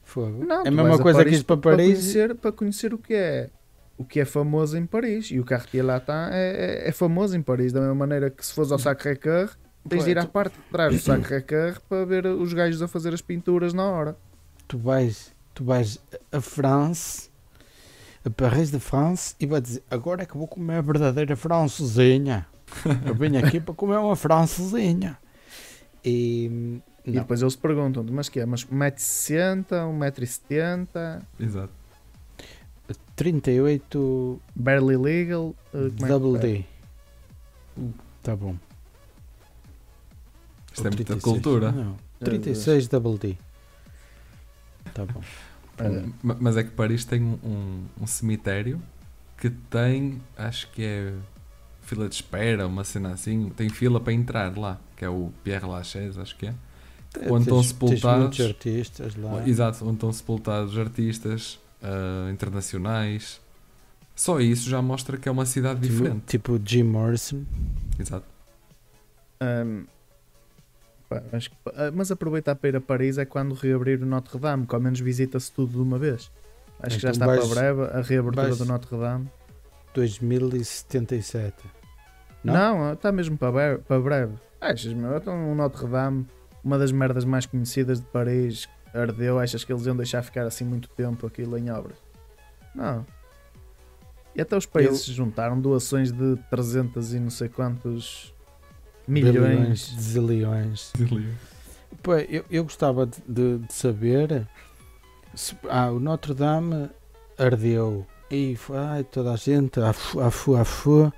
Fogo. 0.04 0.44
Não, 0.46 0.64
é 0.64 0.68
a 0.70 0.72
mesma 0.72 0.96
a 0.96 1.00
coisa 1.02 1.20
Paris 1.20 1.34
que 1.36 1.42
ir 1.42 1.44
para 1.44 1.58
para 1.58 1.72
Paris. 1.72 1.88
conhecer, 2.00 2.36
para 2.36 2.52
conhecer 2.52 2.94
o 2.94 2.98
que 2.98 3.14
é 3.14 3.50
o 3.98 4.06
que 4.06 4.20
é 4.20 4.26
famoso 4.26 4.78
em 4.78 4.86
Paris 4.86 5.32
e 5.32 5.40
o 5.40 5.44
Cartier 5.44 5.84
Latin 5.86 6.12
é, 6.32 6.84
é, 6.86 6.90
é 6.90 6.92
famoso 6.92 7.36
em 7.36 7.42
Paris 7.42 7.74
da 7.74 7.80
mesma 7.82 7.96
maneira 7.96 8.30
que 8.30 8.46
se 8.46 8.54
fores 8.54 8.72
ao 8.72 8.78
Sacré-Cœur 8.80 9.50
tens 9.90 10.06
de 10.06 10.12
ir 10.12 10.18
à 10.20 10.22
Tu- 10.24 10.30
parte 10.30 10.54
de 10.56 10.64
trás 10.72 10.94
do 10.94 11.00
Sacré-Cœur 11.02 11.82
para 11.90 12.06
ver 12.06 12.26
os 12.28 12.54
gajos 12.54 12.82
a 12.82 12.88
fazer 12.88 13.14
as 13.14 13.22
pinturas 13.22 13.74
na 13.74 13.84
hora 13.86 14.16
tu 14.68 14.78
vais, 14.78 15.34
tu 15.54 15.64
vais 15.66 16.00
a 16.32 16.40
France, 16.40 17.27
a 18.28 18.30
Paris 18.30 18.70
de 18.70 18.80
France, 18.80 19.36
e 19.40 19.46
vais 19.46 19.64
dizer: 19.64 19.84
Agora 19.90 20.24
é 20.24 20.26
que 20.26 20.38
vou 20.38 20.48
comer 20.48 20.78
a 20.78 20.82
verdadeira 20.82 21.36
francesinha. 21.36 22.46
Eu 23.06 23.16
venho 23.16 23.40
aqui 23.40 23.60
para 23.60 23.74
comer 23.74 23.98
uma 23.98 24.16
francesinha. 24.16 25.18
E. 26.04 26.80
e 27.06 27.12
depois 27.12 27.42
eles 27.42 27.56
perguntam 27.56 28.06
mas 28.12 28.30
que 28.30 28.40
é? 28.40 28.46
mas 28.46 28.66
1,60m, 28.66 29.66
1,70m 29.68 31.22
Exato. 31.40 31.74
38 33.16 34.42
barely 34.56 34.96
legal 34.96 35.56
uh, 35.74 35.92
como 35.98 36.06
é 36.06 36.08
double 36.08 36.38
é? 36.38 36.40
D. 36.40 36.66
Tá 38.22 38.36
bom. 38.36 38.56
Isto 40.72 40.88
é 40.88 40.92
muita 40.92 41.16
36. 41.16 41.24
cultura. 41.24 41.72
Não, 41.72 41.98
36 42.20 42.88
double 42.88 43.18
D. 43.18 43.38
Tá 44.94 45.06
bom. 45.06 45.22
Uh, 45.80 46.14
Ma- 46.24 46.38
Mas 46.40 46.58
é 46.58 46.64
que 46.64 46.72
Paris 46.72 47.06
tem 47.06 47.22
um, 47.22 47.38
um- 47.44 47.86
um 48.02 48.08
cemitério 48.08 48.82
que 49.38 49.50
tem, 49.50 50.22
acho 50.38 50.70
que 50.72 50.84
é 50.84 51.14
fila 51.84 52.10
de 52.10 52.16
espera, 52.16 52.66
uma 52.68 52.84
cena 52.84 53.12
assim, 53.14 53.50
tem 53.56 53.70
fila 53.70 54.00
para 54.00 54.12
entrar 54.14 54.58
lá, 54.58 54.80
que 54.96 55.06
é 55.06 55.10
o 55.10 55.32
Pierre 55.44 55.66
Lachaise, 55.66 56.20
acho 56.20 56.36
que 56.36 56.48
é. 56.48 56.54
Onde 57.30 57.44
estão 57.44 57.64
sepultados- 57.64 58.40
artistas 58.40 59.16
lá. 59.16 59.48
Exato, 59.48 59.84
onde 59.86 59.94
estão 59.96 60.12
sepultados 60.12 60.78
artistas 60.78 61.60
ah, 61.82 62.30
internacionais. 62.32 63.40
Só 64.16 64.40
isso 64.42 64.70
já 64.70 64.82
mostra 64.82 65.16
que 65.18 65.30
é 65.30 65.32
uma 65.32 65.46
cidade 65.46 65.80
Tipo- 65.82 65.94
diferente. 65.94 66.24
Tipo 66.26 66.60
Jim 66.64 66.84
Morrison. 66.84 67.44
Exato. 68.00 68.26
Um, 69.42 69.86
que- 71.50 71.56
ah, 71.76 71.92
mas 71.94 72.12
aproveitar 72.12 72.56
para 72.56 72.70
ir 72.70 72.76
a 72.76 72.82
Paris 72.82 73.18
é 73.18 73.26
quando 73.26 73.54
reabrir 73.56 74.02
o 74.02 74.06
Notre 74.06 74.38
Dame, 74.40 74.66
que 74.68 74.76
ao 74.76 74.82
menos 74.82 75.00
visita-se 75.00 75.52
tudo 75.52 75.72
de 75.74 75.78
uma 75.80 75.98
vez. 75.98 76.32
Acho 76.80 76.96
que 76.98 77.02
já 77.02 77.10
Então 77.12 77.34
está 77.36 77.48
para 77.48 77.56
breve 77.62 77.98
a 77.98 78.02
reabertura 78.02 78.56
do 78.56 78.66
Notre 78.66 78.98
Dame. 78.98 79.30
2077. 79.94 81.56
Não? 82.44 82.54
Não, 82.54 82.94
está 82.94 83.12
mesmo 83.12 83.38
para 83.38 83.52
breve. 83.52 83.78
Para 83.84 84.00
breve. 84.00 84.34
Achas, 84.62 84.94
meu? 84.94 85.16
Então 85.18 85.52
o 85.52 85.56
Notre 85.56 85.88
Dame, 85.88 86.26
uma 86.64 86.78
das 86.78 86.92
merdas 86.92 87.26
mais 87.26 87.46
conhecidas 87.46 88.00
de 88.00 88.06
Paris, 88.08 88.68
ardeu. 88.94 89.40
Achas 89.40 89.64
que 89.64 89.72
eles 89.72 89.86
iam 89.86 89.96
deixar 89.96 90.22
ficar 90.24 90.46
assim 90.46 90.64
muito 90.66 90.90
tempo 90.90 91.26
aquilo 91.26 91.58
em 91.58 91.70
obras? 91.72 91.98
Não. 92.76 93.06
E 94.36 94.42
até 94.42 94.56
os 94.56 94.66
países 94.68 95.02
se 95.02 95.14
juntaram 95.14 95.60
doações 95.60 96.12
de 96.12 96.36
300 96.50 97.14
e 97.14 97.20
não 97.20 97.32
sei 97.32 97.50
quantos 97.50 98.34
milhões. 99.08 99.96
de 99.96 100.02
zilhões. 100.02 100.94
Pô, 102.04 102.16
eu, 102.16 102.44
eu 102.50 102.64
gostava 102.64 103.06
de, 103.06 103.18
de- 103.28 103.58
de 103.60 103.74
saber 103.74 104.48
se, 105.34 105.56
ah, 105.70 105.92
o 105.92 106.00
Notre 106.00 106.34
Dame 106.34 106.90
ardeu 107.38 108.06
e 108.30 108.56
foi, 108.56 108.78
ai, 108.78 109.04
toda 109.04 109.32
a 109.34 109.36
gente 109.36 109.80
afu, 109.80 110.20
afu, 110.20 110.56
afu 110.56 111.14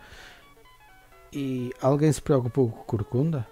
e 1.34 1.72
alguém 1.82 2.12
se 2.12 2.22
preocupou 2.22 2.70
com 2.70 2.82
o 2.82 2.84
Corcunda? 2.86 3.46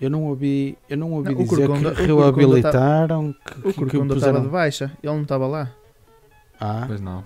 Eu 0.00 0.08
não 0.08 0.24
ouvi, 0.24 0.78
eu 0.88 0.96
não 0.96 1.12
ouvi 1.12 1.34
Não, 1.34 1.44
dizer 1.44 1.66
Corcunda- 1.66 1.94
que 1.94 2.02
reabilitaram, 2.02 3.34
que, 3.34 3.58
O 3.68 3.74
Corcunda 3.74 4.14
estava 4.14 4.14
puseram... 4.14 4.42
de 4.42 4.48
baixa, 4.48 4.84
ele 5.02 5.12
não 5.12 5.22
estava 5.22 5.46
lá. 5.46 5.70
Ah, 6.58 6.84
Pois 6.86 7.00
não. 7.00 7.24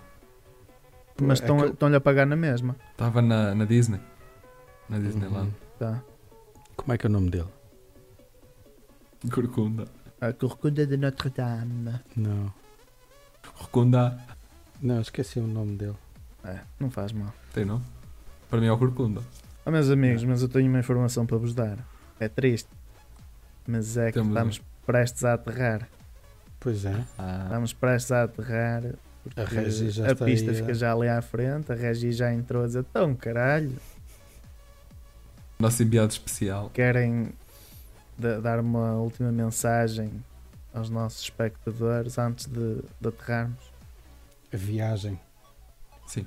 Mas 1.22 1.40
é 1.40 1.44
estão- 1.44 1.58
que- 1.58 1.66
estão-lhe 1.66 1.94
a 1.96 2.00
pagar 2.00 2.26
na 2.26 2.34
mesma. 2.34 2.74
Estava 2.90 3.22
na, 3.22 3.54
na 3.54 3.64
Disney. 3.64 4.00
Na 4.88 4.98
Disneyland. 4.98 5.46
Uhum. 5.46 5.63
Tá. 5.84 6.02
Como 6.76 6.92
é 6.94 6.96
que 6.98 7.06
é 7.06 7.10
o 7.10 7.12
nome 7.12 7.28
dele? 7.28 7.48
Corcunda. 9.30 9.84
A 10.18 10.32
Corcunda 10.32 10.86
de 10.86 10.96
Notre 10.96 11.28
Dame. 11.28 12.00
Não, 12.16 12.50
Corcunda. 13.58 14.18
não, 14.80 15.00
esqueci 15.00 15.38
o 15.38 15.46
nome 15.46 15.76
dele. 15.76 15.96
É, 16.42 16.60
não 16.80 16.90
faz 16.90 17.12
mal. 17.12 17.32
Tem 17.52 17.64
não? 17.66 17.82
Para 18.48 18.60
mim 18.60 18.66
é 18.66 18.72
o 18.72 18.78
Corcunda. 18.78 19.20
Oh, 19.66 19.70
meus 19.70 19.90
amigos, 19.90 20.24
mas 20.24 20.40
eu 20.40 20.48
tenho 20.48 20.68
uma 20.70 20.78
informação 20.78 21.26
para 21.26 21.36
vos 21.36 21.54
dar. 21.54 21.78
É 22.18 22.28
triste. 22.28 22.68
Mas 23.66 23.96
é 23.98 24.06
que 24.06 24.12
Temos 24.14 24.28
estamos 24.34 24.62
prestes 24.86 25.24
a 25.24 25.34
aterrar. 25.34 25.88
Pois 26.60 26.84
é, 26.86 27.04
Ah, 27.18 27.42
Estamos 27.44 27.72
prestes 27.74 28.12
a 28.12 28.22
aterrar. 28.22 28.82
Porque 29.22 29.40
A 29.40 29.44
Regi 29.44 29.90
já 29.90 30.06
a 30.08 30.12
está 30.12 30.24
pista 30.24 30.50
aí 30.50 30.56
fica 30.56 30.72
já 30.74 30.92
ali 30.94 31.08
à 31.08 31.20
frente. 31.20 31.70
A 31.72 31.74
Regi 31.74 32.12
já 32.12 32.32
entrou 32.32 32.62
a 32.62 32.66
dizer: 32.66 32.84
Tão 32.84 33.14
caralho. 33.14 33.72
Nosso 35.58 35.82
enviado 35.82 36.12
especial. 36.12 36.70
Querem 36.70 37.32
da- 38.18 38.40
dar 38.40 38.60
uma 38.60 38.94
última 38.94 39.30
mensagem 39.32 40.10
aos 40.72 40.90
nossos 40.90 41.22
espectadores 41.22 42.18
antes 42.18 42.46
de, 42.46 42.82
de 43.00 43.08
aterrarmos? 43.08 43.72
a 44.52 44.56
viagem. 44.56 45.18
Sim. 46.06 46.24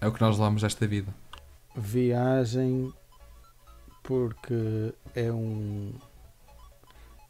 É 0.00 0.06
o 0.08 0.12
que 0.12 0.20
nós 0.22 0.38
levamos 0.38 0.62
desta 0.62 0.86
vida. 0.86 1.12
Viagem 1.76 2.90
porque 4.02 4.94
é 5.14 5.30
um. 5.30 5.92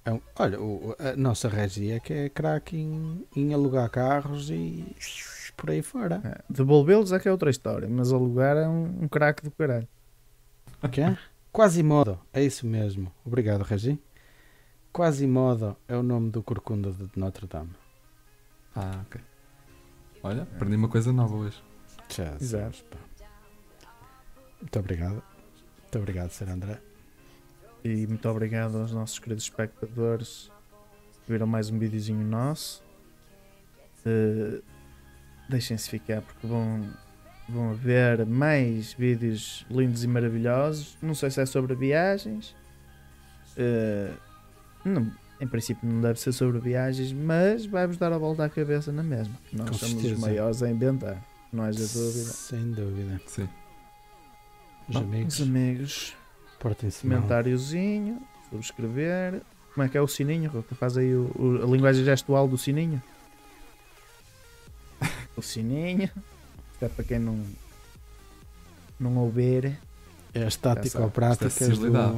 é 0.04 0.12
um- 0.12 0.20
olha, 0.38 0.60
o- 0.60 0.94
a 0.98 1.16
nossa 1.16 1.48
regia 1.48 1.98
que 1.98 2.12
é 2.12 2.28
craque 2.28 2.76
em, 2.76 3.26
em 3.34 3.52
alugar 3.52 3.90
carros 3.90 4.50
e 4.50 4.94
por 5.56 5.70
aí 5.70 5.82
fora. 5.82 6.20
É, 6.24 6.40
Devolvê-los 6.48 7.10
é 7.12 7.18
que 7.18 7.28
é 7.28 7.32
outra 7.32 7.50
história, 7.50 7.88
mas 7.88 8.12
alugar 8.12 8.56
é 8.56 8.68
um, 8.68 9.02
um 9.02 9.08
craque 9.08 9.42
do 9.42 9.50
caralho. 9.50 9.88
Quê? 10.88 11.16
Quasimodo, 11.52 12.18
é 12.32 12.42
isso 12.42 12.66
mesmo. 12.66 13.12
Obrigado, 13.24 13.62
Regi. 13.62 13.98
Quasimodo 14.92 15.76
é 15.86 15.96
o 15.96 16.02
nome 16.02 16.30
do 16.30 16.42
corcunda 16.42 16.90
de 16.92 17.08
Notre 17.16 17.46
Dame. 17.46 17.70
Ah, 18.74 19.02
ok. 19.06 19.20
Olha, 20.22 20.42
aprendi 20.42 20.76
uma 20.76 20.88
coisa 20.88 21.12
nova 21.12 21.34
hoje. 21.36 21.62
Já 22.08 22.34
Exato. 22.40 22.84
pá. 22.84 22.98
Muito 24.60 24.78
obrigado. 24.78 25.22
Muito 25.82 25.98
obrigado, 25.98 26.30
Sr. 26.30 26.50
André. 26.50 26.80
E 27.82 28.06
muito 28.06 28.28
obrigado 28.28 28.78
aos 28.78 28.92
nossos 28.92 29.18
queridos 29.18 29.44
espectadores 29.44 30.50
que 31.24 31.32
viram 31.32 31.46
mais 31.46 31.70
um 31.70 31.78
videozinho 31.78 32.24
nosso. 32.24 32.82
Eh, 34.04 34.60
Deixem-se 35.48 35.90
ficar 35.90 36.22
porque 36.22 36.46
vão, 36.46 36.88
vão 37.53 37.74
ver 37.74 38.24
mais 38.26 38.92
vídeos 38.92 39.64
lindos 39.70 40.05
e 40.05 40.09
maravilhosos. 40.09 40.96
Não 41.03 41.14
sei 41.14 41.30
se 41.30 41.40
é 41.40 41.46
sobre 41.46 41.74
viagens. 41.74 42.55
Eh, 43.57 44.12
não- 44.84 45.11
em 45.40 45.46
princípio 45.46 45.88
não 45.88 46.01
deve 46.01 46.20
ser 46.20 46.32
sobre 46.32 46.59
viagens, 46.61 47.12
mas 47.12 47.66
vai-vos 47.66 47.96
dar 47.96 48.12
a 48.12 48.18
volta 48.18 48.44
à 48.44 48.48
cabeça 48.48 48.92
na 48.92 49.03
mesma. 49.03 49.34
Nós 49.53 49.68
Com 49.70 49.74
somos 49.74 49.94
os 49.96 50.03
certeza. 50.03 50.20
maiores 50.20 50.62
a 50.62 50.70
inventar. 50.70 51.22
Não 51.53 51.64
haja 51.64 51.78
dúvida. 51.80 52.30
Sem 52.30 52.70
dúvida. 52.72 53.20
Sim. 53.26 53.48
Os 54.88 54.94
Bom, 54.96 55.01
amigos, 55.03 55.40
amigos, 55.40 56.16
portem-se 56.59 57.03
comentáriozinho, 57.03 58.20
subscrever. 58.51 59.40
Como 59.74 59.86
é 59.86 59.88
que 59.88 59.96
é 59.96 60.01
o 60.01 60.07
sininho, 60.09 60.51
Ruta? 60.51 60.74
Faz 60.74 60.96
aí 60.96 61.14
o- 61.14 61.30
o- 61.36 61.62
a 61.62 61.66
linguagem 61.66 62.05
gestual 62.05 62.46
do 62.48 62.59
sininho. 62.59 63.01
o 65.36 65.42
sininho. 65.42 66.11
Até 66.80 66.88
para 66.88 67.04
quem 67.04 67.18
não, 67.18 67.44
não 68.98 69.16
ouvir, 69.18 69.78
É 70.32 70.44
as 70.44 70.56
táticas 70.56 70.94
Essa- 70.94 71.00
ou 71.04 71.10
práticas 71.10 71.52
esta 71.52 71.64
acessibilidade. 71.64 72.12
do... 72.12 72.16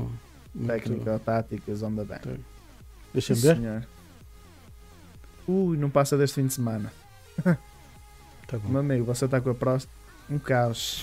muito- 0.55 0.67
técnica, 0.67 1.19
táticas, 1.25 1.83
onda 1.83 2.05
bem. 2.05 2.19
Deixa-me 3.13 3.41
Sim, 3.41 3.47
ver. 3.49 3.57
senhor. 3.57 3.87
Ui, 5.49 5.77
não 5.77 5.91
passa 5.91 6.17
deste 6.17 6.37
fim 6.41 6.47
de 6.47 6.55
semana. 6.55 6.93
Tá 8.47 8.59
bom. 8.59 8.69
Meu 8.69 8.81
amigo, 8.81 9.05
você 9.07 9.25
está 9.25 9.41
com 9.41 9.49
a 9.49 9.55
próstata. 9.55 9.95
Um 10.29 10.39
caos. 10.39 11.03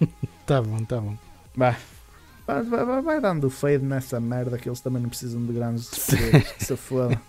Tá 0.46 0.62
bom, 0.62 0.84
tá 0.84 1.00
bom. 1.00 1.16
Vai. 1.56 1.76
Vai, 2.46 2.62
vai, 2.62 2.84
vai- 2.84 3.02
vai 3.02 3.20
dando 3.20 3.50
fade 3.50 3.82
nessa 3.84 4.20
merda 4.20 4.56
que 4.56 4.68
eles 4.68 4.80
também 4.80 5.02
não 5.02 5.08
precisam 5.08 5.44
de 5.44 5.52
grandes 5.52 5.86
segredos. 5.86 6.52
que 6.52 6.64
se 6.64 6.76
foda. 6.76 7.20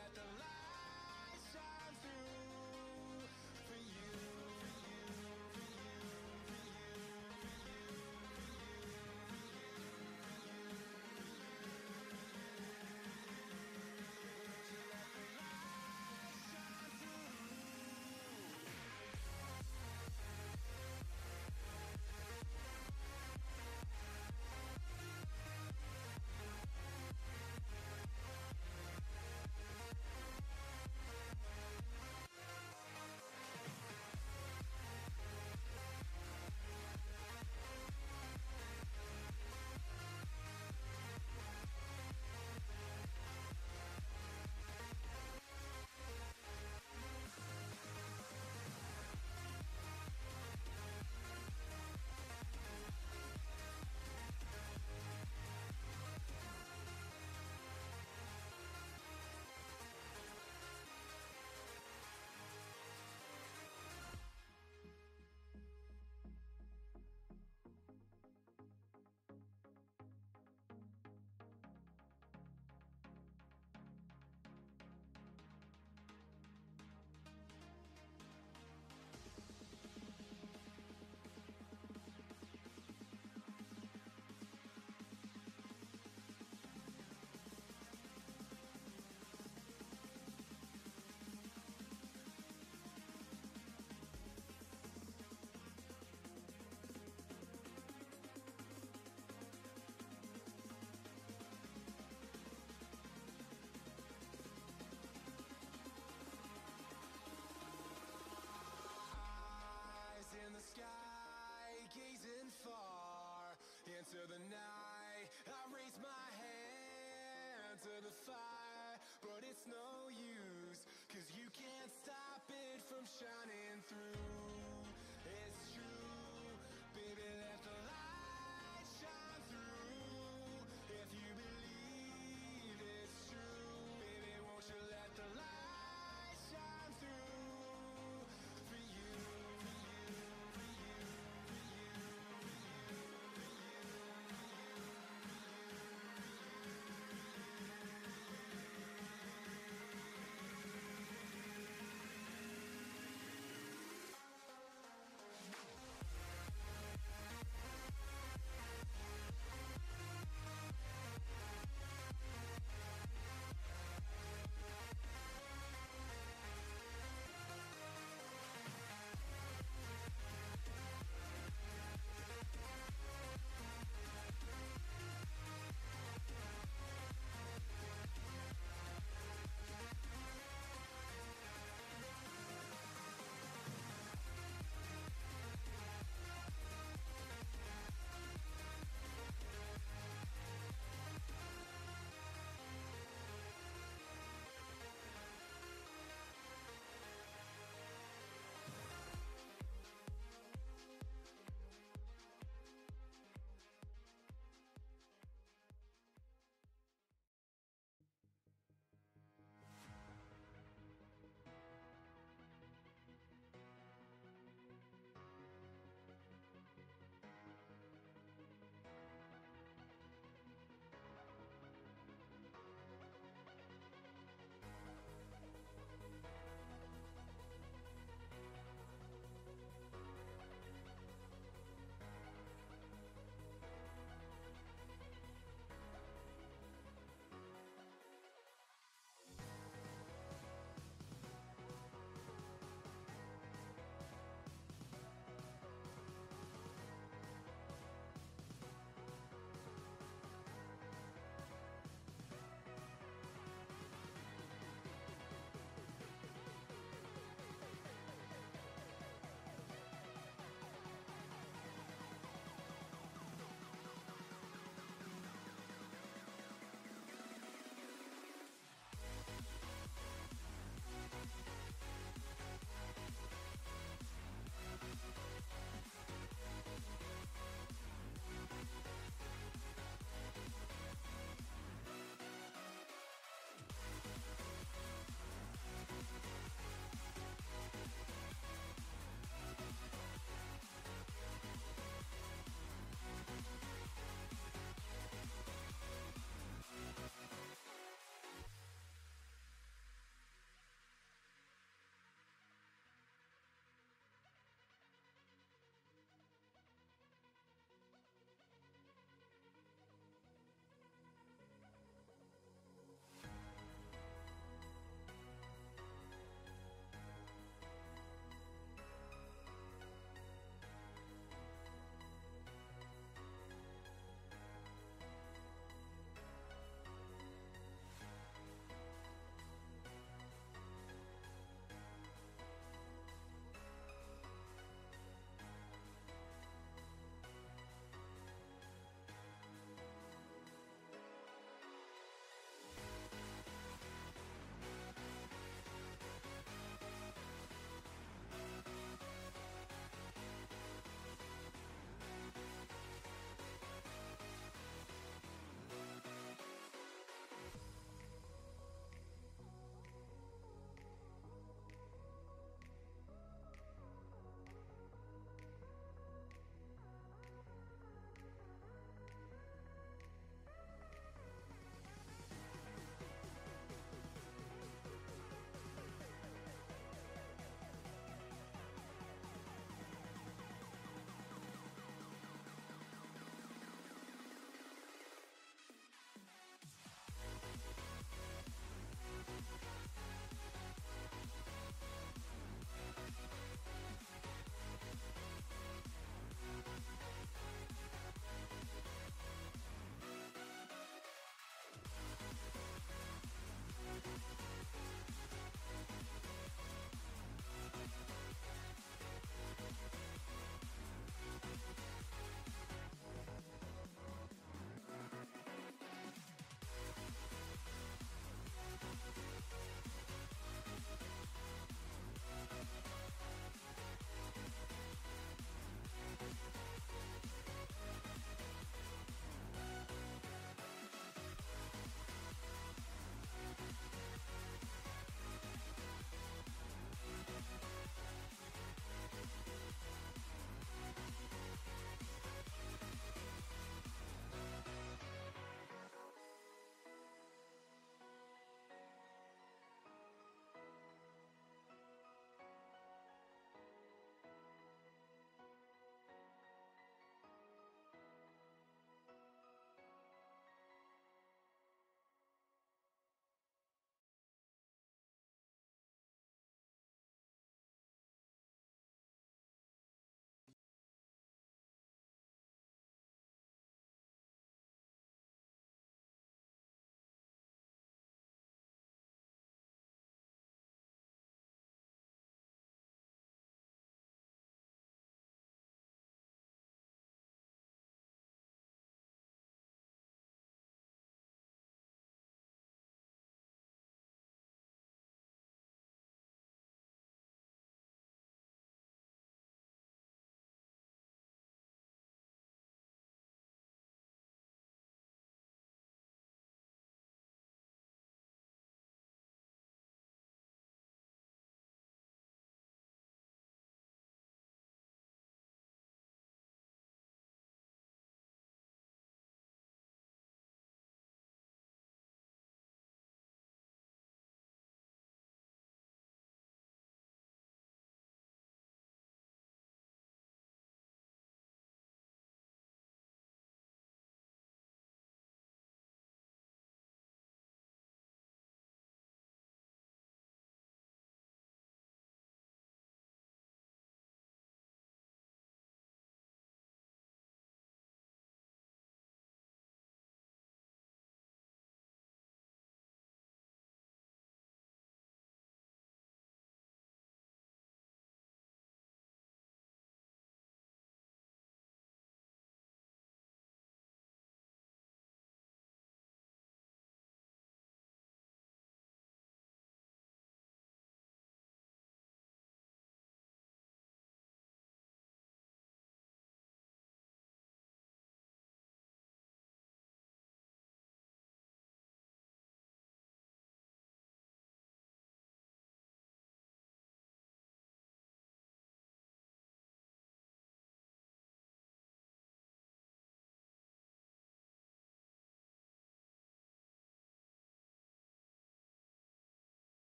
gazing 111.95 112.49
far 112.63 113.55
into 113.87 114.21
the 114.31 114.39
night. 114.47 115.27
I 115.47 115.61
raise 115.75 115.97
my 115.99 116.27
hand 116.39 117.75
to 117.83 117.93
the 118.07 118.13
fire, 118.23 118.95
but 119.21 119.43
it's 119.43 119.65
no 119.67 120.07
use, 120.09 120.81
cause 121.11 121.27
you 121.35 121.47
can't 121.51 121.91
stop 121.91 122.43
it 122.47 122.79
from 122.87 123.03
shining 123.19 123.83
through. 123.87 124.30